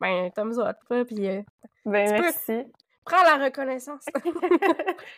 ben, 0.00 0.26
un 0.26 0.30
thumbs 0.30 0.58
up, 0.58 0.76
là, 0.90 1.04
puis 1.04 1.28
euh, 1.28 1.42
Ben, 1.84 2.16
peux. 2.16 2.22
merci. 2.22 2.64
prends 3.04 3.22
la 3.22 3.44
reconnaissance. 3.44 4.04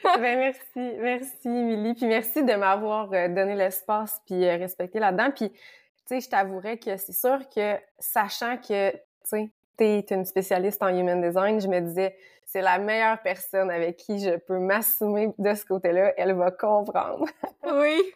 ben, 0.05 0.39
merci. 0.39 0.97
Merci, 0.99 1.49
Émilie. 1.49 1.95
Puis 1.95 2.07
merci 2.07 2.45
de 2.45 2.55
m'avoir 2.55 3.13
euh, 3.13 3.29
donné 3.29 3.55
l'espace 3.55 4.21
puis 4.27 4.45
euh, 4.45 4.57
respecté 4.57 4.99
là-dedans. 4.99 5.31
Puis, 5.31 5.51
tu 5.51 5.59
sais, 6.07 6.21
je 6.21 6.29
t'avouerais 6.29 6.79
que 6.79 6.97
c'est 6.97 7.13
sûr 7.13 7.39
que, 7.55 7.77
sachant 7.99 8.57
que, 8.57 8.93
tu 8.93 8.99
sais, 9.25 9.51
t'es 9.77 10.05
une 10.11 10.25
spécialiste 10.25 10.83
en 10.83 10.89
human 10.89 11.21
design, 11.21 11.61
je 11.61 11.69
me 11.69 11.81
disais, 11.81 12.17
c'est 12.51 12.63
la 12.63 12.79
meilleure 12.79 13.21
personne 13.21 13.71
avec 13.71 13.99
qui 13.99 14.21
je 14.21 14.37
peux 14.39 14.59
m'assumer 14.59 15.31
de 15.39 15.55
ce 15.55 15.67
côté-là. 15.67 16.15
Elle 16.17 16.33
va 16.35 16.51
comprendre. 16.51 17.27
oui. 17.65 18.11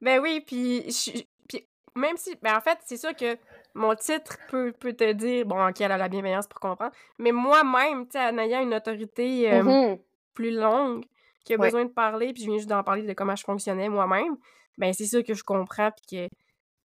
Ben 0.00 0.20
oui, 0.20 0.40
puis, 0.46 0.88
je- 0.88 1.22
puis 1.48 1.66
même 1.96 2.16
si, 2.16 2.36
ben 2.40 2.56
en 2.56 2.60
fait, 2.60 2.78
c'est 2.84 2.96
sûr 2.96 3.14
que 3.16 3.36
mon 3.74 3.94
titre 3.96 4.36
peut, 4.48 4.70
peut 4.72 4.92
te 4.92 5.12
dire, 5.12 5.44
bon, 5.46 5.66
ok, 5.68 5.80
elle 5.80 5.90
a 5.90 5.96
la 5.98 6.08
bienveillance 6.08 6.46
pour 6.46 6.60
comprendre, 6.60 6.92
mais 7.18 7.32
moi-même, 7.32 8.06
tu 8.06 8.12
sais, 8.12 8.24
en 8.24 8.38
ayant 8.38 8.62
une 8.62 8.74
autorité 8.74 9.52
euh, 9.52 9.62
Mhm. 9.64 9.98
plus 10.34 10.52
longue, 10.52 11.04
qui 11.44 11.54
a 11.54 11.56
Ouais. 11.56 11.66
besoin 11.66 11.84
de 11.84 11.90
parler, 11.90 12.32
puis 12.32 12.42
je 12.44 12.48
viens 12.48 12.58
juste 12.58 12.68
d'en 12.70 12.84
parler 12.84 13.02
de 13.02 13.12
comment 13.14 13.34
je 13.34 13.42
fonctionnais 13.44 13.88
moi-même, 13.88 14.36
ben 14.78 14.92
c'est 14.92 15.06
sûr 15.06 15.24
que 15.24 15.34
je 15.34 15.42
comprends, 15.42 15.90
puis 15.90 16.28
que, 16.28 16.34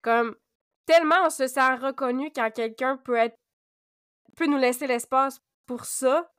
comme, 0.01 0.35
tellement 0.87 1.25
on 1.25 1.29
se 1.29 1.45
sent 1.45 1.75
reconnu 1.75 2.31
quand 2.35 2.49
quelqu'un 2.51 2.97
peut 2.97 3.15
être, 3.15 3.35
peut 4.35 4.47
nous 4.47 4.57
laisser 4.57 4.87
l'espace 4.87 5.39
pour 5.67 5.85
ça, 5.85 6.31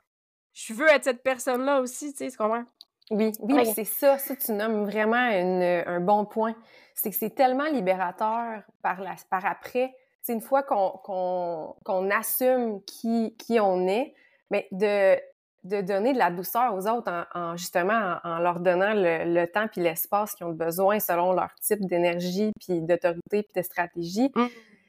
je 0.67 0.75
veux 0.75 0.89
être 0.89 1.05
cette 1.05 1.23
personne-là 1.23 1.81
aussi, 1.81 2.13
tu 2.13 2.19
sais, 2.19 2.31
tu 2.31 2.37
comprends? 2.37 2.65
Oui, 3.11 3.33
oui, 3.41 3.55
Ouais. 3.55 3.65
c'est 3.65 3.85
ça, 3.85 4.19
ça 4.19 4.37
tu 4.37 4.53
nommes 4.53 4.85
vraiment 4.85 5.29
une- 5.31 5.63
un 5.87 6.01
bon 6.01 6.25
point. 6.25 6.55
C'est 6.95 7.11
que 7.11 7.17
c'est 7.17 7.35
tellement 7.35 7.65
libérateur 7.65 8.63
par, 8.83 9.01
la, 9.01 9.15
par 9.31 9.45
après. 9.47 9.95
C'est 10.23 10.33
une 10.35 10.41
fois 10.43 10.63
qu'on 10.63 10.91
qu'on 11.03 11.75
qu'on 11.85 12.11
assume 12.11 12.83
qui, 12.85 13.35
qui 13.39 13.59
on 13.59 13.89
est, 13.89 14.15
mais 14.51 14.69
de, 14.71 15.17
de 15.65 15.81
donner 15.81 16.13
de 16.13 16.19
la 16.19 16.31
douceur 16.31 16.75
aux 16.75 16.87
autres 16.87 17.11
en, 17.11 17.25
en- 17.39 17.57
justement 17.57 18.19
en, 18.23 18.31
en 18.31 18.39
leur 18.39 18.61
donnant 18.61 18.93
le, 18.95 19.25
le 19.33 19.47
temps 19.47 19.67
puis 19.67 19.81
l'espace 19.81 20.35
qu'ils 20.35 20.47
ont 20.47 20.53
besoin 20.53 21.01
selon 21.01 21.33
leur 21.33 21.53
type 21.61 21.81
d'énergie 21.87 22.53
puis 22.61 22.81
d'autorité 22.81 23.43
puis 23.43 23.53
de 23.57 23.63
stratégie. 23.63 24.31
Mm. 24.37 24.47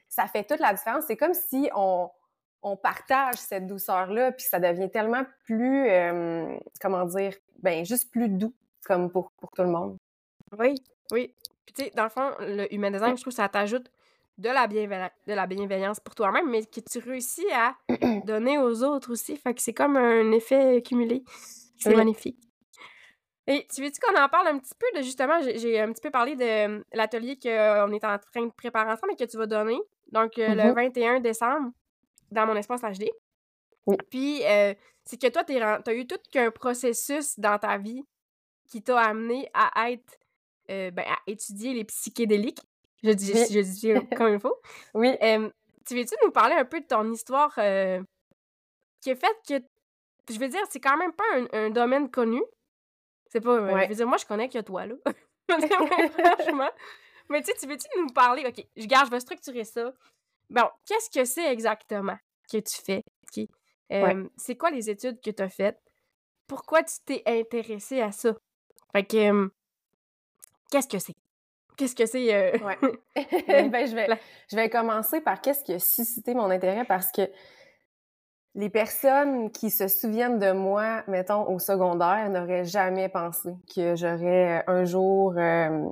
Ça 0.08 0.26
fait 0.26 0.44
toute 0.44 0.60
la 0.60 0.74
différence. 0.74 1.04
C'est 1.06 1.16
comme 1.16 1.34
si 1.34 1.70
on, 1.74 2.08
on 2.62 2.76
partage 2.76 3.34
cette 3.36 3.66
douceur-là, 3.66 4.32
puis 4.32 4.44
ça 4.44 4.60
devient 4.60 4.90
tellement 4.90 5.24
plus, 5.44 5.88
euh, 5.88 6.56
comment 6.80 7.04
dire, 7.04 7.34
ben 7.62 7.84
juste 7.84 8.10
plus 8.10 8.28
doux, 8.28 8.54
comme 8.84 9.10
pour, 9.10 9.30
pour 9.32 9.50
tout 9.50 9.62
le 9.62 9.68
monde. 9.68 9.96
Oui, 10.58 10.74
oui. 11.12 11.34
Puis 11.64 11.74
tu 11.74 11.84
sais, 11.84 11.90
dans 11.94 12.04
le 12.04 12.08
fond, 12.10 12.30
le 12.40 12.72
human 12.74 12.92
design, 12.92 13.16
je 13.16 13.22
trouve 13.22 13.32
que 13.32 13.36
ça 13.36 13.48
t'ajoute 13.48 13.90
de 14.38 14.48
la, 14.48 14.66
bienveilla- 14.66 15.12
de 15.26 15.34
la 15.34 15.46
bienveillance 15.46 16.00
pour 16.00 16.14
toi-même, 16.14 16.48
mais 16.50 16.64
que 16.64 16.80
tu 16.80 16.98
réussis 16.98 17.46
à 17.52 17.74
donner 18.24 18.58
aux 18.58 18.82
autres 18.82 19.12
aussi. 19.12 19.36
Fait 19.36 19.54
que 19.54 19.60
c'est 19.62 19.74
comme 19.74 19.96
un 19.96 20.32
effet 20.32 20.82
cumulé. 20.82 21.22
C'est 21.78 21.90
Oui. 21.90 21.96
magnifique. 21.96 22.38
Et 23.46 23.66
tu 23.74 23.82
veux-tu 23.82 24.00
qu'on 24.00 24.20
en 24.20 24.28
parle 24.28 24.48
un 24.48 24.58
petit 24.58 24.74
peu 24.78 24.86
de 24.98 25.02
justement, 25.02 25.40
j'ai- 25.42 25.80
un 25.80 25.92
petit 25.92 26.00
peu 26.00 26.10
parlé 26.10 26.36
de 26.36 26.44
euh, 26.78 26.82
l'atelier 26.92 27.36
qu'on 27.42 27.92
est 27.92 28.04
en 28.04 28.18
train 28.18 28.46
de 28.46 28.52
préparer 28.56 28.90
ensemble 28.92 29.12
et 29.14 29.16
que 29.16 29.24
tu 29.28 29.36
vas 29.36 29.46
donner. 29.46 29.78
Donc, 30.12 30.38
euh, 30.38 30.54
le 30.54 30.62
Mhm. 30.68 30.74
21 30.74 31.20
décembre, 31.20 31.70
dans 32.32 32.46
mon 32.46 32.56
espace 32.56 32.82
HD. 32.82 33.10
Oui. 33.86 33.96
Puis, 34.10 34.44
euh, 34.44 34.74
c'est 35.04 35.20
que 35.20 35.26
toi, 35.28 35.44
tu 35.44 35.56
as 35.60 35.94
eu 35.94 36.06
tout 36.06 36.18
qu'un 36.30 36.50
processus 36.50 37.38
dans 37.38 37.58
ta 37.58 37.78
vie 37.78 38.02
qui 38.68 38.82
t'a 38.82 38.98
amené 39.00 39.48
à 39.54 39.90
être, 39.90 40.18
euh, 40.70 40.90
ben, 40.90 41.04
à 41.08 41.18
étudier 41.26 41.74
les 41.74 41.84
psychédéliques. 41.84 42.60
Je 43.02 43.10
dis, 43.10 43.32
Oui. 43.34 43.44
je 43.50 43.60
dis 43.60 43.92
comme 44.16 44.32
il 44.32 44.40
faut. 44.40 44.56
Oui, 44.94 45.16
Euh, 45.22 45.50
tu 45.84 45.94
veux-tu 45.96 46.14
nous 46.24 46.30
parler 46.30 46.54
un 46.54 46.64
peu 46.64 46.80
de 46.80 46.86
ton 46.86 47.10
histoire 47.10 47.52
euh, 47.58 48.00
qui 49.00 49.10
a 49.10 49.16
fait 49.16 49.36
que, 49.48 49.54
je 50.32 50.38
veux 50.38 50.48
dire, 50.48 50.60
c'est 50.70 50.78
quand 50.80 50.96
même 50.96 51.12
pas 51.12 51.24
un, 51.34 51.46
un 51.52 51.70
domaine 51.70 52.08
connu. 52.10 52.40
C'est 53.26 53.40
pas, 53.40 53.60
Ouais. 53.60 53.84
je 53.84 53.88
veux 53.88 53.94
dire, 53.96 54.06
moi, 54.06 54.18
je 54.18 54.26
connais 54.26 54.48
que 54.48 54.60
toi, 54.60 54.86
là. 54.86 54.94
Franchement. 55.48 56.70
Mais 57.28 57.40
tu 57.42 57.46
sais, 57.50 57.58
tu 57.58 57.66
veux-tu 57.66 57.86
nous 57.98 58.06
parler, 58.12 58.44
OK, 58.46 58.64
je 58.76 58.86
garde, 58.86 59.06
je 59.06 59.10
vais 59.10 59.20
structurer 59.20 59.64
ça. 59.64 59.92
Bon, 60.52 60.68
qu'est-ce 60.86 61.10
que 61.10 61.24
c'est 61.24 61.50
exactement 61.52 62.16
que 62.50 62.58
tu 62.58 62.82
fais? 62.84 63.02
Euh, 63.38 64.02
Ouais. 64.02 64.16
C'est 64.36 64.56
quoi 64.56 64.70
les 64.70 64.88
études 64.88 65.20
que 65.20 65.30
tu 65.30 65.42
as 65.42 65.48
faites? 65.48 65.78
Pourquoi 66.46 66.82
tu 66.82 66.94
t'es 67.04 67.22
intéressé 67.26 68.00
à 68.00 68.12
ça? 68.12 68.32
Fait 68.92 69.04
que, 69.04 69.16
euh, 69.16 69.48
qu'est-ce 70.70 70.88
que 70.88 70.98
c'est? 70.98 71.14
Qu'est-ce 71.76 71.94
que 71.96 72.06
c'est? 72.06 72.34
euh, 72.34 72.58
Ouais. 72.58 72.78
Ben, 73.70 73.86
je, 73.86 73.94
vais, 73.94 74.06
je 74.50 74.56
vais 74.56 74.68
commencer 74.70 75.20
par 75.20 75.40
qu'est-ce 75.40 75.64
qui 75.64 75.72
a 75.72 75.78
suscité 75.78 76.34
mon 76.34 76.50
intérêt 76.50 76.84
parce 76.84 77.10
que 77.10 77.22
les 78.54 78.68
personnes 78.68 79.50
qui 79.50 79.70
se 79.70 79.88
souviennent 79.88 80.38
de 80.38 80.52
moi, 80.52 81.02
mettons, 81.08 81.48
au 81.48 81.58
secondaire, 81.58 82.28
n'auraient 82.28 82.64
jamais 82.66 83.08
pensé 83.08 83.50
que 83.74 83.96
j'aurais 83.96 84.62
un 84.66 84.84
jour, 84.84 85.34
euh, 85.38 85.88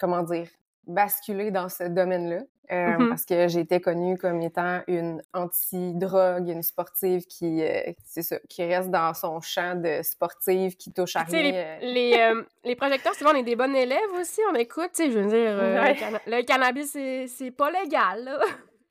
comment 0.00 0.22
dire, 0.22 0.48
basculé 0.86 1.50
dans 1.50 1.68
ce 1.68 1.84
domaine-là. 1.84 2.40
Euh, 2.72 2.96
Mhm. 2.98 3.08
Parce 3.10 3.26
que 3.26 3.46
j'ai 3.48 3.60
été 3.60 3.78
connue 3.78 4.16
comme 4.16 4.40
étant 4.40 4.80
une 4.86 5.20
anti-drogue, 5.34 6.48
une 6.48 6.62
sportive 6.62 7.26
qui, 7.26 7.62
euh, 7.62 7.92
ça, 8.22 8.38
qui 8.48 8.64
reste 8.64 8.90
dans 8.90 9.12
son 9.12 9.40
champ 9.42 9.74
de 9.74 10.00
sportive, 10.02 10.74
qui 10.76 10.90
touche 10.90 11.14
à 11.16 11.24
rien. 11.24 11.42
les, 11.42 11.52
euh, 11.54 11.76
les, 11.82 12.14
euh, 12.18 12.42
les 12.64 12.74
projecteurs, 12.74 13.14
souvent, 13.14 13.32
on 13.32 13.36
est 13.36 13.42
des 13.42 13.56
bonnes 13.56 13.76
élèves 13.76 13.98
aussi, 14.18 14.40
on 14.50 14.54
écoute, 14.54 14.90
tu 14.94 15.04
sais, 15.04 15.10
je 15.10 15.18
veux 15.18 15.26
dire, 15.28 15.50
euh, 15.58 15.82
Ouais. 15.82 15.92
le, 15.94 15.98
canna- 16.00 16.20
le 16.26 16.42
cannabis, 16.42 16.96
c'est 17.36 17.50
pas 17.50 17.70
légal, 17.70 18.24
là. 18.24 18.38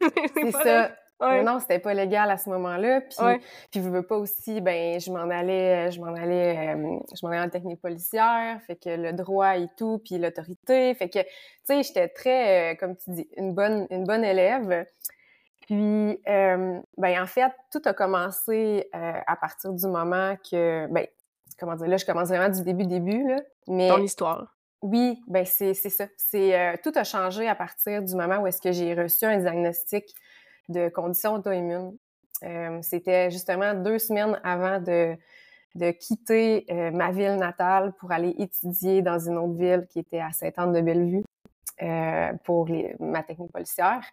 C'est 0.36 0.52
ça. 0.52 0.60
légal. 0.64 0.98
Mais 1.30 1.44
non, 1.44 1.60
c'était 1.60 1.80
pas 1.80 1.94
légal 1.94 2.30
à 2.30 2.38
ce 2.38 2.50
moment-là. 2.50 3.02
Puis, 3.02 3.18
puis 3.72 3.84
je 3.84 3.90
veux 3.90 4.04
pas 4.04 4.18
aussi, 4.18 4.62
ben, 4.62 5.00
je 5.00 5.12
m'en 5.12 5.30
allais, 5.30 5.92
je 5.92 6.00
m'en 6.00 6.14
allais, 6.14 6.76
euh, 6.76 7.00
je 7.14 7.26
m'en 7.26 7.32
allais 7.32 7.42
en 7.42 7.50
technique 7.50 7.82
policière, 7.82 8.60
fait 8.66 8.76
que 8.76 8.90
le 8.90 9.14
droit 9.14 9.58
et 9.58 9.68
tout, 9.78 10.00
puis 10.04 10.18
l'autorité, 10.18 10.94
fait 10.96 11.10
que, 11.10 11.20
tu 11.20 11.28
sais, 11.64 11.84
j'étais 11.84 12.10
très, 12.10 12.74
euh, 12.74 12.76
comme 12.76 12.96
tu 12.96 13.12
dis, 13.12 13.28
une 13.38 13.54
bonne, 13.54 13.88
une 13.90 14.04
bonne 14.04 14.24
élève. 14.24 14.86
Puis, 15.62 16.20
euh, 16.28 16.80
ben, 16.98 17.22
en 17.22 17.26
fait, 17.26 17.52
tout 17.72 17.82
a 17.86 17.94
commencé 17.94 18.90
euh, 18.94 19.14
à 19.26 19.36
partir 19.36 19.72
du 19.72 19.88
moment 19.88 20.36
que, 20.50 20.88
ben, 20.88 21.08
comment 21.60 21.76
dire, 21.76 21.88
là, 21.88 21.98
je 21.98 22.06
commence 22.06 22.28
vraiment 22.30 22.50
du 22.50 22.64
début, 22.64 22.86
début, 22.86 23.28
là, 23.28 23.38
mais... 23.68 23.88
Ton 23.88 24.04
histoire. 24.04 24.54
Oui, 24.84 25.24
ben 25.28 25.46
c'est 25.46 25.74
c'est 25.74 25.90
ça. 25.90 26.08
C'est 26.18 26.60
euh, 26.60 26.76
tout 26.84 26.92
a 26.96 27.06
changé 27.06 27.48
à 27.48 27.56
partir 27.56 28.04
du 28.04 28.16
moment 28.16 28.40
où 28.40 28.48
est-ce 28.48 28.60
que 28.60 28.74
j'ai 28.74 28.94
reçu 28.94 29.24
un 29.24 29.38
diagnostic 29.38 30.14
de 30.70 30.90
condition 30.90 31.36
auto-immune. 31.36 31.98
Euh, 32.44 32.80
C'était 32.82 33.32
justement 33.32 33.74
deux 33.74 34.00
semaines 34.00 34.40
avant 34.44 34.80
de 34.80 35.16
de 35.76 35.90
quitter 35.90 36.68
euh, 36.70 36.92
ma 36.92 37.12
ville 37.12 37.36
natale 37.38 37.94
pour 37.94 38.12
aller 38.12 38.36
étudier 38.38 39.02
dans 39.02 39.18
une 39.18 39.40
autre 39.40 39.58
ville 39.58 39.88
qui 39.90 39.98
était 39.98 40.20
à 40.20 40.32
Sainte-Anne-de-Bellevue 40.32 41.24
euh, 41.82 42.32
pour 42.44 42.68
les, 42.68 42.96
ma 43.00 43.24
technique 43.24 43.52
policière. 43.52 44.04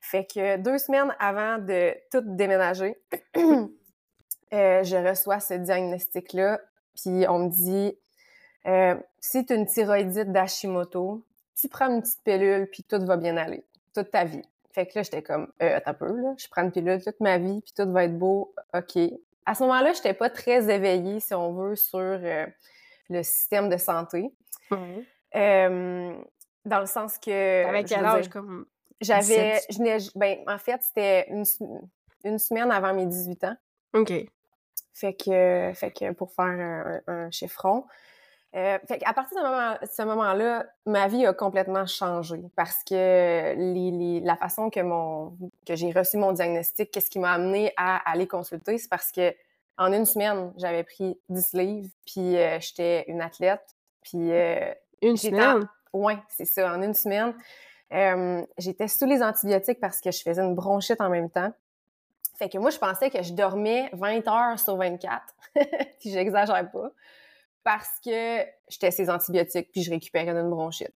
Fait 0.00 0.24
que 0.24 0.56
deux 0.56 0.78
semaines 0.78 1.14
avant 1.18 1.58
de 1.58 1.94
tout 2.10 2.22
déménager, 2.24 2.96
je 4.54 5.08
reçois 5.08 5.38
ce 5.38 5.52
diagnostic-là, 5.52 6.62
puis 6.94 7.26
on 7.28 7.40
me 7.40 7.50
dit 7.50 7.98
si 9.20 9.44
tu 9.44 9.54
une 9.54 9.66
thyroïdite 9.66 10.32
d'Hashimoto, 10.32 11.26
tu 11.60 11.68
prends 11.68 11.90
une 11.90 12.00
petite 12.00 12.22
pilule, 12.24 12.68
puis 12.70 12.84
tout 12.84 13.04
va 13.04 13.18
bien 13.18 13.36
aller, 13.36 13.64
toute 13.94 14.10
ta 14.10 14.24
vie. 14.24 14.42
Fait 14.76 14.84
que 14.84 14.92
là, 14.96 15.02
j'étais 15.02 15.22
comme, 15.22 15.50
euh, 15.62 15.76
attends 15.78 15.92
un 15.92 15.94
peu, 15.94 16.20
là, 16.20 16.34
je 16.36 16.46
prends 16.50 16.62
une 16.62 16.70
pilule 16.70 17.02
toute 17.02 17.18
ma 17.20 17.38
vie, 17.38 17.62
puis 17.62 17.72
tout 17.74 17.90
va 17.90 18.04
être 18.04 18.18
beau, 18.18 18.54
OK. 18.74 18.98
À 19.46 19.54
ce 19.54 19.62
moment-là, 19.62 19.94
j'étais 19.94 20.12
pas 20.12 20.28
très 20.28 20.68
éveillée, 20.68 21.18
si 21.18 21.32
on 21.32 21.54
veut, 21.54 21.76
sur 21.76 21.98
euh, 21.98 22.44
le 23.08 23.22
système 23.22 23.70
de 23.70 23.78
santé. 23.78 24.34
Euh, 25.34 26.14
dans 26.66 26.80
le 26.80 26.84
sens 26.84 27.16
que... 27.16 27.64
Avec 27.64 27.86
quel 27.86 28.04
âge, 28.04 28.28
comme... 28.28 28.66
J'avais... 29.00 29.62
17? 29.70 30.02
Je 30.04 30.18
ben, 30.18 30.40
en 30.46 30.58
fait, 30.58 30.82
c'était 30.82 31.26
une, 31.30 31.44
une 32.24 32.38
semaine 32.38 32.70
avant 32.70 32.92
mes 32.92 33.06
18 33.06 33.44
ans. 33.44 33.56
OK. 33.94 34.12
Fait 34.92 35.14
que, 35.14 35.72
fait 35.74 35.90
que 35.90 36.12
pour 36.12 36.32
faire 36.32 36.44
un, 36.44 37.00
un 37.06 37.30
chiffron. 37.30 37.86
Euh, 38.56 38.78
fait 38.88 39.02
à 39.04 39.12
partir 39.12 39.36
de 39.36 39.42
ce 39.42 39.48
moment- 39.50 39.76
ce 39.82 40.02
moment-là, 40.02 40.66
ma 40.86 41.08
vie 41.08 41.26
a 41.26 41.34
complètement 41.34 41.84
changé 41.86 42.40
parce 42.56 42.82
que 42.84 43.54
les, 43.54 43.90
les- 43.90 44.20
la 44.20 44.34
façon 44.36 44.70
que 44.70 44.80
mon 44.80 45.36
que 45.66 45.76
j'ai 45.76 45.92
reçu 45.92 46.16
mon 46.16 46.32
diagnostic, 46.32 46.90
qu'est-ce 46.90 47.10
qui 47.10 47.18
m'a 47.18 47.32
amené 47.32 47.72
à 47.76 47.96
aller 48.10 48.26
consulter, 48.26 48.78
c'est 48.78 48.88
parce 48.88 49.12
que 49.12 49.34
en 49.78 49.92
une 49.92 50.06
semaine, 50.06 50.54
j'avais 50.56 50.84
pris 50.84 51.20
10 51.28 51.52
livres, 51.52 51.90
puis 52.06 52.38
euh, 52.38 52.58
j'étais 52.60 53.04
une 53.08 53.20
athlète, 53.20 53.76
puis 54.02 54.32
euh, 54.32 54.72
Une 55.02 55.18
semaine? 55.18 55.68
Ouais, 55.92 56.16
c'est 56.30 56.46
ça. 56.46 56.72
En 56.74 56.80
une 56.80 56.94
semaine, 56.94 57.34
j'étais 58.58 58.88
sous 58.88 59.04
les 59.06 59.22
antibiotiques 59.22 59.80
parce 59.80 60.00
que 60.00 60.10
je 60.10 60.22
faisais 60.22 60.42
une 60.42 60.54
bronchite 60.54 61.00
en 61.00 61.10
même 61.10 61.28
temps. 61.30 61.52
Fait 62.38 62.48
que 62.48 62.58
moi, 62.58 62.70
je 62.70 62.78
pensais 62.78 63.10
que 63.10 63.22
je 63.22 63.32
dormais 63.32 63.88
20 63.92 64.26
heures 64.28 64.58
sur 64.58 64.76
24, 64.76 65.22
puis 66.00 66.10
j'exagère 66.10 66.70
pas, 66.70 66.90
parce 67.66 67.98
que 67.98 68.44
j'étais 68.68 68.92
ces 68.92 69.10
antibiotiques, 69.10 69.72
puis 69.72 69.82
je 69.82 69.90
récupérais 69.90 70.32
d'une 70.32 70.48
bronchite. 70.48 70.94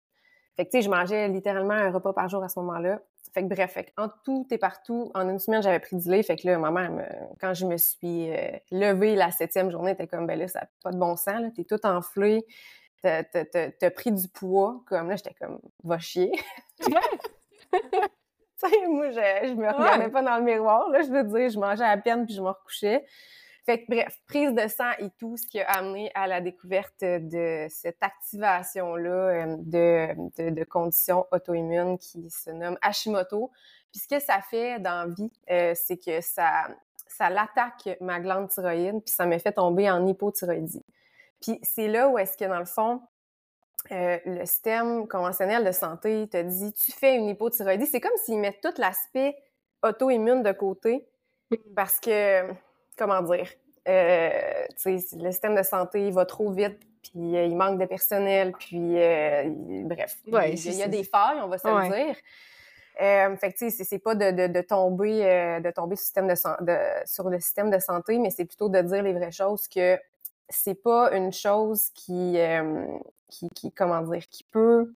Fait 0.56 0.66
que, 0.66 0.70
tu 0.70 0.78
sais, 0.78 0.82
je 0.84 0.90
mangeais 0.92 1.28
littéralement 1.28 1.74
un 1.74 1.90
repas 1.90 2.14
par 2.14 2.30
jour 2.30 2.44
à 2.44 2.48
ce 2.48 2.60
moment-là. 2.60 3.02
Fait 3.34 3.42
que 3.42 3.48
bref, 3.48 3.72
fait 3.72 3.92
en 3.98 4.08
tout 4.24 4.46
et 4.52 4.60
partout, 4.60 5.10
en 5.16 5.28
une 5.28 5.40
semaine, 5.40 5.64
j'avais 5.64 5.80
pris 5.80 5.96
du 5.96 6.08
lait. 6.08 6.22
Fait 6.22 6.36
que 6.36 6.46
là, 6.46 6.60
maman, 6.60 7.02
quand 7.42 7.56
je 7.56 7.66
me 7.66 7.76
suis 7.76 8.30
euh, 8.32 8.52
levée 8.70 9.16
la 9.16 9.32
septième 9.32 9.72
journée, 9.72 9.92
elle 9.92 9.96
était 9.96 10.06
comme, 10.06 10.28
ben 10.28 10.38
là, 10.38 10.48
ça 10.48 10.60
n'a 10.60 10.68
pas 10.84 10.92
de 10.92 10.98
bon 10.98 11.16
sens, 11.16 11.42
là, 11.42 11.50
t'es 11.56 11.64
tout 11.64 11.84
enflé, 11.88 12.46
t'as, 13.02 13.24
pris 13.96 14.12
du 14.12 14.28
poids. 14.28 14.84
Comme 14.86 15.10
là, 15.10 15.16
j'étais 15.16 15.34
comme, 15.34 15.60
va 15.84 15.98
chier. 15.98 16.32
moi, 16.88 17.00
je, 19.10 19.48
je 19.48 19.54
me 19.56 19.72
regardais 19.72 20.10
pas 20.10 20.22
dans 20.22 20.38
le 20.38 20.44
miroir, 20.44 20.88
là, 20.92 21.02
je 21.02 21.10
veux 21.10 21.24
dire, 21.24 21.50
je 21.50 21.58
mangeais 21.58 21.84
à 21.84 21.98
peine 21.98 22.28
puis 22.28 22.36
je 22.36 22.42
me 22.44 22.50
recouchais. 22.50 23.04
Fait 23.70 23.84
que, 23.84 23.86
bref, 23.88 24.18
prise 24.26 24.52
de 24.56 24.68
sang 24.68 24.90
et 24.98 25.12
tout, 25.20 25.38
ce 25.38 25.46
qui 25.46 25.60
a 25.60 25.70
amené 25.70 26.10
à 26.16 26.26
la 26.26 26.42
découverte 26.42 27.02
de 27.02 27.68
cette 27.70 28.02
activation-là 28.02 29.12
euh, 29.12 29.58
de, 29.60 30.50
de, 30.50 30.64
conditions 30.64 31.28
auto-immunes 31.32 32.00
qui 32.00 32.32
se 32.32 32.50
nomme 32.50 32.80
Hashimoto. 32.82 33.52
Puis 33.92 34.00
ce 34.00 34.08
que 34.08 34.20
ça 34.20 34.42
fait 34.42 34.80
dans 34.80 35.08
la 35.08 35.14
vie, 35.14 35.32
euh, 35.52 35.74
c'est 35.76 36.04
que 36.04 36.20
ça, 36.20 36.68
ça 37.06 37.30
l'attaque 37.30 37.96
ma 38.02 38.20
glande 38.20 38.50
thyroïde, 38.50 39.04
puis 39.04 39.14
ça 39.14 39.28
me 39.28 39.38
fait 39.38 39.52
tomber 39.52 39.88
en 39.88 40.04
hypothyroïdie. 40.08 40.84
Puis 41.40 41.60
c'est 41.62 41.90
là 41.90 42.10
où 42.10 42.18
est-ce 42.18 42.38
que, 42.38 42.46
dans 42.46 42.58
le 42.58 42.66
fond, 42.66 43.04
euh, 43.92 44.18
le 44.26 44.48
système 44.48 45.08
conventionnel 45.08 45.64
de 45.64 45.72
santé 45.72 46.28
te 46.28 46.42
dit 46.42 46.74
tu 46.74 46.92
fais 46.92 47.18
une 47.18 47.30
hypothyroïdie, 47.30 47.86
c'est 47.86 48.02
comme 48.02 48.18
s'ils 48.26 48.40
mettent 48.40 48.62
tout 48.64 48.74
l'aspect 48.80 49.36
auto-immune 49.84 50.42
de 50.42 50.54
côté 50.54 51.08
mmh. 51.52 51.56
parce 51.76 52.00
que, 52.00 52.52
comment 53.00 53.22
dire, 53.22 53.48
euh, 53.88 54.66
le 54.86 55.32
système 55.32 55.56
de 55.56 55.64
santé 55.64 56.12
va 56.12 56.26
trop 56.26 56.52
vite, 56.52 56.80
puis 57.02 57.38
euh, 57.38 57.46
il 57.46 57.56
manque 57.56 57.80
de 57.80 57.86
personnel, 57.86 58.52
puis 58.60 58.96
bref, 59.86 60.18
il, 60.26 60.76
y 60.76 60.84
a 60.84 60.88
des 60.88 61.04
failles, 61.04 61.40
on 61.42 61.48
va 61.48 61.58
se 61.58 61.68
le 61.68 62.06
dire. 62.06 62.16
fait 63.40 63.54
que, 63.54 63.70
c'est 63.70 64.00
pas 64.00 64.16
de, 64.16 64.62
tomber, 64.62 65.60
de 65.64 65.72
tomber 65.72 65.96
sur, 65.96 66.22
le 66.22 66.36
système 66.36 66.58
de, 66.62 66.78
sur 67.06 67.30
le 67.30 67.40
système 67.40 67.72
de 67.72 67.80
santé, 67.80 68.20
mais 68.20 68.30
c'est 68.30 68.46
plutôt 68.46 68.70
de 68.70 68.82
dire 68.82 69.02
les 69.02 69.14
vraies 69.14 69.32
choses 69.32 69.68
que 69.68 69.98
c'est 70.50 70.82
pas 70.84 71.12
une 71.16 71.32
chose 71.32 71.90
qui, 71.96 72.38
qui, 73.56 73.72
comment 73.72 74.02
dire, 74.02 74.28
qui 74.30 74.44
peut. 74.44 74.94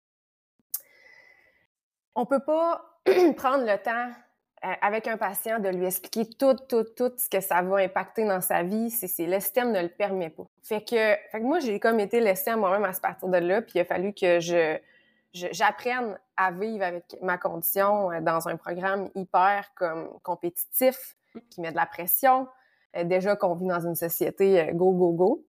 On 2.14 2.26
peut 2.26 2.44
pas 2.44 3.00
prendre 3.36 3.64
le 3.64 3.76
temps 3.82 4.10
euh, 4.10 4.33
avec 4.80 5.06
un 5.06 5.16
patient 5.16 5.58
de 5.58 5.68
lui 5.68 5.86
expliquer 5.86 6.26
tout, 6.26 6.56
tout, 6.68 6.84
tout 6.84 7.12
ce 7.16 7.28
que 7.28 7.40
ça 7.40 7.62
va 7.62 7.76
impacter 7.76 8.24
dans 8.24 8.40
sa 8.40 8.62
vie. 8.62 8.90
C'est, 8.90 9.26
le 9.26 9.40
système 9.40 9.72
ne 9.72 9.82
le 9.82 9.88
permet 9.88 10.30
pas. 10.30 10.44
Fait 10.62 10.80
que, 10.80 11.16
fait 11.30 11.38
que 11.38 11.42
moi, 11.42 11.60
j'ai 11.60 11.78
comme 11.78 12.00
été 12.00 12.20
laissée 12.20 12.50
à 12.50 12.56
moi-même 12.56 12.84
à 12.84 12.92
partir 12.92 13.28
de 13.28 13.38
là, 13.38 13.62
puis 13.62 13.72
il 13.76 13.80
a 13.80 13.84
fallu 13.84 14.12
que 14.12 14.40
je, 14.40 14.78
j'apprenne 15.32 16.18
à 16.36 16.50
vivre 16.50 16.84
avec 16.84 17.16
ma 17.20 17.38
condition 17.38 18.10
euh, 18.10 18.20
dans 18.20 18.48
un 18.48 18.56
programme 18.56 19.10
hyper 19.14 19.72
comme 19.74 20.08
compétitif 20.22 21.16
qui 21.50 21.60
met 21.60 21.70
de 21.70 21.76
la 21.76 21.86
pression. 21.86 22.48
Euh, 22.96 23.04
déjà 23.04 23.36
qu'on 23.36 23.54
vit 23.54 23.66
dans 23.66 23.86
une 23.86 23.96
société 23.96 24.70
go, 24.72 24.92
go, 24.92 25.12
go. 25.12 25.44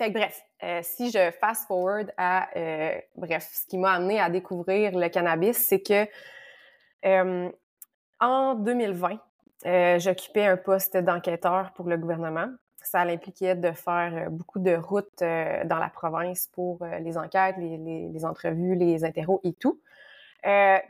Fait 0.00 0.08
que 0.08 0.18
bref, 0.18 0.42
euh, 0.62 0.80
si 0.82 1.10
je 1.10 1.30
fast 1.30 1.66
forward 1.66 2.10
à 2.16 2.48
euh, 2.56 2.98
bref, 3.16 3.50
ce 3.52 3.66
qui 3.66 3.76
m'a 3.76 3.92
amené 3.92 4.18
à 4.18 4.30
découvrir 4.30 4.98
le 4.98 5.08
cannabis, 5.10 5.58
c'est 5.58 5.82
que 5.82 6.06
euh, 7.04 7.50
en 8.20 8.54
2020, 8.54 9.18
j'occupais 9.98 10.46
un 10.46 10.56
poste 10.56 10.96
d'enquêteur 10.96 11.72
pour 11.74 11.88
le 11.88 11.96
gouvernement. 11.96 12.48
Ça 12.82 13.00
impliquait 13.00 13.54
de 13.54 13.72
faire 13.72 14.30
beaucoup 14.30 14.58
de 14.58 14.74
routes 14.74 15.18
dans 15.20 15.78
la 15.78 15.90
province 15.92 16.46
pour 16.46 16.84
les 17.00 17.18
enquêtes, 17.18 17.56
les, 17.58 18.24
entrevues, 18.24 18.74
les 18.74 19.04
interros 19.04 19.40
et 19.44 19.52
tout. 19.52 19.80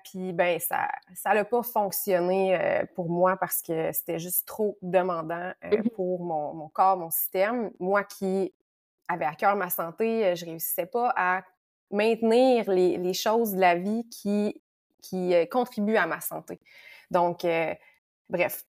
puis 0.04 0.32
ben 0.32 0.60
ça 0.60 0.88
ça 1.14 1.34
n'a 1.34 1.44
pas 1.44 1.62
fonctionné 1.64 2.84
pour 2.94 3.10
moi 3.10 3.36
parce 3.36 3.60
que 3.60 3.90
c'était 3.92 4.20
juste 4.20 4.46
trop 4.46 4.78
demandant 4.82 5.52
mm-hmm. 5.62 5.90
pour 5.90 6.22
mon, 6.22 6.54
mon, 6.54 6.68
corps, 6.68 6.96
mon 6.96 7.10
système. 7.10 7.72
Moi 7.80 8.04
qui 8.04 8.52
avait 9.10 9.24
à 9.24 9.34
cœur 9.34 9.56
ma 9.56 9.70
santé, 9.70 10.24
euh, 10.26 10.34
je 10.34 10.44
réussissais 10.44 10.86
pas 10.86 11.12
à 11.16 11.42
maintenir 11.90 12.70
les, 12.70 13.14
choses 13.14 13.52
de 13.52 13.60
la 13.60 13.74
vie 13.74 14.08
qui, 14.08 14.60
qui 15.02 15.34
euh, 15.34 15.44
contribuent 15.46 15.96
à 15.96 16.06
ma 16.06 16.20
santé. 16.20 16.60
Donc, 17.10 17.44
euh, 17.44 17.74
bref, 18.28 18.64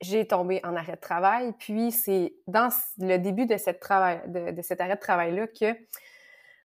j'ai 0.00 0.26
tombé 0.26 0.60
en 0.64 0.76
arrêt 0.76 0.96
de 0.96 1.00
travail. 1.00 1.52
Puis, 1.58 1.92
c'est 1.92 2.34
dans 2.46 2.70
le 2.98 3.16
début 3.18 3.46
de, 3.46 3.56
cette 3.56 3.80
travail, 3.80 4.20
de, 4.26 4.62
cet 4.62 4.80
arrêt 4.80 4.94
de 4.94 5.00
travail-là 5.00 5.46
que 5.48 5.76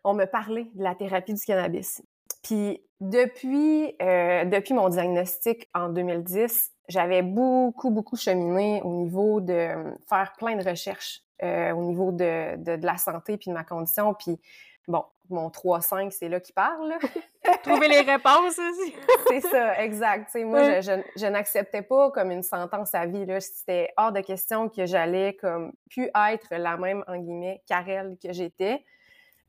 on 0.03 0.13
me 0.13 0.25
parlait 0.25 0.67
de 0.73 0.83
la 0.83 0.95
thérapie 0.95 1.33
du 1.33 1.41
cannabis. 1.41 2.01
Puis, 2.43 2.83
depuis, 2.99 3.95
depuis 3.99 4.73
mon 4.73 4.89
diagnostic 4.89 5.69
en 5.73 5.89
2010, 5.89 6.71
j'avais 6.87 7.21
beaucoup, 7.21 7.91
beaucoup 7.91 8.17
cheminé 8.17 8.81
au 8.83 8.93
niveau 8.93 9.41
de 9.41 9.95
faire 10.09 10.33
plein 10.37 10.55
de 10.55 10.67
recherches 10.67 11.23
euh, 11.43 11.71
au 11.71 11.83
niveau 11.85 12.11
de, 12.11 12.55
de, 12.57 12.85
la 12.85 12.97
santé 12.97 13.35
puis 13.35 13.49
de 13.49 13.55
ma 13.55 13.63
condition. 13.63 14.13
Puis 14.13 14.39
bon, 14.87 15.05
mon 15.29 15.49
3-5, 15.49 16.11
c'est 16.11 16.29
là 16.29 16.39
qui 16.39 16.53
parle. 16.53 16.93
Trouver 17.63 17.87
les 17.87 18.01
réponses 18.01 18.59
aussi. 18.59 18.95
c'est 19.27 19.41
ça, 19.41 19.81
exact. 19.81 20.35
moi, 20.35 20.81
je, 20.81 21.01
je, 21.15 21.25
n'acceptais 21.25 21.81
pas 21.81 22.11
comme 22.11 22.31
une 22.31 22.43
sentence 22.43 22.93
à 22.93 23.05
vie. 23.05 23.25
C'était 23.39 23.93
hors 23.97 24.11
de 24.11 24.21
question 24.21 24.69
que 24.69 24.85
j'allais 24.85 25.35
comme 25.35 25.73
pu 25.89 26.09
être 26.13 26.47
la 26.51 26.77
même, 26.77 27.03
en 27.07 27.17
guillemets, 27.17 27.61
Karel 27.67 28.17
que 28.21 28.33
j'étais. 28.33 28.83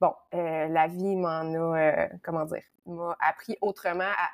Bon, 0.00 0.14
euh, 0.34 0.68
la 0.68 0.88
vie 0.88 1.16
m'en 1.16 1.42
a, 1.54 1.78
euh, 1.78 2.08
comment 2.22 2.44
dire, 2.44 2.62
m'a 2.86 3.16
appris 3.20 3.56
autrement 3.60 4.04
à, 4.04 4.28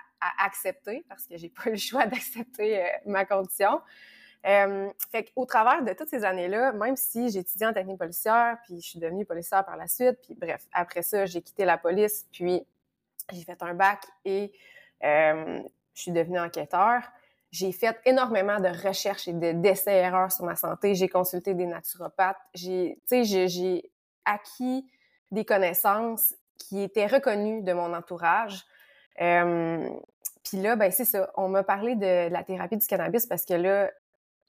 accepter 0.45 1.05
parce 1.09 1.29
que 1.29 1.37
j'ai 1.37 1.49
pas 1.49 1.69
eu 1.69 1.73
le 1.73 1.77
choix 1.77 2.05
d'accepter 2.07 2.85
ma 3.07 3.25
condition. 3.25 3.81
Euh, 4.47 4.89
fait 5.11 5.25
qu'au 5.25 5.47
travers 5.47 5.83
de 5.83 5.93
toutes 5.93 6.09
ces 6.09 6.25
années-là, 6.25 6.73
même 6.73 6.97
si 6.97 7.31
j'ai 7.31 7.41
étudié 7.41 7.67
en 7.67 7.73
technique 7.73 7.99
policière, 7.99 8.57
puis 8.65 8.81
je 8.81 8.89
suis 8.89 8.99
devenue 8.99 9.25
policière 9.25 9.65
par 9.65 9.77
la 9.77 9.89
suite, 9.89 10.19
puis 10.23 10.35
bref, 10.35 10.67
après 10.73 11.03
ça, 11.03 11.27
j'ai 11.27 11.43
quitté 11.43 11.65
la 11.65 11.77
police, 11.77 12.27
puis 12.33 12.65
j'ai 13.33 13.43
fait 13.43 13.63
un 13.63 13.75
bac 13.75 14.05
et 14.25 14.53
euh, 15.05 15.61
je 15.95 16.03
suis 16.03 16.13
devenue 16.13 16.39
enquêteur. 16.39 17.03
J'ai 17.51 17.73
fait 17.73 17.99
énormément 18.05 18.61
de 18.61 18.69
recherches 18.69 19.27
et 19.27 19.33
d'essais-erreurs 19.33 20.31
sur 20.31 20.45
ma 20.45 20.55
santé. 20.55 20.95
J'ai 20.95 21.09
consulté 21.09 21.55
des 21.55 21.67
naturopathes. 21.67 22.37
J'ai, 22.55 22.99
j'ai 23.11 23.91
acquis 24.25 24.87
des 25.31 25.45
connaissances 25.45 26.35
qui 26.59 26.83
étaient 26.83 27.07
reconnues 27.07 27.63
de 27.63 27.73
mon 27.73 27.95
entourage. 27.95 28.65
Euh, 29.21 29.89
puis 30.45 30.59
là, 30.59 30.77
ben 30.77 30.91
c'est 30.91 31.05
ça. 31.05 31.31
On 31.37 31.49
m'a 31.49 31.63
parlé 31.63 31.95
de, 31.95 32.29
la 32.29 32.45
thérapie 32.45 32.77
du 32.77 32.87
cannabis 32.87 33.27
parce 33.27 33.45
que 33.45 33.55
là, 33.55 33.91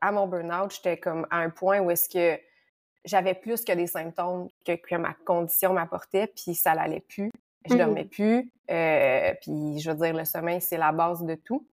à 0.01 0.11
mon 0.11 0.27
burn-out, 0.27 0.73
j'étais 0.73 0.97
comme 0.97 1.27
à 1.29 1.37
un 1.39 1.49
point 1.49 1.79
où 1.79 1.91
est-ce 1.91 2.09
que 2.09 2.41
j'avais 3.05 3.33
plus 3.33 3.63
que 3.63 3.71
des 3.71 3.87
symptômes 3.87 4.49
que, 4.65 4.95
ma 4.95 5.13
condition 5.25 5.73
m'apportait, 5.73 6.27
puis 6.27 6.55
ça 6.55 6.75
l'allait 6.75 6.99
plus. 7.01 7.31
Je 7.67 7.73
mmh 7.73 7.77
dormais 7.77 8.05
plus. 8.05 8.51
Euh, 8.69 9.33
puis 9.41 9.79
je 9.79 9.91
veux 9.91 9.97
dire, 9.97 10.13
le 10.13 10.25
sommeil, 10.25 10.61
c'est 10.61 10.77
la 10.77 10.91
base 10.91 11.23
de 11.23 11.35
tout. 11.35 11.67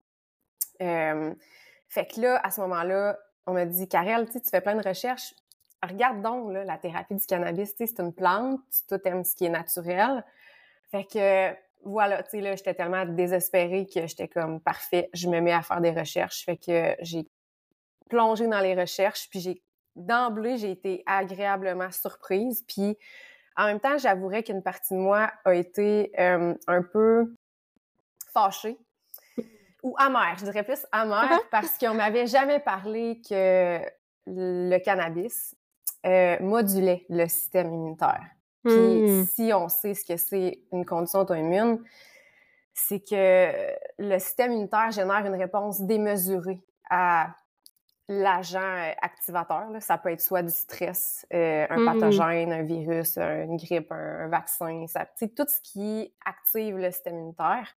fait 0.80 2.05
que 2.07 2.21
là, 2.21 2.39
à 2.43 2.51
ce 2.51 2.61
moment-là, 2.61 3.17
on 3.45 3.53
m'a 3.53 3.65
dit, 3.65 3.88
Karel, 3.88 4.30
tu 4.30 4.39
fais 4.49 4.61
plein 4.61 4.76
de 4.76 4.88
recherches. 4.88 5.34
Regarde 5.82 6.21
donc 6.21 6.53
la 6.53 6.78
thérapie 6.78 7.15
du 7.15 7.26
cannabis. 7.26 7.74
C'est 7.78 7.99
une 7.99 8.13
plante, 8.13 8.61
tu 8.88 8.95
aimes 9.05 9.26
ce 9.26 9.36
qui 9.36 9.45
est 9.45 9.49
naturel. 9.49 10.24
Fait 10.91 11.03
que 11.03 11.53
voilà, 11.86 12.24
tu 12.24 12.32
sais, 12.32 12.41
là, 12.41 12.55
j'étais 12.55 12.74
tellement 12.74 13.05
désespérée 13.05 13.86
que 13.86 14.07
j'étais 14.07 14.28
comme 14.28 14.61
parfait, 14.61 15.09
je 15.13 15.28
me 15.28 15.41
mets 15.41 15.51
à 15.51 15.61
faire 15.61 15.82
des 15.82 15.91
recherches. 15.91 16.45
Fait 16.45 16.57
que 16.57 16.95
j'ai 17.01 17.28
plongé 18.10 18.47
dans 18.47 18.60
les 18.60 18.76
recherches, 18.76 19.30
puis 19.30 19.39
j'ai 19.39 19.62
d'emblée, 19.95 20.58
j'ai 20.58 20.72
été 20.72 21.04
agréablement 21.06 21.91
surprise. 21.91 22.64
Puis 22.68 22.97
en 23.56 23.66
même 23.66 23.80
temps, 23.80 23.97
j'avouerais 23.97 24.43
qu'une 24.43 24.64
partie 24.64 24.93
de 24.93 24.99
moi 24.99 25.32
a 25.45 25.54
été 25.54 26.12
euh, 26.20 26.56
un 26.68 26.82
peu 26.82 27.36
fâchée 28.32 28.78
ou 29.84 29.95
amère, 29.99 30.36
je 30.39 30.45
dirais 30.45 30.64
plus 30.64 30.86
amère, 30.91 31.30
uh-huh. 31.30 31.49
parce 31.51 31.78
qu'on 31.78 31.93
m'avait 31.93 32.26
jamais 32.26 32.60
parlé 32.60 33.22
que 33.28 33.80
le 34.26 34.78
cannabis 34.80 35.56
euh, 36.06 36.38
modulait 36.39 37.06
le 37.10 37.28
système 37.28 37.74
immunitaire. 37.74 38.26
Puis 38.64 38.74
hmm. 38.74 39.26
si 39.26 39.51
on 39.54 39.68
sait 39.68 39.93
ce 39.93 40.06
que 40.06 40.16
c'est 40.16 40.62
une 40.72 40.86
condition 40.86 41.20
auto-immune, 41.20 41.84
c'est 42.74 43.01
que 43.01 43.51
le 43.99 44.20
système 44.20 44.54
immunitaire 44.54 44.91
génère 44.91 45.26
une 45.26 45.36
réponse 45.36 45.82
démesurée 45.82 46.62
à 46.89 47.36
l'agent 48.08 48.60
euh, 48.60 48.91
activateur. 49.01 49.68
Ça 49.80 49.97
peut 49.97 50.10
être 50.10 50.22
soit 50.22 50.43
du 50.43 50.51
stress, 50.51 51.26
euh, 51.34 51.66
un 51.70 51.78
Mmh 51.78 51.99
pathogène, 51.99 52.54
un 52.54 52.64
virus, 52.64 53.18
une 53.18 53.58
grippe, 53.58 53.91
un, 53.91 54.28
vaccin, 54.28 54.86
ça, 54.88 55.06
tout 55.06 55.45
ce 55.47 55.62
qui 55.62 56.14
active 56.26 56.78
le 56.78 56.91
système 56.91 57.16
immunitaire. 57.16 57.76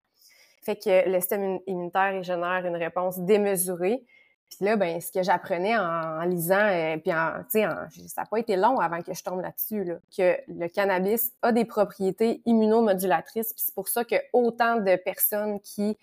Fait 0.63 0.77
que 0.77 1.09
le 1.09 1.21
système 1.21 1.61
immunitaire 1.67 2.23
génère 2.23 2.67
une 2.67 2.77
réponse 2.77 3.21
démesurée. 3.21 4.05
Puis 4.51 4.65
là, 4.65 4.77
ben, 4.77 5.01
ce 5.01 5.11
que 5.13 5.23
j'apprenais 5.23 5.77
en, 5.77 6.21
lisant, 6.23 6.69
et 6.69 6.99
puis 6.99 7.13
en, 7.13 7.43
ça 7.51 8.23
n'a 8.23 8.27
pas 8.27 8.39
été 8.39 8.57
long 8.57 8.79
avant 8.79 9.03
que 9.03 9.13
je 9.13 9.23
tombe 9.23 9.41
là-dessus, 9.41 9.85
là, 9.85 9.95
que 10.17 10.37
le 10.49 10.69
cannabis 10.69 11.33
a 11.43 11.53
des 11.53 11.65
propriétés 11.65 12.43
immunomodulatrices. 12.47 13.53
Puis 13.53 13.65
c'est 13.67 13.75
pour 13.75 13.89
ça 13.89 14.05
que 14.05 14.17
autant 14.33 14.77
de 14.77 14.97
personnes 14.97 15.61
qui 15.61 15.97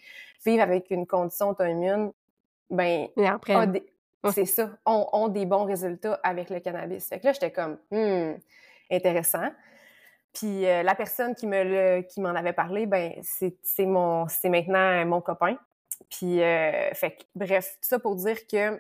vivent 0.45 0.61
avec 0.61 0.91
une 0.91 1.07
condition 1.07 1.49
auto-immune, 1.49 2.11
ben, 2.69 3.07
c'est 4.31 4.45
ça, 4.45 4.71
ont, 4.85 5.27
des 5.27 5.45
bons 5.45 5.65
résultats 5.65 6.19
avec 6.23 6.49
le 6.49 6.59
cannabis. 6.59 7.07
Fait 7.07 7.19
que 7.19 7.25
là, 7.25 7.33
j'étais 7.33 7.51
comme, 7.51 7.77
hmm, 7.91 8.33
intéressant. 8.91 9.49
Puis 10.33 10.65
euh, 10.65 10.81
la 10.83 10.95
personne 10.95 11.35
qui 11.35 11.45
me 11.45 11.63
le, 11.63 12.01
qui 12.01 12.21
m'en 12.21 12.29
avait 12.29 12.53
parlé, 12.53 12.85
ben 12.85 13.13
c'est 13.21 13.85
mon, 13.85 14.27
c'est 14.27 14.49
maintenant 14.49 15.05
mon 15.05 15.21
copain. 15.21 15.57
Puis, 16.09 16.41
euh, 16.41 16.93
fait 16.93 17.17
bref, 17.35 17.77
tout 17.81 17.87
ça 17.87 17.99
pour 17.99 18.15
dire 18.15 18.47
que 18.47 18.79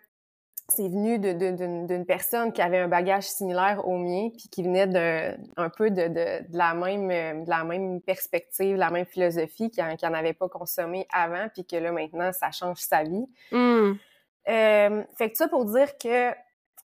c'est 0.69 0.87
venu 0.87 1.19
d'une 1.19 2.05
personne 2.05 2.53
qui 2.53 2.61
avait 2.61 2.79
un 2.79 2.87
bagage 2.87 3.25
similaire 3.25 3.85
au 3.85 3.97
mien, 3.97 4.29
puis 4.29 4.47
qui 4.49 4.63
venait 4.63 4.87
de, 4.87 5.35
un 5.57 5.69
peu 5.69 5.91
de, 5.91 6.07
de, 6.07 6.57
la 6.57 6.73
même, 6.73 7.43
de 7.43 7.49
la 7.49 7.63
même 7.65 8.01
perspective, 8.01 8.77
la 8.77 8.89
même 8.89 9.05
philosophie, 9.05 9.69
qui 9.69 9.81
n'en 9.81 10.13
avait 10.13 10.33
pas 10.33 10.47
consommé 10.47 11.05
avant, 11.11 11.47
puis 11.53 11.65
que 11.65 11.75
là, 11.75 11.91
maintenant, 11.91 12.31
ça 12.31 12.51
change 12.51 12.77
sa 12.77 13.03
vie. 13.03 13.25
Mmh. 13.51 13.93
Euh, 14.49 15.03
fait 15.17 15.31
que 15.31 15.37
ça 15.37 15.47
pour 15.47 15.65
dire 15.65 15.97
que 15.97 16.31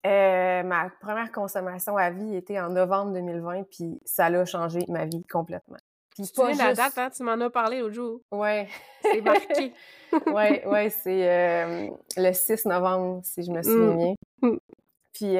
euh, 0.05 0.63
ma 0.63 0.89
première 1.01 1.31
consommation 1.31 1.97
à 1.97 2.09
vie 2.09 2.35
était 2.35 2.59
en 2.59 2.69
novembre 2.69 3.13
2020, 3.13 3.63
puis 3.63 3.99
ça 4.05 4.25
a 4.25 4.45
changé 4.45 4.79
ma 4.87 5.05
vie 5.05 5.23
complètement. 5.25 5.77
Puis 6.15 6.31
tu 6.33 6.57
la 6.57 6.73
date, 6.73 6.97
hein? 6.97 7.09
Tu 7.09 7.23
m'en 7.23 7.33
as 7.33 7.49
parlé 7.49 7.79
l'autre 7.79 7.95
jour. 7.95 8.21
Ouais. 8.31 8.69
C'est 9.01 9.21
marqué. 9.21 9.73
ouais, 10.27 10.65
ouais, 10.65 10.89
c'est 10.89 11.29
euh, 11.29 11.89
le 12.15 12.31
6 12.31 12.65
novembre, 12.65 13.21
si 13.23 13.43
je 13.43 13.51
me 13.51 13.61
souviens 13.61 13.93
mmh. 13.93 13.97
bien. 13.97 14.15
Mmh. 14.41 14.57
Puis, 15.13 15.37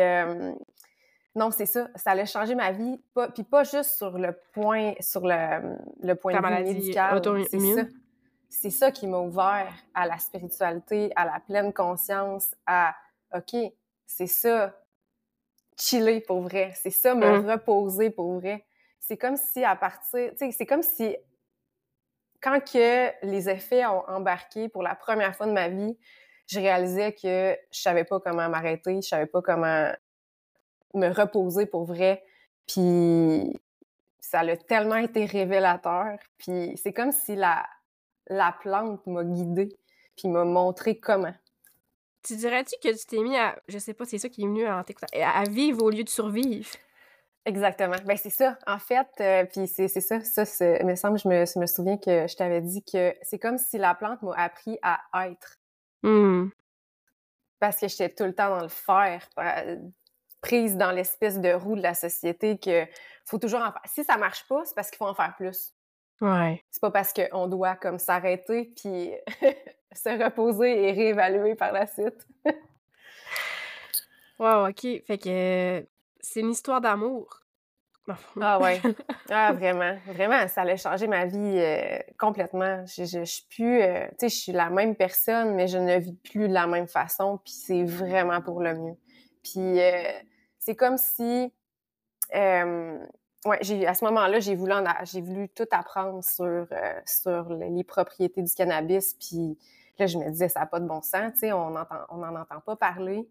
non, 1.36 1.52
c'est 1.52 1.66
ça. 1.66 1.90
Ça 1.96 2.12
a 2.12 2.26
changé 2.26 2.56
ma 2.56 2.72
vie. 2.72 3.00
Pas, 3.14 3.30
puis 3.30 3.44
pas 3.44 3.64
juste 3.64 3.92
sur 3.98 4.18
le 4.18 4.38
point, 4.54 4.94
sur 5.00 5.22
le, 5.26 5.78
le 6.02 6.16
point 6.16 6.34
de 6.34 6.58
vue 6.58 6.74
médical. 6.74 7.22
Ça. 7.24 7.82
C'est 8.50 8.70
ça 8.70 8.92
qui 8.92 9.08
m'a 9.08 9.20
ouvert 9.20 9.74
à 9.94 10.08
la 10.08 10.18
spiritualité, 10.18 11.12
à 11.16 11.26
la 11.26 11.40
pleine 11.40 11.74
conscience, 11.74 12.56
à 12.66 12.96
OK, 13.36 13.56
c'est 14.06 14.28
ça, 14.28 14.74
chiller 15.78 16.22
pour 16.22 16.42
vrai. 16.42 16.74
C'est 16.76 16.92
ça, 16.92 17.16
me 17.16 17.40
mmh. 17.40 17.50
reposer 17.50 18.10
pour 18.10 18.40
vrai 18.40 18.66
c'est 19.08 19.18
comme 19.18 19.38
si 19.38 19.64
à 19.64 19.76
partir, 19.76 20.32
tu 20.32 20.38
sais, 20.38 20.52
c'est 20.52 20.66
comme 20.66 20.82
si 20.82 21.16
quand 22.42 22.60
que 22.60 23.26
les 23.26 23.50
effets 23.50 23.86
ont 23.86 24.08
embarqué 24.08 24.68
pour 24.70 24.84
la 24.84 24.96
première 24.96 25.36
fois 25.36 25.46
de 25.46 25.52
ma 25.52 25.70
vie, 25.70 25.98
je 26.48 26.60
réalisais 26.60 27.14
que 27.14 27.58
je 27.72 27.80
savais 27.80 28.04
pas 28.04 28.20
comment 28.20 28.50
m'arrêter, 28.50 29.02
je 29.02 29.08
savais 29.08 29.26
pas 29.26 29.42
comment 29.42 29.92
me 30.94 31.10
reposer 31.10 31.66
pour 31.66 31.86
vrai. 31.86 32.24
Puis 32.68 33.60
ça 34.20 34.40
a 34.40 34.58
tellement 34.58 34.98
été 34.98 35.26
révélateur. 35.26 36.18
Puis 36.38 36.80
c'est 36.82 36.94
comme 36.94 37.12
si 37.12 37.36
la, 37.36 37.66
la 38.28 38.56
plante 38.62 39.06
m'a 39.08 39.24
guidée, 39.24 39.78
puis 40.18 40.28
m'a 40.28 40.46
montré 40.46 41.00
comment. 41.00 41.34
Tu 42.24 42.36
dirais-tu 42.36 42.76
que 42.82 42.98
tu 42.98 43.06
t'es 43.06 43.20
mis 43.20 43.38
à, 43.38 43.60
je 43.68 43.78
sais 43.78 43.94
pas, 43.94 44.06
c'est 44.06 44.18
ça 44.18 44.30
qui 44.30 44.44
est 44.44 44.48
venu 44.48 44.66
à, 44.66 44.84
à 45.14 45.44
vivre 45.44 45.84
au 45.84 45.90
lieu 45.90 46.04
de 46.04 46.10
survivre? 46.10 46.70
Exactement. 47.46 47.96
Ben 48.06 48.18
c'est 48.18 48.32
ça. 48.32 48.58
En 48.66 48.80
fait, 48.80 49.08
euh, 49.20 49.46
puis 49.46 49.68
c'est 49.68 49.88
ça. 49.88 50.20
Ça, 50.22 50.80
il 50.80 50.86
me 50.86 50.96
semble, 50.96 51.20
je 51.20 51.28
me, 51.28 51.46
je 51.46 51.60
me 51.60 51.68
souviens 51.68 51.98
que 51.98 52.28
je 52.28 52.36
t'avais 52.36 52.62
dit 52.62 52.84
que 52.84 53.14
c'est 53.22 53.38
comme 53.38 53.60
si 53.60 53.78
la 53.78 53.94
plante 53.94 54.24
m'a 54.24 54.34
appris 54.34 54.80
à 54.82 55.00
être. 55.28 55.60
Mmh. 56.02 56.50
Parce 57.60 57.80
que 57.80 57.88
j'étais 57.88 58.10
tout 58.10 58.24
le 58.24 58.34
temps 58.34 58.50
dans 58.50 58.64
le 58.64 58.70
faire, 58.70 59.28
euh, 59.40 59.78
prise 60.42 60.76
dans 60.76 60.92
l'espèce 60.92 61.40
de 61.40 61.54
roue 61.54 61.76
de 61.76 61.82
la 61.82 61.94
société 61.94 62.58
que 62.60 62.86
faut 63.26 63.40
toujours 63.40 63.62
en 63.62 63.72
faire. 63.72 63.82
Si 63.86 64.04
ça 64.04 64.18
marche 64.18 64.48
pas, 64.48 64.64
c'est 64.66 64.76
parce 64.76 64.90
qu'il 64.90 64.98
faut 64.98 65.08
en 65.08 65.16
faire 65.16 65.36
plus. 65.36 65.74
Ouais. 66.22 66.64
C'est 66.72 66.82
pas 66.82 66.92
parce 66.92 67.14
qu'on 67.14 67.48
doit 67.48 67.76
comme 67.76 68.00
s'arrêter 68.00 68.72
puis 68.76 69.12
se 69.94 70.24
reposer 70.24 70.88
et 70.88 70.92
réévaluer 70.92 71.56
par 71.56 71.72
la 71.72 71.88
suite. 71.88 72.28
wow, 74.40 74.70
ok. 74.70 74.82
Fait 75.06 75.18
que 75.18 75.86
c'est 76.20 76.40
une 76.40 76.52
histoire 76.52 76.82
d'amour. 76.82 77.42
ah 78.40 78.60
ouais. 78.60 78.82
Ah 79.30 79.54
vraiment, 79.54 79.98
vraiment, 80.06 80.48
ça 80.48 80.62
a 80.62 80.78
changé 80.78 81.08
ma 81.08 81.26
vie 81.26 81.58
euh, 81.58 81.98
complètement. 82.20 82.86
Je, 82.86 83.06
je, 83.06 83.24
suis 83.26 83.46
plus, 83.50 83.82
euh, 83.82 84.08
tu 84.12 84.16
sais, 84.20 84.30
je 84.30 84.36
suis 84.36 84.52
la 84.52 84.70
même 84.70 84.96
personne, 84.96 85.56
mais 85.56 85.68
je 85.68 85.80
ne 85.80 85.98
vis 85.98 86.16
plus 86.18 86.48
de 86.48 86.54
la 86.54 86.68
même 86.68 86.88
façon, 86.88 87.40
puis 87.44 87.54
c'est 87.54 87.84
vraiment 87.84 88.42
pour 88.42 88.62
le 88.62 88.76
mieux. 88.76 88.98
Puis 89.44 89.82
euh, 89.82 90.12
c'est 90.60 90.76
comme 90.76 90.98
si, 90.98 91.52
ouais, 93.46 93.58
j'ai 93.62 93.88
à 93.88 93.94
ce 93.94 94.04
moment-là, 94.06 94.40
j'ai 94.40 94.56
voulu 94.56 94.74
j'ai 95.04 95.22
voulu 95.22 95.50
tout 95.50 95.68
apprendre 95.72 96.24
sur 96.24 96.68
sur 97.06 97.50
les 97.54 97.84
propriétés 97.84 98.42
du 98.42 98.54
cannabis, 98.54 99.16
puis 99.16 99.58
là 99.98 100.08
je 100.08 100.18
me 100.18 100.30
disais 100.30 100.50
ça 100.50 100.62
n'a 100.62 100.66
pas 100.66 100.80
de 100.80 100.88
bon 100.88 101.02
sens, 101.02 101.34
tu 101.34 101.40
sais, 101.40 101.54
on 101.54 101.76
entend, 101.76 102.00
on 102.10 102.18
n'en 102.18 102.36
entend 102.36 102.60
pas 102.66 102.76
parler 102.76 103.28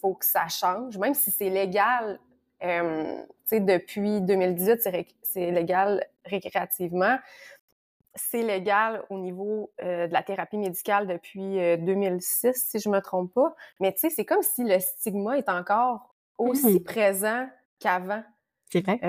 faut 0.00 0.14
que 0.14 0.24
ça 0.24 0.48
change, 0.48 0.98
même 0.98 1.14
si 1.14 1.30
c'est 1.30 1.50
légal. 1.50 2.20
Euh, 2.62 3.22
depuis 3.52 4.20
2018, 4.22 4.88
c'est 5.22 5.50
légal 5.50 6.04
récréativement. 6.24 7.18
C'est 8.14 8.42
légal 8.42 9.04
au 9.10 9.18
niveau 9.18 9.72
euh, 9.82 10.06
de 10.06 10.12
la 10.12 10.22
thérapie 10.22 10.56
médicale 10.56 11.06
depuis 11.06 11.58
2006, 11.78 12.46
euh, 12.46 12.52
si 12.54 12.78
je 12.78 12.88
me 12.88 13.00
trompe 13.00 13.34
pas. 13.34 13.54
Mais 13.78 13.92
tu 13.92 14.00
sais, 14.00 14.10
c'est 14.10 14.24
comme 14.24 14.42
si 14.42 14.64
le 14.64 14.78
stigma 14.80 15.36
est 15.36 15.50
encore 15.50 16.14
aussi 16.38 16.80
mmh 16.80 16.84
présent 16.84 17.46
qu'avant. 17.78 18.22
C'est 18.70 18.84
vrai. 18.84 19.00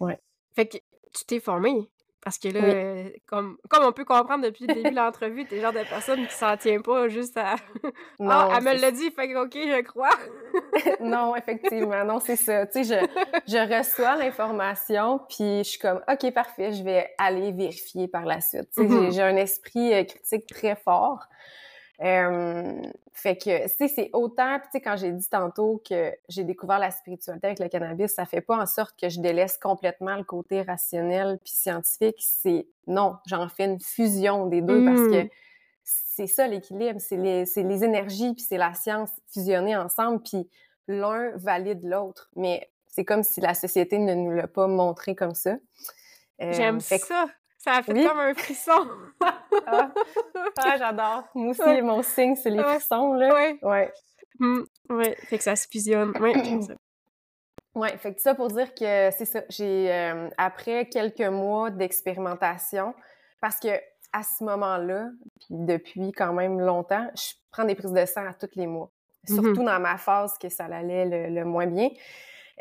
ouais. 0.00 0.18
Fait 0.54 0.66
que 0.66 0.78
tu 1.14 1.24
t'es 1.26 1.40
formée 1.40 1.90
parce 2.24 2.38
que 2.38 2.48
là, 2.48 2.60
euh, 2.62 3.10
comme, 3.26 3.56
comme 3.68 3.84
on 3.84 3.90
peut 3.90 4.04
comprendre 4.04 4.44
depuis 4.44 4.64
le 4.68 4.74
début 4.74 4.90
de 4.90 4.94
l'entrevue, 4.94 5.44
t'es 5.44 5.56
le 5.56 5.62
genre 5.62 5.72
de 5.72 5.80
personne 5.88 6.24
qui 6.24 6.34
s'en 6.34 6.56
tient 6.56 6.80
pas 6.80 7.08
juste 7.08 7.36
à. 7.36 7.56
non, 8.20 8.30
ah, 8.30 8.54
elle 8.56 8.62
me 8.62 8.80
l'a 8.80 8.92
dit, 8.92 9.10
fait 9.10 9.28
que 9.28 9.44
OK, 9.44 9.54
je 9.54 9.82
crois. 9.82 10.10
non, 11.00 11.34
effectivement, 11.34 12.04
non, 12.04 12.20
c'est 12.20 12.36
ça. 12.36 12.64
Tu 12.66 12.84
sais, 12.84 13.06
je, 13.46 13.52
je 13.52 13.76
reçois 13.76 14.14
l'information, 14.14 15.20
puis 15.28 15.58
je 15.58 15.70
suis 15.70 15.78
comme 15.80 16.00
OK, 16.08 16.32
parfait, 16.32 16.72
je 16.72 16.84
vais 16.84 17.10
aller 17.18 17.50
vérifier 17.50 18.06
par 18.06 18.24
la 18.24 18.40
suite. 18.40 18.68
Tu 18.72 18.82
sais, 18.82 18.88
mm-hmm. 18.88 19.12
j'ai 19.12 19.22
un 19.22 19.36
esprit 19.36 19.92
euh, 19.92 20.04
critique 20.04 20.46
très 20.46 20.76
fort. 20.76 21.26
Euh, 22.00 22.82
fait 23.12 23.36
que, 23.36 23.64
tu 23.64 23.74
sais, 23.76 23.88
c'est 23.88 24.10
autant, 24.12 24.58
tu 24.58 24.68
sais, 24.72 24.80
quand 24.80 24.96
j'ai 24.96 25.12
dit 25.12 25.28
tantôt 25.28 25.82
que 25.88 26.12
j'ai 26.28 26.44
découvert 26.44 26.78
la 26.78 26.90
spiritualité 26.90 27.48
avec 27.48 27.58
le 27.58 27.68
cannabis, 27.68 28.12
ça 28.12 28.24
fait 28.24 28.40
pas 28.40 28.56
en 28.56 28.66
sorte 28.66 28.98
que 28.98 29.08
je 29.08 29.20
délaisse 29.20 29.58
complètement 29.58 30.16
le 30.16 30.24
côté 30.24 30.62
rationnel 30.62 31.38
puis 31.44 31.52
scientifique. 31.52 32.16
C'est 32.18 32.66
non, 32.86 33.16
j'en 33.26 33.48
fais 33.48 33.66
une 33.66 33.80
fusion 33.80 34.46
des 34.46 34.62
deux 34.62 34.84
parce 34.84 35.00
que 35.00 35.24
mmh. 35.24 35.28
c'est 35.84 36.26
ça 36.26 36.48
l'équilibre, 36.48 37.00
c'est 37.00 37.16
les, 37.16 37.44
les 37.44 37.84
énergies 37.84 38.32
puis 38.32 38.42
c'est 38.42 38.58
la 38.58 38.74
science 38.74 39.10
fusionnées 39.28 39.76
ensemble 39.76 40.22
puis 40.22 40.48
l'un 40.88 41.30
valide 41.36 41.84
l'autre. 41.84 42.30
Mais 42.34 42.70
c'est 42.88 43.04
comme 43.04 43.22
si 43.22 43.40
la 43.40 43.54
société 43.54 43.98
ne 43.98 44.14
nous 44.14 44.32
l'a 44.32 44.48
pas 44.48 44.66
montré 44.66 45.14
comme 45.14 45.34
ça. 45.34 45.56
Euh, 46.40 46.52
J'aime 46.52 46.80
ça. 46.80 47.26
Ça 47.62 47.74
a 47.74 47.82
fait 47.82 47.92
comme 47.92 48.18
un 48.18 48.34
frisson. 48.34 48.88
Ah. 49.64 49.92
ah, 50.58 50.76
j'adore. 50.76 51.28
Moi 51.34 51.50
aussi, 51.50 51.82
mon 51.82 52.02
signe, 52.02 52.34
c'est 52.34 52.50
les 52.50 52.62
frissons, 52.62 53.12
là. 53.12 53.30
Oui. 53.32 53.58
Ouais. 53.62 53.92
Mmh, 54.40 54.62
ouais. 54.90 55.16
Fait 55.28 55.38
que 55.38 55.44
ça 55.44 55.54
se 55.54 55.68
fusionne. 55.70 56.12
Oui, 56.20 56.32
ça. 56.62 56.74
Ouais, 57.74 57.96
fait 57.96 58.12
que 58.12 58.20
ça 58.20 58.34
pour 58.34 58.48
dire 58.48 58.74
que 58.74 59.10
c'est 59.12 59.24
ça. 59.24 59.42
J'ai, 59.48 59.90
euh, 59.90 60.28
après 60.36 60.90
quelques 60.90 61.20
mois 61.20 61.70
d'expérimentation, 61.70 62.94
parce 63.40 63.58
que 63.58 63.68
à 64.12 64.22
ce 64.22 64.44
moment-là, 64.44 65.08
puis 65.40 65.48
depuis 65.52 66.12
quand 66.12 66.34
même 66.34 66.60
longtemps, 66.60 67.08
je 67.14 67.32
prends 67.50 67.64
des 67.64 67.74
prises 67.74 67.92
de 67.92 68.04
sang 68.04 68.26
à 68.26 68.34
tous 68.34 68.50
les 68.56 68.66
mois. 68.66 68.90
Mmh 69.26 69.34
Surtout 69.34 69.62
dans 69.62 69.80
ma 69.80 69.96
phase 69.96 70.36
que 70.36 70.50
ça 70.50 70.66
allait 70.66 71.30
le 71.30 71.44
moins 71.44 71.66
bien. 71.66 71.88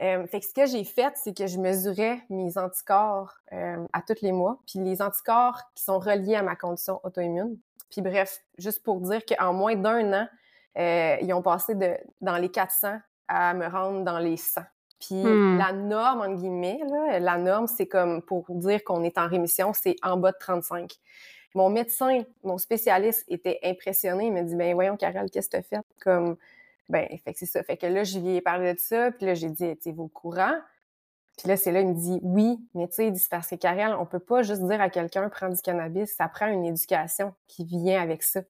Euh, 0.01 0.25
fait 0.27 0.39
que 0.39 0.45
ce 0.45 0.53
que 0.53 0.65
j'ai 0.65 0.83
fait, 0.83 1.13
c'est 1.15 1.35
que 1.35 1.47
je 1.47 1.59
mesurais 1.59 2.21
mes 2.29 2.57
anticorps 2.57 3.33
euh, 3.51 3.85
à 3.93 4.01
tous 4.01 4.21
les 4.21 4.31
mois, 4.31 4.59
puis 4.67 4.79
les 4.79 5.01
anticorps 5.01 5.61
qui 5.75 5.83
sont 5.83 5.99
reliés 5.99 6.35
à 6.35 6.43
ma 6.43 6.55
condition 6.55 6.99
auto-immune. 7.03 7.57
Puis 7.89 8.01
bref, 8.01 8.39
juste 8.57 8.83
pour 8.83 9.01
dire 9.01 9.21
qu'en 9.25 9.53
moins 9.53 9.75
d'un 9.75 10.13
an, 10.13 10.27
euh, 10.77 11.17
ils 11.21 11.33
ont 11.33 11.41
passé 11.41 11.75
de 11.75 11.97
dans 12.21 12.37
les 12.37 12.49
400 12.49 12.99
à 13.27 13.53
me 13.53 13.67
rendre 13.67 14.03
dans 14.03 14.19
les 14.19 14.37
100. 14.37 14.61
Puis 14.99 15.15
hmm. 15.15 15.57
la 15.57 15.73
norme, 15.73 16.21
entre 16.21 16.35
guillemets, 16.35 16.79
là, 16.89 17.19
la 17.19 17.37
norme, 17.37 17.67
c'est 17.67 17.87
comme 17.87 18.21
pour 18.21 18.45
dire 18.51 18.83
qu'on 18.83 19.03
est 19.03 19.17
en 19.17 19.27
rémission, 19.27 19.73
c'est 19.73 19.95
en 20.03 20.15
bas 20.15 20.31
de 20.31 20.37
35. 20.39 20.93
mon 21.55 21.69
médecin, 21.69 22.23
mon 22.43 22.57
spécialiste 22.57 23.25
était 23.27 23.59
impressionné. 23.63 24.27
Il 24.27 24.33
m'a 24.33 24.43
dit, 24.43 24.55
ben 24.55 24.73
voyons, 24.73 24.95
Carole, 24.95 25.29
qu'est-ce 25.29 25.49
que 25.49 25.57
tu 25.57 25.57
as 25.57 25.63
fait? 25.63 25.85
Comme, 25.99 26.37
ben, 26.89 27.07
fait 27.23 27.33
que 27.33 27.39
c'est 27.39 27.45
ça. 27.45 27.63
Fait 27.63 27.77
que 27.77 27.85
là, 27.85 28.03
je 28.03 28.19
lui 28.19 28.35
ai 28.35 28.41
parlé 28.41 28.73
de 28.73 28.79
ça, 28.79 29.11
puis 29.11 29.25
là, 29.25 29.33
j'ai 29.33 29.49
dit, 29.49 29.65
étiez-vous 29.65 30.03
au 30.03 30.07
courant? 30.07 30.55
Puis 31.37 31.47
là, 31.47 31.57
c'est 31.57 31.71
là, 31.71 31.81
il 31.81 31.87
me 31.87 31.93
dit, 31.93 32.19
oui, 32.21 32.59
mais 32.75 32.87
tu 32.87 32.95
sais, 32.95 33.07
il 33.07 33.13
dit, 33.13 33.25
parce 33.29 33.47
que 33.47 33.55
Carole, 33.55 33.97
on 33.99 34.05
peut 34.05 34.19
pas 34.19 34.43
juste 34.43 34.61
dire 34.63 34.81
à 34.81 34.89
quelqu'un, 34.89 35.29
prends 35.29 35.49
du 35.49 35.61
cannabis, 35.61 36.13
ça 36.15 36.27
prend 36.27 36.47
une 36.47 36.65
éducation 36.65 37.33
qui 37.47 37.65
vient 37.65 38.01
avec 38.01 38.23
ça. 38.23 38.41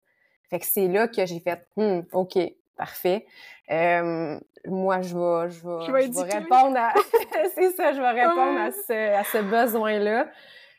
Fait 0.49 0.59
que 0.59 0.65
c'est 0.65 0.87
là 0.87 1.07
que 1.07 1.25
j'ai 1.25 1.39
fait, 1.39 1.65
hum, 1.77 2.03
OK, 2.11 2.37
parfait. 2.75 3.25
Euh, 3.69 4.39
moi, 4.65 5.01
je 5.01 5.15
vais, 5.15 5.49
je 5.49 5.67
vais, 5.67 5.85
je 5.85 6.11
vais, 6.11 6.39
répondre 6.39 6.77
à, 6.77 6.93
c'est 7.55 7.71
ça, 7.71 7.93
je 7.93 8.01
vais 8.01 8.09
répondre 8.09 8.59
à 8.59 8.71
ce, 8.71 9.13
à 9.13 9.23
ce 9.23 9.37
besoin-là. 9.37 10.27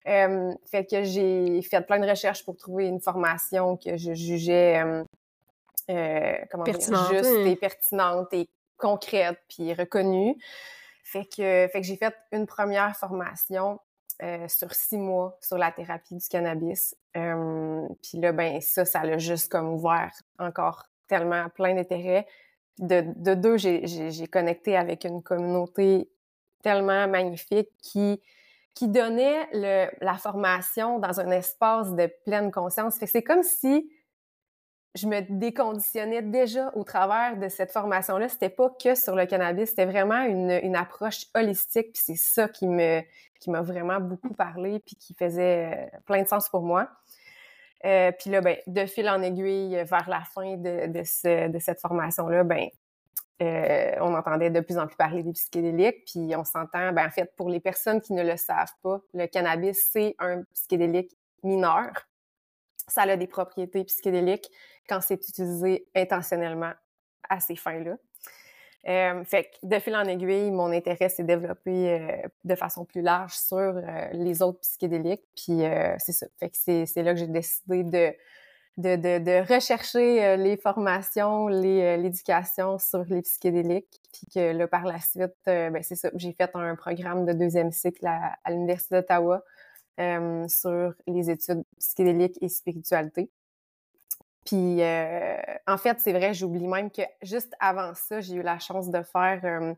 Euh, 0.09 0.53
fait 0.66 0.84
que 0.84 1.05
j'ai 1.05 1.62
fait 1.62 1.80
plein 1.86 2.00
de 2.00 2.09
recherches 2.09 2.44
pour 2.44 2.57
trouver 2.57 2.86
une 2.88 3.00
formation 3.00 3.76
que 3.76 3.96
je 3.96 4.12
jugeais 4.14 4.82
euh, 4.84 5.05
euh 5.90 6.36
comment 6.50 6.64
dire, 6.64 6.74
juste 6.74 7.30
et 7.46 7.56
pertinente 7.56 8.32
et 8.32 8.48
concrète 8.76 9.38
puis 9.48 9.72
reconnue. 9.74 10.36
Fait 11.04 11.24
que, 11.24 11.68
fait 11.70 11.80
que 11.80 11.82
j'ai 11.82 11.96
fait 11.96 12.14
une 12.32 12.46
première 12.46 12.96
formation 12.96 13.80
euh, 14.22 14.46
sur 14.48 14.72
six 14.74 14.98
mois 14.98 15.36
sur 15.40 15.58
la 15.58 15.72
thérapie 15.72 16.16
du 16.16 16.28
cannabis. 16.28 16.96
Euh, 17.16 17.86
puis 18.02 18.18
là, 18.18 18.32
ben 18.32 18.60
ça, 18.60 18.84
ça 18.84 19.02
l'a 19.02 19.18
juste 19.18 19.50
comme 19.50 19.72
ouvert 19.74 20.12
encore 20.38 20.84
tellement 21.08 21.48
plein 21.50 21.74
d'intérêt. 21.74 22.26
De, 22.78 23.04
de 23.16 23.34
deux, 23.34 23.56
j'ai 23.58 24.26
connecté 24.28 24.76
avec 24.76 25.04
une 25.04 25.22
communauté 25.22 26.08
tellement 26.62 27.08
magnifique 27.08 27.68
qui 27.82 28.20
qui 28.74 28.88
donnait 28.88 29.48
le, 29.52 29.90
la 30.00 30.14
formation 30.14 30.98
dans 30.98 31.20
un 31.20 31.30
espace 31.30 31.92
de 31.94 32.10
pleine 32.24 32.50
conscience. 32.50 32.98
Fait 32.98 33.06
c'est 33.06 33.22
comme 33.22 33.42
si 33.42 33.90
je 34.95 35.07
me 35.07 35.20
déconditionnais 35.20 36.22
déjà 36.22 36.70
au 36.74 36.84
travers 36.84 37.38
de 37.38 37.49
cette 37.49 37.72
formation-là. 37.72 38.28
C'était 38.28 38.51
pas 38.51 38.70
que 38.70 38.95
sur 38.95 39.16
le 39.16 39.24
cannabis, 39.24 39.70
c'était 39.70 39.86
vraiment 39.86 40.22
une, 40.22 40.76
approche 40.76 41.26
holistique. 41.34 41.93
Puis 41.93 42.03
c'est 42.05 42.16
ça 42.16 42.49
qui 42.49 42.66
me 42.66 43.03
qui 43.40 43.51
m'a 43.51 43.62
vraiment 43.62 43.99
beaucoup 43.99 44.32
parlé, 44.34 44.78
puis 44.78 44.95
qui 44.95 45.14
faisait 45.14 45.72
euh, 45.74 45.99
plein 46.07 46.22
de 46.22 46.28
sens 46.28 46.49
pour 46.49 46.62
moi. 46.62 46.88
Euh, 47.84 48.12
puis 48.12 48.30
là, 48.30 48.40
ben, 48.40 48.57
de 48.68 48.86
fil 48.86 49.09
en 49.09 49.20
aiguille, 49.20 49.82
vers 49.84 50.09
la 50.09 50.20
fin 50.20 50.57
de, 50.57 50.86
de, 50.86 51.03
ce, 51.03 51.49
de 51.49 51.59
cette 51.59 51.80
formation-là, 51.80 52.45
ben, 52.45 52.68
euh, 53.43 53.97
on 54.01 54.14
entendait 54.14 54.51
de 54.51 54.61
plus 54.61 54.78
en 54.78 54.86
plus 54.86 54.95
parler 54.95 55.24
des 55.24 55.32
psychédéliques, 55.32 56.05
puis 56.07 56.36
on 56.36 56.45
s'entend, 56.45 56.93
ben, 56.93 57.07
en 57.07 57.11
fait, 57.11 57.34
pour 57.36 57.49
les 57.49 57.59
personnes 57.59 58.01
qui 58.01 58.12
ne 58.12 58.22
le 58.22 58.36
savent 58.36 58.74
pas, 58.80 59.01
le 59.12 59.26
cannabis, 59.26 59.88
c'est 59.90 60.14
un 60.20 60.45
psychédélique 60.55 61.16
mineur. 61.43 61.90
Ça 62.86 63.03
a 63.03 63.16
des 63.16 63.26
propriétés 63.26 63.82
psychédéliques 63.84 64.49
quand 64.88 65.00
c'est 65.00 65.28
utilisé 65.28 65.86
intentionnellement 65.94 66.72
à 67.28 67.40
ces 67.40 67.56
fins-là. 67.56 67.96
Euh, 68.88 69.22
fait 69.24 69.44
que 69.44 69.66
de 69.66 69.78
fil 69.78 69.94
en 69.94 70.04
aiguille, 70.04 70.50
mon 70.50 70.72
intérêt 70.72 71.08
s'est 71.08 71.22
développé 71.22 71.70
euh, 71.70 72.28
de 72.42 72.54
façon 72.56 72.84
plus 72.84 73.00
large 73.00 73.34
sur 73.34 73.80
les 74.12 74.42
autres 74.42 74.58
psychédéliques. 74.60 75.22
Puis 75.36 75.62
c'est 75.98 76.12
ça. 76.12 76.26
Fait 76.40 76.50
que 76.50 76.56
c'est 76.56 77.02
là 77.02 77.14
que 77.14 77.20
j'ai 77.20 77.28
décidé 77.28 77.84
de 77.84 78.12
de, 78.78 78.96
de, 78.96 79.18
de 79.22 79.52
rechercher 79.52 80.24
euh, 80.24 80.36
les 80.36 80.56
formations, 80.56 81.48
euh, 81.48 81.96
l'éducation 81.96 82.78
sur 82.78 83.04
les 83.04 83.22
psychédéliques. 83.22 84.00
Puis 84.12 84.26
que 84.34 84.52
là, 84.52 84.66
par 84.66 84.84
la 84.84 84.98
suite, 84.98 85.34
euh, 85.48 85.70
ben, 85.70 85.82
c'est 85.82 85.96
ça, 85.96 86.10
j'ai 86.14 86.32
fait 86.32 86.50
un 86.54 86.74
programme 86.76 87.26
de 87.26 87.32
deuxième 87.32 87.72
cycle 87.72 88.06
à, 88.06 88.36
l'Université 88.48 88.96
d'Ottawa 88.96 89.42
sur 90.48 90.94
les 91.06 91.30
études 91.30 91.62
psychédéliques 91.78 92.38
et 92.40 92.48
spiritualité. 92.48 93.30
Puis, 94.45 94.82
en 95.66 95.78
fait, 95.78 96.01
c'est 96.01 96.12
vrai, 96.12 96.34
j'oublie 96.34 96.66
même 96.66 96.90
que 96.90 97.03
juste 97.22 97.55
avant 97.61 97.95
ça, 97.95 98.20
j'ai 98.20 98.34
eu 98.34 98.43
la 98.43 98.59
chance 98.59 98.90
de 98.90 99.03
faire 99.03 99.74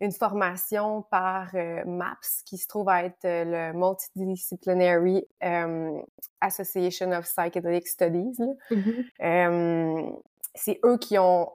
une 0.00 0.12
formation 0.12 1.02
par 1.02 1.50
euh, 1.54 1.84
MAPS, 1.84 2.42
qui 2.44 2.56
se 2.58 2.66
trouve 2.68 2.88
à 2.88 3.04
être 3.04 3.24
euh, 3.24 3.72
le 3.72 3.78
Multidisciplinary 3.78 5.26
euh, 5.42 6.00
Association 6.40 7.10
of 7.12 7.24
Psychedelic 7.24 7.88
Studies. 7.88 8.38
Mm-hmm. 8.70 10.20
c'est 10.54 10.78
eux 10.84 10.98
qui 10.98 11.18
ont 11.18 11.50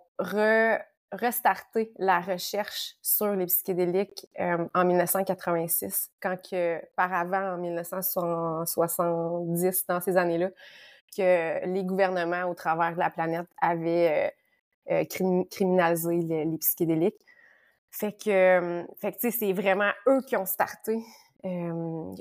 restarté 1.11 1.93
la 1.97 2.19
recherche 2.19 2.97
sur 3.01 3.33
les 3.35 3.47
psychédéliques 3.47 4.27
en 4.39 4.85
1986, 4.85 6.11
quand 6.21 6.37
que, 6.41 6.79
par 6.95 7.11
avant, 7.13 7.55
en 7.55 7.57
1970, 7.57 9.87
dans 9.87 9.99
ces 9.99 10.15
années-là, 10.17 10.51
que 11.15 11.65
les 11.65 11.83
gouvernements 11.83 12.45
au 12.49 12.53
travers 12.53 12.93
de 12.93 12.99
la 12.99 13.09
planète 13.09 13.47
avaient 13.61 14.33
criminalisé 15.09 16.17
les 16.21 16.57
psychédéliques. 16.57 17.25
Fait 17.91 18.13
que, 18.13 18.85
fait 18.99 19.11
que 19.11 19.29
c'est 19.29 19.53
vraiment 19.53 19.91
eux 20.07 20.21
qui 20.25 20.37
ont 20.37 20.45
starté, 20.45 21.03
euh, 21.45 22.15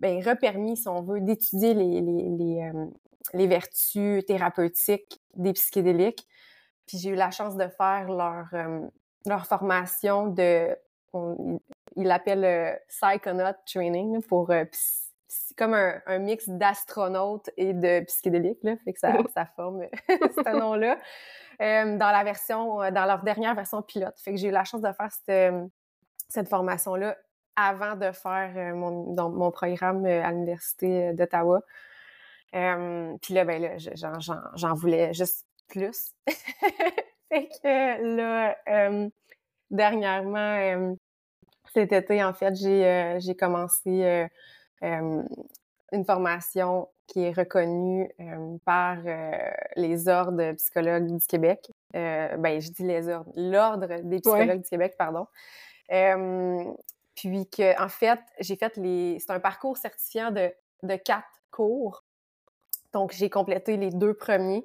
ben, 0.00 0.22
repermis, 0.22 0.76
si 0.76 0.88
on 0.88 1.02
veut, 1.02 1.20
d'étudier 1.20 1.74
les, 1.74 2.00
les, 2.00 2.28
les, 2.30 2.62
euh, 2.62 3.46
vertus 3.46 4.24
thérapeutiques 4.26 5.20
des 5.34 5.52
psychédéliques. 5.54 6.26
Puis 6.86 6.98
j'ai 6.98 7.10
eu 7.10 7.14
la 7.14 7.30
chance 7.30 7.56
de 7.56 7.66
faire 7.68 8.10
leur, 8.10 8.46
euh, 8.52 8.86
leur 9.26 9.46
formation 9.46 10.26
de, 10.28 10.76
ils 11.96 12.06
l'appellent 12.06 12.44
euh, 12.44 12.76
Psychonaut 12.88 13.56
Training 13.66 14.22
pour 14.22 14.52
comme 15.56 15.74
un, 15.74 16.00
un 16.06 16.18
mix 16.18 16.48
d'astronautes 16.48 17.50
et 17.56 17.72
de 17.72 18.00
psychédéliques, 18.04 18.62
là, 18.62 18.76
fait 18.84 18.92
que 18.92 18.98
ça, 18.98 19.12
ça 19.34 19.46
forme 19.56 19.86
ce 20.08 20.58
nom-là. 20.58 20.98
Euh, 21.60 21.96
dans 21.96 22.10
la 22.10 22.24
version, 22.24 22.82
euh, 22.82 22.90
dans 22.90 23.04
leur 23.04 23.22
dernière 23.22 23.54
version 23.54 23.82
pilote. 23.82 24.14
Fait 24.18 24.32
que 24.32 24.36
j'ai 24.36 24.48
eu 24.48 24.52
la 24.52 24.64
chance 24.64 24.80
de 24.80 24.92
faire 24.92 25.10
cette, 25.12 25.28
euh, 25.28 25.66
cette 26.28 26.48
formation-là 26.48 27.16
avant 27.56 27.94
de 27.94 28.10
faire 28.10 28.74
mon, 28.74 29.14
mon 29.30 29.50
programme 29.52 30.04
à 30.06 30.32
l'Université 30.32 31.12
d'Ottawa. 31.12 31.60
Puis 32.50 33.34
là, 33.34 33.44
ben 33.44 33.62
là, 33.62 33.76
j'en 34.56 34.74
voulais 34.74 35.14
juste 35.14 35.46
plus. 35.68 36.14
fait 37.28 37.48
que 37.62 38.16
là, 38.16 38.56
dernièrement, 39.70 40.96
cet 41.72 41.92
été, 41.92 42.24
en 42.24 42.34
fait, 42.34 42.56
j'ai 42.56 43.36
commencé 43.36 44.28
une 45.92 46.04
formation 46.04 46.88
qui 47.06 47.22
est 47.22 47.32
reconnue 47.32 48.10
euh, 48.20 48.56
par 48.64 48.98
euh, 49.04 49.32
les 49.76 50.08
ordres 50.08 50.52
psychologues 50.52 51.06
du 51.06 51.26
Québec. 51.26 51.70
Euh, 51.94 52.36
ben, 52.36 52.60
je 52.60 52.70
dis 52.70 52.82
les 52.82 53.08
ordres, 53.08 53.30
l'ordre 53.36 54.00
des 54.02 54.20
psychologues 54.20 54.62
du 54.62 54.68
Québec, 54.68 54.94
pardon. 54.98 55.26
puis 55.88 57.48
que, 57.48 57.82
en 57.82 57.88
fait, 57.88 58.20
j'ai 58.40 58.56
fait 58.56 58.76
les. 58.76 59.18
C'est 59.20 59.32
un 59.32 59.40
parcours 59.40 59.76
certifiant 59.76 60.30
de, 60.30 60.52
de 60.82 60.96
quatre 60.96 61.28
cours. 61.50 62.04
Donc, 62.92 63.12
j'ai 63.12 63.28
complété 63.28 63.76
les 63.76 63.90
deux 63.90 64.14
premiers. 64.14 64.64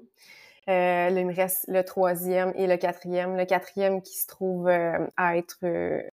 là, 0.67 1.09
il 1.09 1.25
me 1.25 1.35
reste 1.35 1.65
le 1.67 1.83
troisième 1.83 2.53
et 2.55 2.67
le 2.67 2.77
quatrième. 2.77 3.35
Le 3.35 3.45
quatrième 3.45 4.01
qui 4.01 4.17
se 4.17 4.27
trouve 4.27 4.67
à 4.67 5.37
être 5.37 5.57
le, 5.61 6.09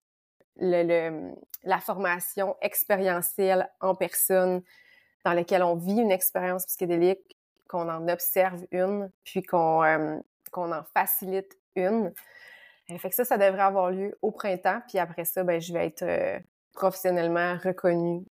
le, 0.58 1.34
la 1.66 1.80
formation 1.80 2.56
expérientielle 2.62 3.68
en 3.80 3.94
personne 3.94 4.62
dans 5.24 5.34
lequel 5.34 5.62
on 5.62 5.74
vit 5.74 6.00
une 6.00 6.12
expérience 6.12 6.64
psychédélique, 6.66 7.36
qu'on 7.68 7.90
en 7.90 8.08
observe 8.08 8.64
une, 8.70 9.10
puis 9.24 9.42
qu'on 9.42 9.82
euh, 9.82 10.20
en 10.54 10.82
facilite 10.94 11.58
une. 11.74 12.12
Euh, 12.90 12.98
fait 12.98 13.10
que 13.10 13.16
ça, 13.16 13.24
ça 13.24 13.36
devrait 13.36 13.62
avoir 13.62 13.90
lieu 13.90 14.16
au 14.22 14.30
printemps, 14.30 14.80
puis 14.88 14.98
après 14.98 15.24
ça, 15.24 15.42
ben, 15.42 15.60
je 15.60 15.72
vais 15.72 15.86
être 15.86 16.02
euh, 16.02 16.38
professionnellement 16.72 17.56
reconnue 17.62 18.24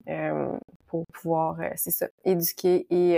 pour 0.85 1.05
pouvoir, 1.07 1.57
c'est 1.75 1.89
ça, 1.89 2.07
éduquer 2.23 2.85
et 2.91 3.17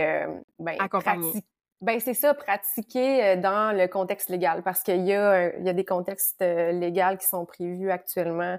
ben, 0.59 0.75
accompagner. 0.79 1.33
Ben, 1.81 1.99
c'est 1.99 2.13
ça, 2.13 2.33
pratiquer 2.33 3.35
dans 3.35 3.75
le 3.75 3.87
contexte 3.87 4.29
légal, 4.29 4.63
parce 4.63 4.81
qu'il 4.83 5.01
y, 5.01 5.09
y 5.09 5.13
a 5.13 5.73
des 5.73 5.83
contextes 5.83 6.41
légaux 6.41 7.17
qui 7.19 7.27
sont 7.27 7.45
prévus 7.45 7.91
actuellement 7.91 8.57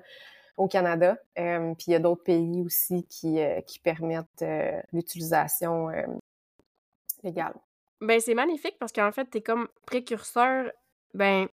au 0.57 0.69
Canada. 0.69 1.17
Euh, 1.39 1.75
puis 1.75 1.87
il 1.89 1.93
y 1.93 1.95
a 1.95 1.99
d'autres 1.99 2.23
pays 2.23 2.63
aussi 2.65 3.05
qui, 3.05 3.41
euh, 3.41 3.61
qui 3.63 3.79
permettent 3.79 4.43
euh, 4.43 4.81
l'utilisation 4.93 5.89
légale. 7.23 7.55
Ben 8.01 8.21
c'est 8.21 8.35
magnifique 8.35 8.77
parce 8.79 8.93
qu'en 8.93 9.13
fait, 9.13 9.29
tu 9.31 9.39
es 9.39 9.41
comme 9.41 9.69
précurseur, 9.87 10.71
ben, 11.15 11.49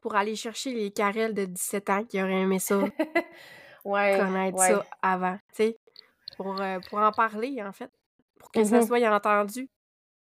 pour 0.00 0.14
aller 0.14 0.36
chercher 0.36 0.72
les 0.72 0.90
carrels 0.90 1.34
de 1.34 1.46
17 1.46 1.90
ans 1.90 2.04
qui 2.04 2.22
auraient 2.22 2.42
aimé 2.42 2.58
ça, 2.58 2.78
ouais, 3.84 4.18
connaître 4.18 4.58
ça 4.58 4.84
avant, 5.02 5.36
tu 5.48 5.64
sais, 5.64 5.78
pour, 6.36 6.60
pour 6.88 6.98
en 6.98 7.10
parler, 7.10 7.60
en 7.62 7.72
fait, 7.72 7.90
pour 8.38 8.52
que 8.52 8.62
ça 8.62 8.78
mm-hmm. 8.78 8.86
soit 8.86 9.14
entendu. 9.14 9.68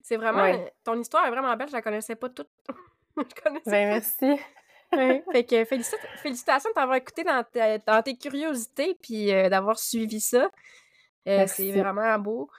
C'est 0.02 0.16
vraiment... 0.16 0.52
Ton 0.84 0.98
histoire 0.98 1.26
est 1.26 1.30
vraiment 1.30 1.56
belle, 1.56 1.68
je 1.68 1.74
la 1.74 1.82
connaissais 1.82 2.16
pas 2.16 2.28
toute. 2.28 2.50
je 3.16 3.42
connaissais 3.42 3.70
ben, 3.70 3.88
merci. 3.88 4.42
Fait 4.90 5.44
que 5.44 5.64
félicitations 5.64 6.70
d'avoir 6.74 6.96
écouté 6.96 7.22
dans, 7.24 7.44
dans, 7.86 8.02
tes 8.02 8.16
curiosités 8.16 8.96
puis 9.00 9.32
euh, 9.32 9.48
d'avoir 9.48 9.78
suivi 9.78 10.20
ça. 10.20 10.50
Euh, 11.28 11.46
c'est 11.46 11.72
vraiment 11.72 12.18
beau. 12.18 12.50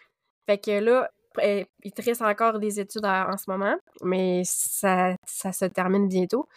Fait 0.45 0.57
que 0.57 0.79
là, 0.79 1.09
eh, 1.41 1.65
il 1.83 1.91
te 1.91 2.01
reste 2.01 2.21
encore 2.21 2.59
des 2.59 2.79
études 2.79 3.05
en 3.05 3.37
ce 3.37 3.49
moment, 3.49 3.75
mais 4.01 4.43
ça, 4.45 5.15
ça 5.25 5.51
se 5.51 5.65
termine 5.65 6.07
bientôt. 6.07 6.47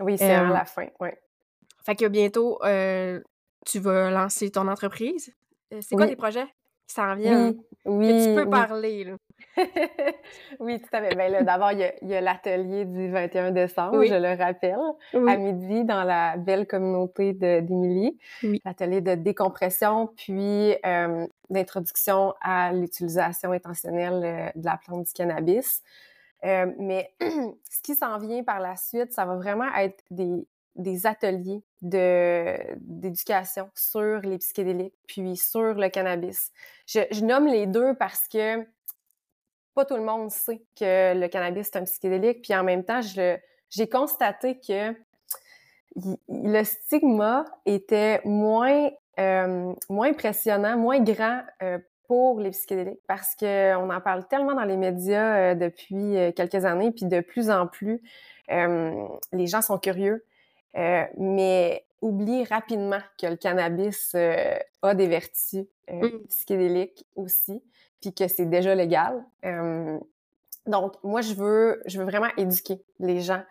Oui, 0.00 0.18
c'est 0.18 0.32
à 0.32 0.44
la 0.44 0.64
fin, 0.64 0.86
oui. 1.00 1.10
Fait 1.84 1.96
que 1.96 2.06
bientôt, 2.06 2.58
tu 3.66 3.78
vas 3.78 4.10
lancer 4.10 4.50
ton 4.50 4.68
entreprise. 4.68 5.34
C'est 5.80 5.96
quoi 5.96 6.06
tes 6.06 6.16
projets? 6.16 6.46
Qui 6.92 7.00
s'en 7.00 7.14
viennent? 7.14 7.56
Oui, 7.84 8.08
que 8.08 8.24
tu 8.28 8.44
peux 8.44 8.50
parler, 8.50 9.04
là. 9.04 9.16
oui, 10.60 10.80
tout 10.80 10.88
à 10.92 11.02
fait. 11.02 11.14
Ben 11.14 11.44
d'abord, 11.44 11.72
il 11.72 11.92
y 12.02 12.14
a, 12.14 12.20
l'atelier 12.20 12.84
du 12.84 13.10
21 13.10 13.50
décembre, 13.50 14.04
je 14.04 14.14
le 14.14 14.42
rappelle, 14.42 14.78
à 15.12 15.36
midi 15.36 15.84
dans 15.84 16.04
la 16.04 16.36
belle 16.36 16.66
communauté 16.66 17.32
d'Émilie. 17.32 18.18
L'atelier 18.64 19.00
de 19.00 19.14
décompression, 19.14 20.08
puis 20.16 20.74
euh, 20.86 21.26
d'introduction 21.50 22.34
à 22.40 22.72
l'utilisation 22.72 23.52
intentionnelle 23.52 24.22
euh, 24.24 24.60
de 24.60 24.64
la 24.64 24.78
plante 24.78 25.06
du 25.06 25.12
cannabis. 25.12 25.82
Euh, 26.44 26.66
mais 26.78 27.12
ce 27.20 27.82
qui 27.82 27.94
s'en 27.94 28.18
vient 28.18 28.42
par 28.42 28.60
la 28.60 28.76
suite, 28.76 29.12
ça 29.12 29.26
va 29.26 29.36
vraiment 29.36 29.72
être 29.76 30.02
des, 30.10 30.46
des 30.76 31.06
ateliers 31.06 31.62
d'éducation 31.82 33.70
sur 33.74 34.20
les 34.20 34.38
psychédéliques, 34.38 34.94
puis 35.06 35.36
sur 35.36 35.74
le 35.74 35.88
cannabis. 35.88 36.52
Je, 36.86 37.00
je, 37.10 37.24
nomme 37.24 37.46
les 37.46 37.66
deux 37.66 37.94
parce 37.94 38.28
que 38.28 38.64
pas 39.74 39.84
tout 39.84 39.96
le 39.96 40.04
monde 40.04 40.30
sait 40.30 40.62
que 40.78 41.18
le 41.18 41.28
cannabis 41.28 41.68
est 41.68 41.76
un 41.76 41.84
psychédélique, 41.84 42.42
puis 42.42 42.54
en 42.54 42.64
même 42.64 42.84
temps, 42.84 43.00
j'ai 43.00 43.88
constaté 43.88 44.58
que 44.58 44.94
le 46.28 46.64
stigma 46.64 47.44
était 47.66 48.20
moins, 48.24 48.90
euh, 49.18 49.74
moins 49.88 50.08
impressionnant, 50.08 50.76
moins 50.76 51.00
grand 51.00 51.42
euh, 51.62 51.78
pour 52.06 52.40
les 52.40 52.50
psychédéliques 52.50 53.00
parce 53.06 53.34
qu'on 53.36 53.90
en 53.90 54.00
parle 54.00 54.26
tellement 54.28 54.54
dans 54.54 54.64
les 54.64 54.76
médias 54.76 55.36
euh, 55.36 55.54
depuis 55.54 56.16
quelques 56.34 56.64
années, 56.64 56.92
puis 56.92 57.06
de 57.06 57.20
plus 57.20 57.50
en 57.50 57.66
plus, 57.66 58.02
les 58.48 59.46
gens 59.46 59.62
sont 59.62 59.78
curieux, 59.78 60.24
mais 60.74 61.84
oublient 62.00 62.44
rapidement 62.44 63.00
que 63.20 63.26
le 63.26 63.36
cannabis 63.36 64.14
a 64.14 64.94
des 64.94 65.06
vertus 65.06 65.66
mmh. 65.90 66.08
psychédéliques 66.28 67.04
aussi 67.16 67.62
puis 68.02 68.12
que 68.12 68.28
c'est 68.28 68.46
déjà 68.46 68.74
légal. 68.74 69.24
Euh, 69.46 69.98
donc, 70.66 70.94
moi, 71.02 71.22
je 71.22 71.32
veux, 71.34 71.80
je 71.86 71.98
veux 71.98 72.04
vraiment 72.04 72.28
éduquer 72.36 72.82
les 72.98 73.20
gens 73.20 73.42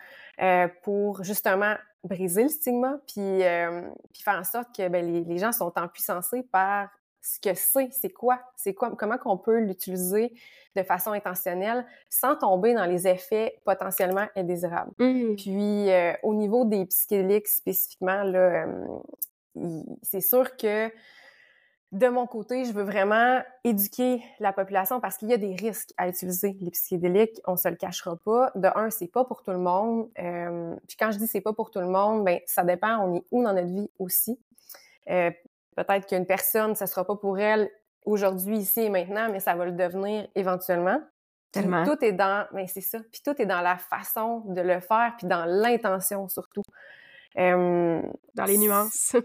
euh, 0.41 0.67
pour 0.83 1.23
justement 1.23 1.75
briser 2.03 2.43
le 2.43 2.49
stigma, 2.49 2.97
puis, 3.07 3.43
euh, 3.43 3.81
puis 4.13 4.23
faire 4.23 4.37
en 4.37 4.43
sorte 4.43 4.75
que 4.75 4.87
ben, 4.87 5.05
les, 5.05 5.23
les, 5.23 5.37
gens 5.37 5.51
sont 5.51 5.71
empuissancés 5.77 6.43
par 6.43 6.89
ce 7.21 7.39
que 7.39 7.53
c'est, 7.53 7.89
c'est 7.91 8.09
quoi, 8.09 8.39
c'est 8.55 8.73
quoi, 8.73 8.95
comment 8.97 9.17
qu'on 9.17 9.37
peut 9.37 9.59
l'utiliser 9.59 10.33
de 10.75 10.83
façon 10.83 11.11
intentionnelle 11.11 11.85
sans 12.09 12.35
tomber 12.35 12.73
dans 12.73 12.85
les 12.85 13.07
effets 13.07 13.59
potentiellement 13.65 14.27
indésirables. 14.35 14.91
Mmh. 14.99 15.35
Puis, 15.35 15.89
au 16.23 16.33
niveau 16.33 16.65
des 16.65 16.85
psychédéliques 16.85 17.47
spécifiquement, 17.47 18.23
là, 18.23 18.65
c'est 20.01 20.21
sûr 20.21 20.55
que 20.57 20.91
de 21.91 22.07
mon 22.07 22.25
côté, 22.25 22.63
je 22.63 22.71
veux 22.71 22.83
vraiment 22.83 23.41
éduquer 23.65 24.23
la 24.39 24.53
population 24.53 25.01
parce 25.01 25.17
qu'il 25.17 25.27
y 25.27 25.33
a 25.33 25.37
des 25.37 25.55
risques 25.55 25.91
à 25.97 26.07
utiliser 26.07 26.55
les 26.61 26.71
psychédéliques, 26.71 27.41
on 27.45 27.57
se 27.57 27.67
le 27.67 27.75
cachera 27.75 28.15
pas. 28.15 28.51
De 28.55 28.69
un, 28.75 28.89
c'est 28.89 29.11
pas 29.11 29.25
pour 29.25 29.43
tout 29.43 29.51
le 29.51 29.57
monde. 29.57 30.09
Euh, 30.19 30.73
puis 30.87 30.95
quand 30.97 31.11
je 31.11 31.17
dis 31.17 31.27
c'est 31.27 31.41
pas 31.41 31.51
pour 31.51 31.69
tout 31.69 31.79
le 31.79 31.89
monde, 31.89 32.23
ben 32.23 32.39
ça 32.45 32.63
dépend, 32.63 32.97
on 32.99 33.15
est 33.15 33.23
où 33.31 33.43
dans 33.43 33.53
notre 33.53 33.67
vie 33.67 33.89
aussi. 33.99 34.39
Euh, 35.09 35.31
peut-être 35.75 36.07
qu'une 36.07 36.25
personne, 36.25 36.75
ça 36.75 36.87
sera 36.87 37.05
pas 37.05 37.15
pour 37.15 37.39
elle 37.39 37.69
aujourd'hui, 38.05 38.57
ici 38.57 38.81
et 38.81 38.89
maintenant, 38.89 39.29
mais 39.31 39.39
ça 39.39 39.55
va 39.55 39.65
le 39.65 39.73
devenir 39.73 40.27
éventuellement. 40.35 41.01
Tellement. 41.51 41.83
tout 41.83 42.03
est 42.03 42.13
dans, 42.13 42.47
ben 42.53 42.65
c'est 42.65 42.79
ça. 42.79 42.99
Puis 43.11 43.21
tout 43.25 43.39
est 43.41 43.45
dans 43.45 43.59
la 43.59 43.77
façon 43.77 44.39
de 44.47 44.61
le 44.61 44.79
faire, 44.79 45.13
puis 45.17 45.27
dans 45.27 45.43
l'intention 45.43 46.29
surtout. 46.29 46.63
Euh, 47.37 48.01
dans 48.35 48.45
les 48.45 48.57
nuances. 48.57 49.17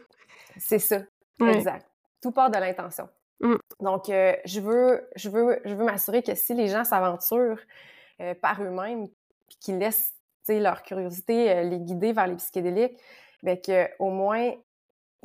c'est 0.58 0.80
ça. 0.80 0.98
Exact 1.40 1.86
tout 2.26 2.32
part 2.32 2.50
de 2.50 2.58
l'intention. 2.58 3.08
Mmh. 3.40 3.54
Donc, 3.80 4.08
euh, 4.08 4.34
je 4.44 4.60
veux, 4.60 5.08
je 5.14 5.28
veux, 5.28 5.60
je 5.64 5.74
veux 5.74 5.84
m'assurer 5.84 6.22
que 6.22 6.34
si 6.34 6.54
les 6.54 6.68
gens 6.68 6.84
s'aventurent 6.84 7.60
euh, 8.20 8.34
par 8.34 8.60
eux-mêmes, 8.62 9.08
puis 9.48 9.58
qu'ils 9.60 9.78
laissent 9.78 10.12
leur 10.48 10.82
curiosité 10.82 11.50
euh, 11.50 11.62
les 11.62 11.78
guider 11.78 12.12
vers 12.12 12.26
les 12.26 12.36
psychédéliques, 12.36 12.98
bien 13.42 13.56
qu'au 13.56 14.10
moins 14.10 14.52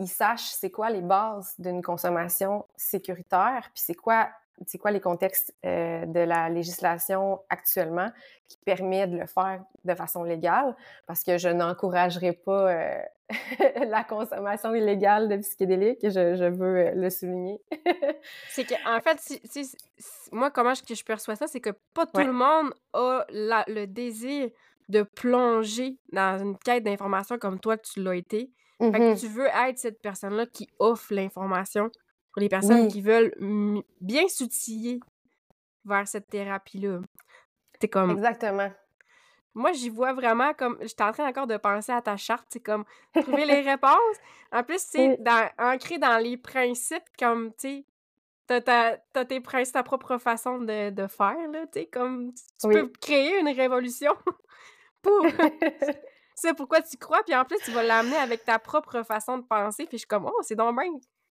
ils 0.01 0.09
sachent 0.09 0.51
c'est 0.51 0.71
quoi 0.71 0.89
les 0.89 1.01
bases 1.01 1.53
d'une 1.57 1.81
consommation 1.81 2.65
sécuritaire, 2.75 3.69
puis 3.73 3.83
c'est 3.85 3.95
quoi 3.95 4.29
c'est 4.67 4.77
quoi 4.77 4.91
les 4.91 4.99
contextes 4.99 5.55
de 5.63 6.19
la 6.19 6.47
législation 6.47 7.39
actuellement 7.49 8.11
qui 8.47 8.59
permet 8.63 9.07
de 9.07 9.17
le 9.17 9.25
faire 9.25 9.63
de 9.85 9.95
façon 9.95 10.23
légale, 10.23 10.75
parce 11.07 11.23
que 11.23 11.39
je 11.39 11.49
n'encouragerai 11.49 12.33
pas 12.33 13.01
la 13.87 14.03
consommation 14.03 14.73
illégale 14.73 15.29
de 15.29 15.37
psychédéliques, 15.37 16.03
je, 16.03 16.35
je 16.35 16.49
veux 16.49 16.77
euh, 16.77 16.91
le 16.95 17.09
souligner. 17.09 17.59
c'est 18.49 18.63
que, 18.63 18.75
en 18.87 18.99
fait, 18.99 19.19
si, 19.19 19.71
moi, 20.31 20.51
comment 20.51 20.73
je, 20.73 20.81
je 20.93 21.03
perçois 21.03 21.35
ça, 21.35 21.47
c'est 21.47 21.59
que 21.59 21.71
pas 21.93 22.05
tout 22.05 22.21
le 22.21 22.33
monde 22.33 22.73
a 22.93 23.25
le 23.67 23.85
désir 23.85 24.49
de 24.89 25.03
plonger 25.03 25.97
dans 26.11 26.39
une 26.39 26.57
quête 26.57 26.83
d'information 26.83 27.37
comme 27.37 27.59
toi, 27.59 27.77
tu 27.77 28.01
l'as 28.03 28.15
été. 28.15 28.51
Fait 28.81 28.91
que 28.91 28.97
mm-hmm. 28.97 29.19
tu 29.19 29.27
veux 29.27 29.47
être 29.47 29.77
cette 29.77 30.01
personne-là 30.01 30.47
qui 30.47 30.67
offre 30.79 31.13
l'information 31.13 31.91
pour 32.31 32.41
les 32.41 32.49
personnes 32.49 32.87
qui 32.87 33.01
veulent 33.01 33.33
bien 33.99 34.27
s'outiller 34.27 34.99
vers 35.85 36.07
cette 36.07 36.27
thérapie-là. 36.29 37.01
Comme... 37.91 38.11
Exactement. 38.11 38.71
Moi, 39.53 39.73
j'y 39.73 39.89
vois 39.89 40.13
vraiment 40.13 40.53
comme. 40.53 40.77
J'étais 40.81 41.03
en 41.03 41.11
train 41.11 41.27
encore 41.27 41.47
de 41.47 41.57
penser 41.57 41.91
à 41.91 42.01
ta 42.01 42.15
charte, 42.15 42.45
c'est 42.49 42.61
comme 42.61 42.85
trouver 43.13 43.45
les 43.45 43.61
réponses. 43.61 44.17
En 44.51 44.63
plus, 44.63 44.79
c'est 44.79 45.17
dans... 45.21 45.49
ancré 45.57 45.97
dans 45.97 46.17
les 46.17 46.37
principes, 46.37 47.03
comme, 47.19 47.51
tu 47.55 47.83
sais, 48.47 48.61
t'as, 48.61 48.97
tes 49.25 49.41
principes, 49.41 49.73
ta 49.73 49.83
propre 49.83 50.17
façon 50.17 50.59
de, 50.59 50.89
de 50.89 51.07
faire, 51.07 51.47
là, 51.51 51.65
tu 51.67 51.79
sais, 51.79 51.85
comme 51.87 52.31
tu 52.33 52.67
peux 52.69 52.87
créer 53.01 53.39
une 53.39 53.49
révolution 53.49 54.13
pour. 55.01 55.25
c'est 56.41 56.55
pourquoi 56.55 56.81
tu 56.81 56.97
crois, 56.97 57.21
puis 57.23 57.35
en 57.35 57.45
plus, 57.45 57.57
tu 57.63 57.71
vas 57.71 57.83
l'amener 57.83 58.17
avec 58.17 58.43
ta 58.43 58.57
propre 58.57 59.03
façon 59.03 59.37
de 59.37 59.43
penser, 59.43 59.85
puis 59.85 59.97
je 59.97 59.99
suis 59.99 60.07
comme, 60.07 60.25
oh, 60.25 60.41
c'est 60.41 60.55
donc 60.55 60.75
bien 60.75 60.91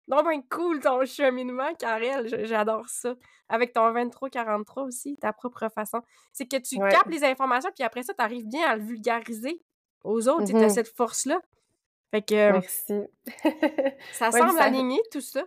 ben 0.08 0.42
cool 0.50 0.80
ton 0.80 1.04
cheminement, 1.04 1.74
Karel. 1.78 2.46
J'adore 2.46 2.88
ça. 2.88 3.14
Avec 3.48 3.72
ton 3.72 3.92
23-43 3.92 4.86
aussi, 4.86 5.16
ta 5.16 5.32
propre 5.32 5.68
façon. 5.68 6.00
C'est 6.32 6.46
que 6.46 6.56
tu 6.56 6.78
captes 6.78 7.10
les 7.10 7.24
informations, 7.24 7.70
puis 7.74 7.84
après 7.84 8.02
ça, 8.02 8.14
tu 8.14 8.22
arrives 8.22 8.46
bien 8.46 8.66
à 8.66 8.76
le 8.76 8.82
vulgariser 8.82 9.60
aux 10.02 10.28
autres. 10.28 10.46
Tu 10.46 10.56
as 10.56 10.60
mm-hmm. 10.60 10.70
cette 10.70 10.94
force-là. 10.94 11.40
Fait 12.14 12.22
que. 12.22 12.52
Merci. 12.52 12.94
ça 14.12 14.30
semble 14.30 14.60
aligné, 14.60 15.00
tout 15.10 15.20
ça. 15.20 15.42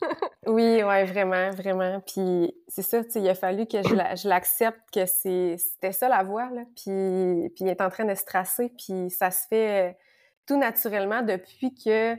oui, 0.48 0.82
ouais, 0.82 1.04
vraiment, 1.04 1.50
vraiment. 1.50 2.00
Puis 2.00 2.52
c'est 2.66 2.82
ça, 2.82 3.04
tu 3.04 3.12
sais, 3.12 3.20
il 3.20 3.28
a 3.28 3.36
fallu 3.36 3.66
que 3.66 3.80
je 3.84 4.28
l'accepte 4.28 4.80
que 4.92 5.06
c'était 5.06 5.92
ça 5.92 6.08
la 6.08 6.24
voie, 6.24 6.50
là. 6.50 6.62
Puis, 6.74 7.50
puis 7.54 7.64
il 7.64 7.68
est 7.68 7.80
en 7.80 7.88
train 7.88 8.04
de 8.04 8.16
se 8.16 8.24
tracer, 8.24 8.72
puis 8.76 9.10
ça 9.10 9.30
se 9.30 9.46
fait 9.46 9.96
tout 10.44 10.56
naturellement 10.56 11.22
depuis 11.22 11.72
que 11.72 12.16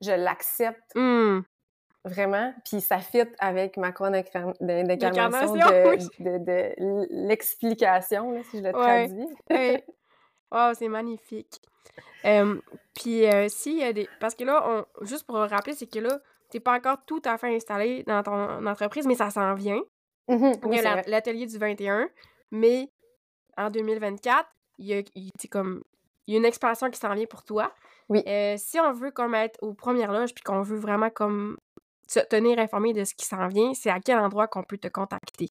je 0.00 0.10
l'accepte 0.10 0.96
mmh. 0.96 1.42
vraiment, 2.06 2.52
puis 2.64 2.80
ça 2.80 2.98
fit 2.98 3.22
avec 3.38 3.76
ma 3.76 3.92
croix 3.92 4.10
d'incarnation 4.10 4.56
de, 5.54 6.38
de, 6.38 7.26
l'explication, 7.28 8.42
si 8.50 8.58
je 8.58 8.62
le 8.64 8.72
traduis. 8.72 9.84
Wow, 10.50 10.74
c'est 10.74 10.88
magnifique. 10.88 11.60
puis 12.94 13.26
euh, 13.26 13.48
s'il 13.48 13.78
y 13.78 13.84
a 13.84 13.92
des... 13.92 14.08
Parce 14.20 14.34
que 14.34 14.44
là, 14.44 14.64
on... 14.66 15.04
juste 15.04 15.24
pour 15.24 15.36
rappeler, 15.36 15.74
c'est 15.74 15.86
que 15.86 15.98
là, 15.98 16.20
t'es 16.50 16.60
pas 16.60 16.76
encore 16.76 17.04
tout 17.06 17.22
à 17.24 17.36
fait 17.38 17.54
installé 17.54 18.02
dans 18.04 18.22
ton 18.22 18.66
entreprise, 18.66 19.06
mais 19.06 19.14
ça 19.14 19.30
s'en 19.30 19.54
vient. 19.54 19.80
Mmh 20.28 20.52
il 20.66 20.74
y 20.74 20.78
a 20.80 21.02
l'atelier 21.06 21.46
du 21.46 21.56
21, 21.56 22.10
mais 22.50 22.90
en 23.56 23.70
2024, 23.70 24.46
il 24.78 24.86
y 24.86 24.94
a, 24.94 25.02
comme, 25.50 25.82
il 26.26 26.34
y 26.34 26.36
a 26.36 26.40
une 26.40 26.44
expansion 26.44 26.90
qui 26.90 26.98
s'en 26.98 27.14
vient 27.14 27.26
pour 27.26 27.44
toi. 27.44 27.72
Oui. 28.08 28.22
Euh, 28.26 28.54
si 28.58 28.78
on 28.78 28.92
veut 28.92 29.10
comme 29.10 29.34
être 29.34 29.58
aux 29.62 29.74
premières 29.74 30.12
loges 30.12 30.34
puis 30.34 30.44
qu'on 30.44 30.62
veut 30.62 30.78
vraiment 30.78 31.10
comme 31.10 31.56
se 32.06 32.20
tenir 32.20 32.58
informé 32.58 32.92
de 32.92 33.04
ce 33.04 33.14
qui 33.14 33.26
s'en 33.26 33.48
vient, 33.48 33.74
c'est 33.74 33.90
à 33.90 34.00
quel 34.00 34.18
endroit 34.18 34.48
qu'on 34.48 34.62
peut 34.62 34.78
te 34.78 34.88
contacter? 34.88 35.48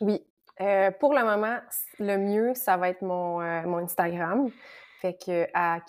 Oui. 0.00 0.22
Euh, 0.60 0.90
pour 0.90 1.14
le 1.14 1.24
moment, 1.24 1.58
le 1.98 2.16
mieux, 2.18 2.54
ça 2.54 2.76
va 2.76 2.90
être 2.90 3.02
mon, 3.02 3.40
euh, 3.40 3.62
mon 3.62 3.78
Instagram. 3.78 4.50
Fait 5.00 5.14
que 5.14 5.48
à 5.52 5.80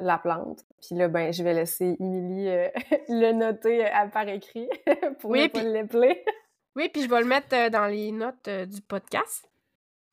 la 0.00 0.18
plante. 0.18 0.64
Puis 0.80 0.96
là, 0.96 1.08
ben, 1.08 1.32
je 1.32 1.42
vais 1.42 1.52
laisser 1.52 1.96
Émilie 2.00 2.46
le 3.08 3.32
noter 3.32 3.86
par 4.12 4.26
écrit 4.28 4.70
pour 5.20 5.30
oui, 5.30 5.42
ne 5.42 5.48
pas 5.48 5.62
l'appeler. 5.62 6.24
oui, 6.76 6.88
puis 6.88 7.02
je 7.02 7.10
vais 7.10 7.20
le 7.20 7.26
mettre 7.26 7.70
dans 7.70 7.86
les 7.86 8.10
notes 8.10 8.48
du 8.48 8.80
podcast. 8.80 9.48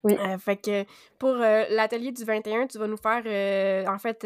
Oui. 0.06 0.16
Euh, 0.20 0.38
fait 0.38 0.58
que 0.58 0.86
pour 1.18 1.32
euh, 1.32 1.66
l'atelier 1.70 2.12
du 2.12 2.24
21, 2.24 2.68
tu 2.68 2.78
vas 2.78 2.88
nous 2.88 2.98
faire. 2.98 3.24
Euh, 3.26 3.86
en 3.88 3.98
fait, 3.98 4.26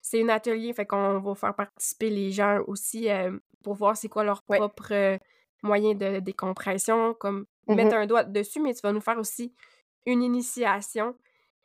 c'est 0.00 0.22
un 0.22 0.28
atelier, 0.30 0.72
fait 0.72 0.86
qu'on 0.86 1.18
va 1.18 1.34
faire 1.34 1.54
participer 1.54 2.08
les 2.08 2.30
gens 2.30 2.60
aussi 2.66 3.08
pour 3.62 3.74
voir 3.74 3.96
c'est 3.96 4.08
quoi 4.08 4.24
leur 4.24 4.42
propre 4.42 5.18
moyens 5.62 5.98
de 5.98 6.20
décompression, 6.20 7.14
comme 7.14 7.46
Mhm. 7.66 7.76
mettre 7.76 7.96
un 7.96 8.06
doigt 8.06 8.24
dessus, 8.24 8.60
mais 8.60 8.74
tu 8.74 8.80
vas 8.82 8.92
nous 8.92 9.00
faire 9.00 9.18
aussi 9.18 9.54
une 10.06 10.22
initiation 10.22 11.14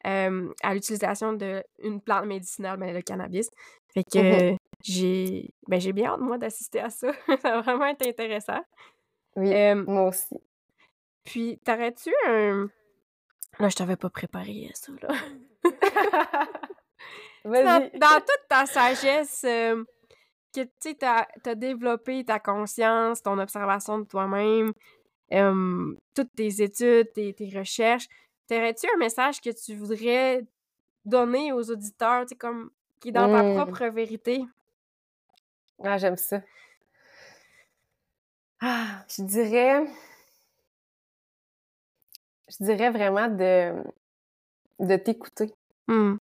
euh, 0.06 0.52
à 0.62 0.74
l'utilisation 0.74 1.32
d'une 1.32 2.02
plante 2.02 2.26
médicinale, 2.26 2.78
ben, 2.78 2.94
le 2.94 3.02
cannabis. 3.02 3.50
Fait 3.94 4.04
que 4.04 4.18
Mhm. 4.52 4.58
j'ai 4.84 5.54
ben, 5.68 5.80
j'ai 5.80 5.94
bien 5.94 6.12
hâte, 6.12 6.20
moi, 6.20 6.38
d'assister 6.38 6.82
à 6.82 6.89
ça. 6.89 7.12
ça 7.41 7.52
va 7.56 7.62
vraiment 7.62 7.86
être 7.86 8.06
intéressant. 8.06 8.60
Oui, 9.38 9.54
Euh, 9.54 9.76
moi 9.88 10.10
aussi. 10.10 10.36
puis, 11.24 11.58
t'aurais-tu 11.64 12.14
un... 12.28 12.68
Là, 13.60 13.70
je 13.70 13.76
t'avais 13.78 13.96
pas 13.96 14.10
préparé 14.10 14.70
ça, 14.74 14.91
là. 15.02 15.16
dans, 17.46 17.89
dans 18.00 18.20
toute 18.20 18.48
ta 18.50 18.66
sagesse, 18.66 19.44
euh, 19.46 19.84
que 20.54 20.62
tu 20.80 20.95
t'as 20.95 21.26
as 21.45 21.56
développé 21.56 22.24
ta 22.26 22.39
conscience, 22.39 23.22
ton 23.22 23.38
observation 23.39 23.99
de 23.99 24.06
toi-même, 24.06 24.74
euh, 25.32 25.95
toutes 26.14 26.34
tes 26.36 26.62
études, 26.62 27.12
tes, 27.14 27.34
tes 27.34 27.49
recherches, 27.58 28.08
t'aurais-tu 28.47 28.88
un 28.93 28.97
message 28.97 29.41
que 29.41 29.49
tu 29.49 29.76
voudrais 29.76 30.45
donner 31.06 31.51
aux 31.54 31.70
auditeurs, 31.72 32.26
tu 32.26 32.36
comme 32.36 32.70
qui 32.99 33.10
est 33.10 33.12
dans 33.12 33.30
ta 33.30 33.43
Mm. 33.43 33.56
propre 33.56 33.86
vérité? 33.88 34.45
Ah, 35.84 35.97
j'aime 35.97 36.18
ça. 36.18 36.41
Ah, 38.62 39.04
je 39.10 39.24
dirais... 39.24 39.86
Je 42.49 42.64
dirais 42.66 42.91
vraiment 42.91 43.28
de, 43.30 43.74
de 44.80 44.95
t'écouter. 44.97 45.51
Hmm. 45.88 46.18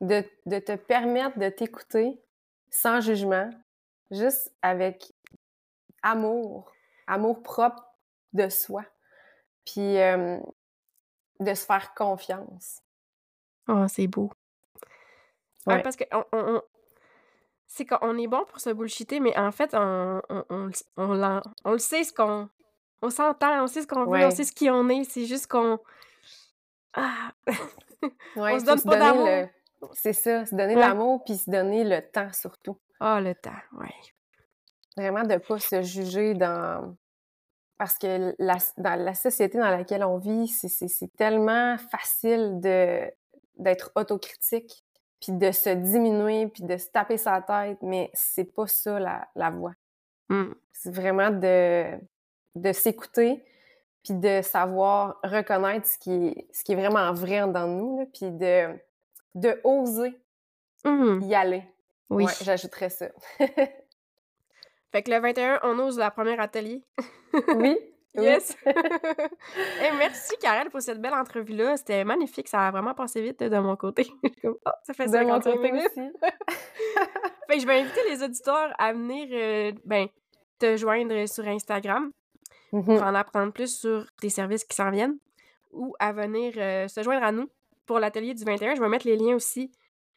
De, 0.00 0.24
de 0.46 0.58
te 0.58 0.74
permettre 0.74 1.38
de 1.38 1.48
t'écouter 1.50 2.18
sans 2.74 3.00
jugement, 3.02 3.50
juste 4.10 4.50
avec 4.62 5.12
amour, 6.02 6.72
amour 7.06 7.42
propre 7.42 7.84
de 8.32 8.48
soi. 8.48 8.82
Puis 9.64 9.98
euh, 9.98 10.38
de 11.38 11.54
se 11.54 11.64
faire 11.66 11.94
confiance. 11.94 12.80
Oh, 13.68 13.86
c'est 13.88 14.06
beau. 14.08 14.30
Ouais, 15.66 15.74
Ouais. 15.74 15.82
parce 15.82 15.94
que 15.96 16.04
on, 16.12 16.60
c'est 17.68 17.86
qu'on 17.86 18.18
est 18.18 18.26
bon 18.26 18.44
pour 18.46 18.58
se 18.58 18.70
bullshiter, 18.70 19.20
mais 19.20 19.36
en 19.38 19.52
fait, 19.52 19.72
on, 19.74 20.20
on, 20.28 20.70
on, 20.96 21.12
le- 21.70 21.78
sait 21.78 22.02
ce 22.04 22.12
qu'on. 22.12 22.48
On 23.02 23.10
s'entend, 23.10 23.62
on 23.62 23.66
sait 23.66 23.82
ce 23.82 23.86
qu'on 23.86 24.04
veut, 24.06 24.26
on 24.26 24.30
sait 24.30 24.44
ce 24.44 24.52
qui 24.52 24.68
on 24.70 24.88
est, 24.88 25.04
c'est 25.04 25.26
juste 25.26 25.46
qu'on. 25.46 25.78
Ah! 26.94 27.32
On 28.36 28.58
se 28.58 28.64
donne 28.64 28.82
pas 28.82 28.96
d'amour. 28.98 29.26
le- 29.26 29.48
C'est 29.94 30.12
ça, 30.12 30.44
se 30.46 30.54
donner 30.54 30.74
Ouais. 30.74 30.80
l'amour 30.80 31.24
puis 31.24 31.36
se 31.36 31.50
donner 31.50 31.84
le 31.84 32.00
temps 32.02 32.32
surtout. 32.32 32.78
Ah, 33.00 33.20
le 33.20 33.34
temps, 33.34 33.50
ouais. 33.80 33.94
Vraiment 34.96 35.22
de 35.24 35.36
pas 35.36 35.58
se 35.58 35.82
juger 35.82 36.34
dans 36.34 36.96
parce 37.78 37.98
que 37.98 38.34
la, 38.38 38.56
dans 38.76 38.94
la 39.02 39.14
société 39.14 39.58
dans 39.58 39.70
laquelle 39.70 40.04
on 40.04 40.18
vit, 40.18 40.46
c'est- 40.48 41.16
tellement 41.16 41.76
facile 41.78 42.60
de 42.60 43.10
d'être 43.56 43.90
autocritique 43.96 44.84
puis 45.20 45.32
de 45.32 45.50
se 45.52 45.70
diminuer 45.70 46.48
puis 46.48 46.62
de 46.64 46.76
se 46.76 46.88
taper 46.88 47.16
sa 47.16 47.40
tête, 47.42 47.78
mais 47.82 48.10
c'est 48.14 48.44
pas 48.44 48.66
ça 48.66 48.98
la, 48.98 49.28
la 49.34 49.50
voie. 49.50 49.74
Hmm. 50.28 50.52
C'est 50.72 50.94
vraiment 50.94 51.30
de 51.30 51.98
de 52.54 52.72
s'écouter 52.72 53.44
puis 54.04 54.14
de 54.14 54.42
savoir 54.42 55.18
reconnaître 55.24 55.86
ce 55.86 55.98
qui 55.98 56.12
est 56.28 56.46
ce 56.52 56.62
qui 56.64 56.72
est 56.72 56.76
vraiment 56.76 57.12
vrai 57.12 57.40
de 57.40 57.66
nous 57.66 57.98
là, 58.00 58.06
puis 58.12 58.30
de 58.30 58.78
de 59.34 59.60
oser 59.64 60.14
Mhm. 60.84 61.22
y 61.22 61.34
aller. 61.34 61.62
Oui. 62.10 62.24
Ouais, 62.24 62.32
j'ajouterais 62.42 62.90
ça. 62.90 63.06
Fait 64.92 65.02
que 65.02 65.10
le 65.10 65.20
21, 65.20 65.60
on 65.62 65.78
ose 65.78 65.98
la 65.98 66.10
première 66.10 66.40
atelier. 66.40 66.82
oui. 67.56 67.78
Yes! 68.14 68.54
Hey, 69.80 69.90
merci, 69.96 70.34
Karel, 70.38 70.68
pour 70.68 70.82
cette 70.82 71.00
belle 71.00 71.14
entrevue-là. 71.14 71.78
C'était 71.78 72.04
magnifique. 72.04 72.46
Ça 72.46 72.66
a 72.68 72.70
vraiment 72.70 72.92
passé 72.92 73.22
vite 73.22 73.40
de 73.42 73.58
mon 73.58 73.74
côté. 73.74 74.06
Oh, 74.44 74.54
ça 74.82 74.92
fait 74.92 75.06
De 75.06 75.12
mon 75.24 75.40
55 75.40 75.52
côté 75.54 75.72
minutes. 75.72 75.86
aussi. 75.96 76.10
Fait 77.48 77.54
que 77.54 77.60
je 77.60 77.66
vais 77.66 77.80
inviter 77.80 78.00
les 78.10 78.22
auditeurs 78.22 78.74
à 78.78 78.92
venir 78.92 79.28
euh, 79.32 79.72
ben, 79.86 80.08
te 80.58 80.76
joindre 80.76 81.26
sur 81.26 81.48
Instagram 81.48 82.12
Mhm. 82.72 82.84
pour 82.84 83.02
en 83.02 83.14
apprendre 83.14 83.50
plus 83.54 83.74
sur 83.78 84.04
tes 84.20 84.28
services 84.28 84.64
qui 84.64 84.76
s'en 84.76 84.90
viennent 84.90 85.16
ou 85.72 85.94
à 85.98 86.12
venir 86.12 86.52
euh, 86.58 86.88
se 86.88 87.02
joindre 87.02 87.24
à 87.24 87.32
nous 87.32 87.48
pour 87.86 87.98
l'atelier 87.98 88.34
du 88.34 88.44
21. 88.44 88.74
Je 88.74 88.80
vais 88.80 88.88
mettre 88.88 89.06
les 89.06 89.16
liens 89.16 89.34
aussi 89.34 89.70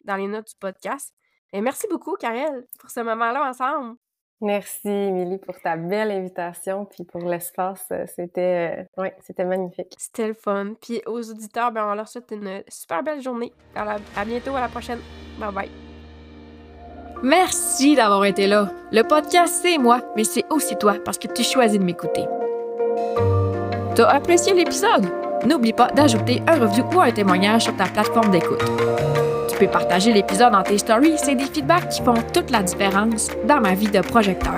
dans 0.04 0.16
les 0.16 0.28
notes 0.28 0.48
du 0.50 0.56
podcast. 0.60 1.14
Et 1.54 1.62
merci 1.62 1.88
beaucoup, 1.90 2.16
Karel, 2.16 2.66
pour 2.80 2.90
ce 2.90 3.00
moment-là 3.02 3.50
ensemble. 3.50 3.96
Merci, 4.42 4.90
Émilie, 4.90 5.38
pour 5.38 5.60
ta 5.62 5.78
belle 5.78 6.12
invitation, 6.12 6.86
puis 6.86 7.06
pour 7.06 7.22
l'espace. 7.22 7.86
euh, 7.92 8.06
C'était, 8.14 8.86
euh, 8.98 9.02
ouais, 9.02 9.16
c'était 9.22 9.46
magnifique. 9.46 9.96
C'était 9.98 10.28
le 10.28 10.34
fun. 10.34 10.74
Puis 10.82 11.02
aux 11.06 11.32
auditeurs, 11.32 11.72
ben, 11.72 11.88
on 11.90 11.96
leur 11.96 12.08
souhaite 12.10 12.30
une 12.32 12.62
super 12.68 13.02
belle 13.02 13.22
journée. 13.22 13.54
À, 13.76 13.86
la- 13.86 13.98
à 14.18 14.26
bientôt, 14.26 14.54
à 14.56 14.60
la 14.62 14.68
prochaine. 14.68 15.00
Bye 15.40 15.54
bye. 15.54 15.70
Merci 17.24 17.96
d'avoir 17.96 18.26
été 18.26 18.46
là. 18.46 18.70
Le 18.92 19.04
podcast, 19.04 19.60
c'est 19.62 19.78
moi, 19.78 20.02
mais 20.18 20.26
c'est 20.26 20.44
aussi 20.52 20.76
toi 20.76 20.96
parce 21.04 21.18
que 21.18 21.28
tu 21.28 21.42
choisis 21.44 21.80
de 21.80 21.84
m'écouter. 21.84 22.26
T'as 23.96 24.10
apprécié 24.10 24.54
l'épisode? 24.54 25.06
N'oublie 25.46 25.74
pas 25.74 25.88
d'ajouter 25.88 26.42
un 26.48 26.60
review 26.60 26.86
ou 26.94 27.02
un 27.02 27.12
témoignage 27.12 27.64
sur 27.64 27.76
ta 27.76 27.86
plateforme 27.86 28.32
d'écoute. 28.32 28.64
Tu 29.50 29.58
peux 29.58 29.68
partager 29.68 30.12
l'épisode 30.12 30.52
dans 30.52 30.64
tes 30.64 30.78
stories, 30.78 31.18
c'est 31.18 31.36
des 31.36 31.46
feedbacks 31.46 31.90
qui 31.90 32.02
font 32.02 32.16
toute 32.34 32.50
la 32.50 32.64
différence 32.64 33.30
dans 33.48 33.62
ma 33.62 33.74
vie 33.74 33.88
de 33.88 34.02
projecteur. 34.02 34.58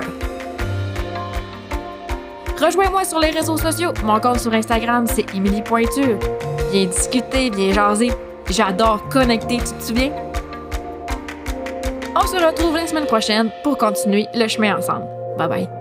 Rejoins-moi 2.60 3.04
sur 3.04 3.20
les 3.20 3.30
réseaux 3.30 3.56
sociaux. 3.56 3.92
Mon 4.02 4.18
compte 4.18 4.40
sur 4.40 4.52
Instagram, 4.52 5.06
c'est 5.06 5.32
Émilie 5.34 5.62
Pointure. 5.62 6.18
Viens 6.72 6.86
discuter, 6.86 7.50
viens 7.50 7.72
jaser. 7.72 8.10
J'adore 8.50 9.08
connecter, 9.08 9.58
tu 9.58 9.74
te 9.74 9.82
souviens? 9.82 10.10
On 12.16 12.26
se 12.26 12.44
retrouve 12.44 12.74
la 12.74 12.86
semaine 12.86 13.06
prochaine 13.06 13.50
pour 13.62 13.78
continuer 13.78 14.26
le 14.34 14.48
chemin 14.48 14.76
ensemble. 14.76 15.06
Bye 15.36 15.48
bye. 15.48 15.77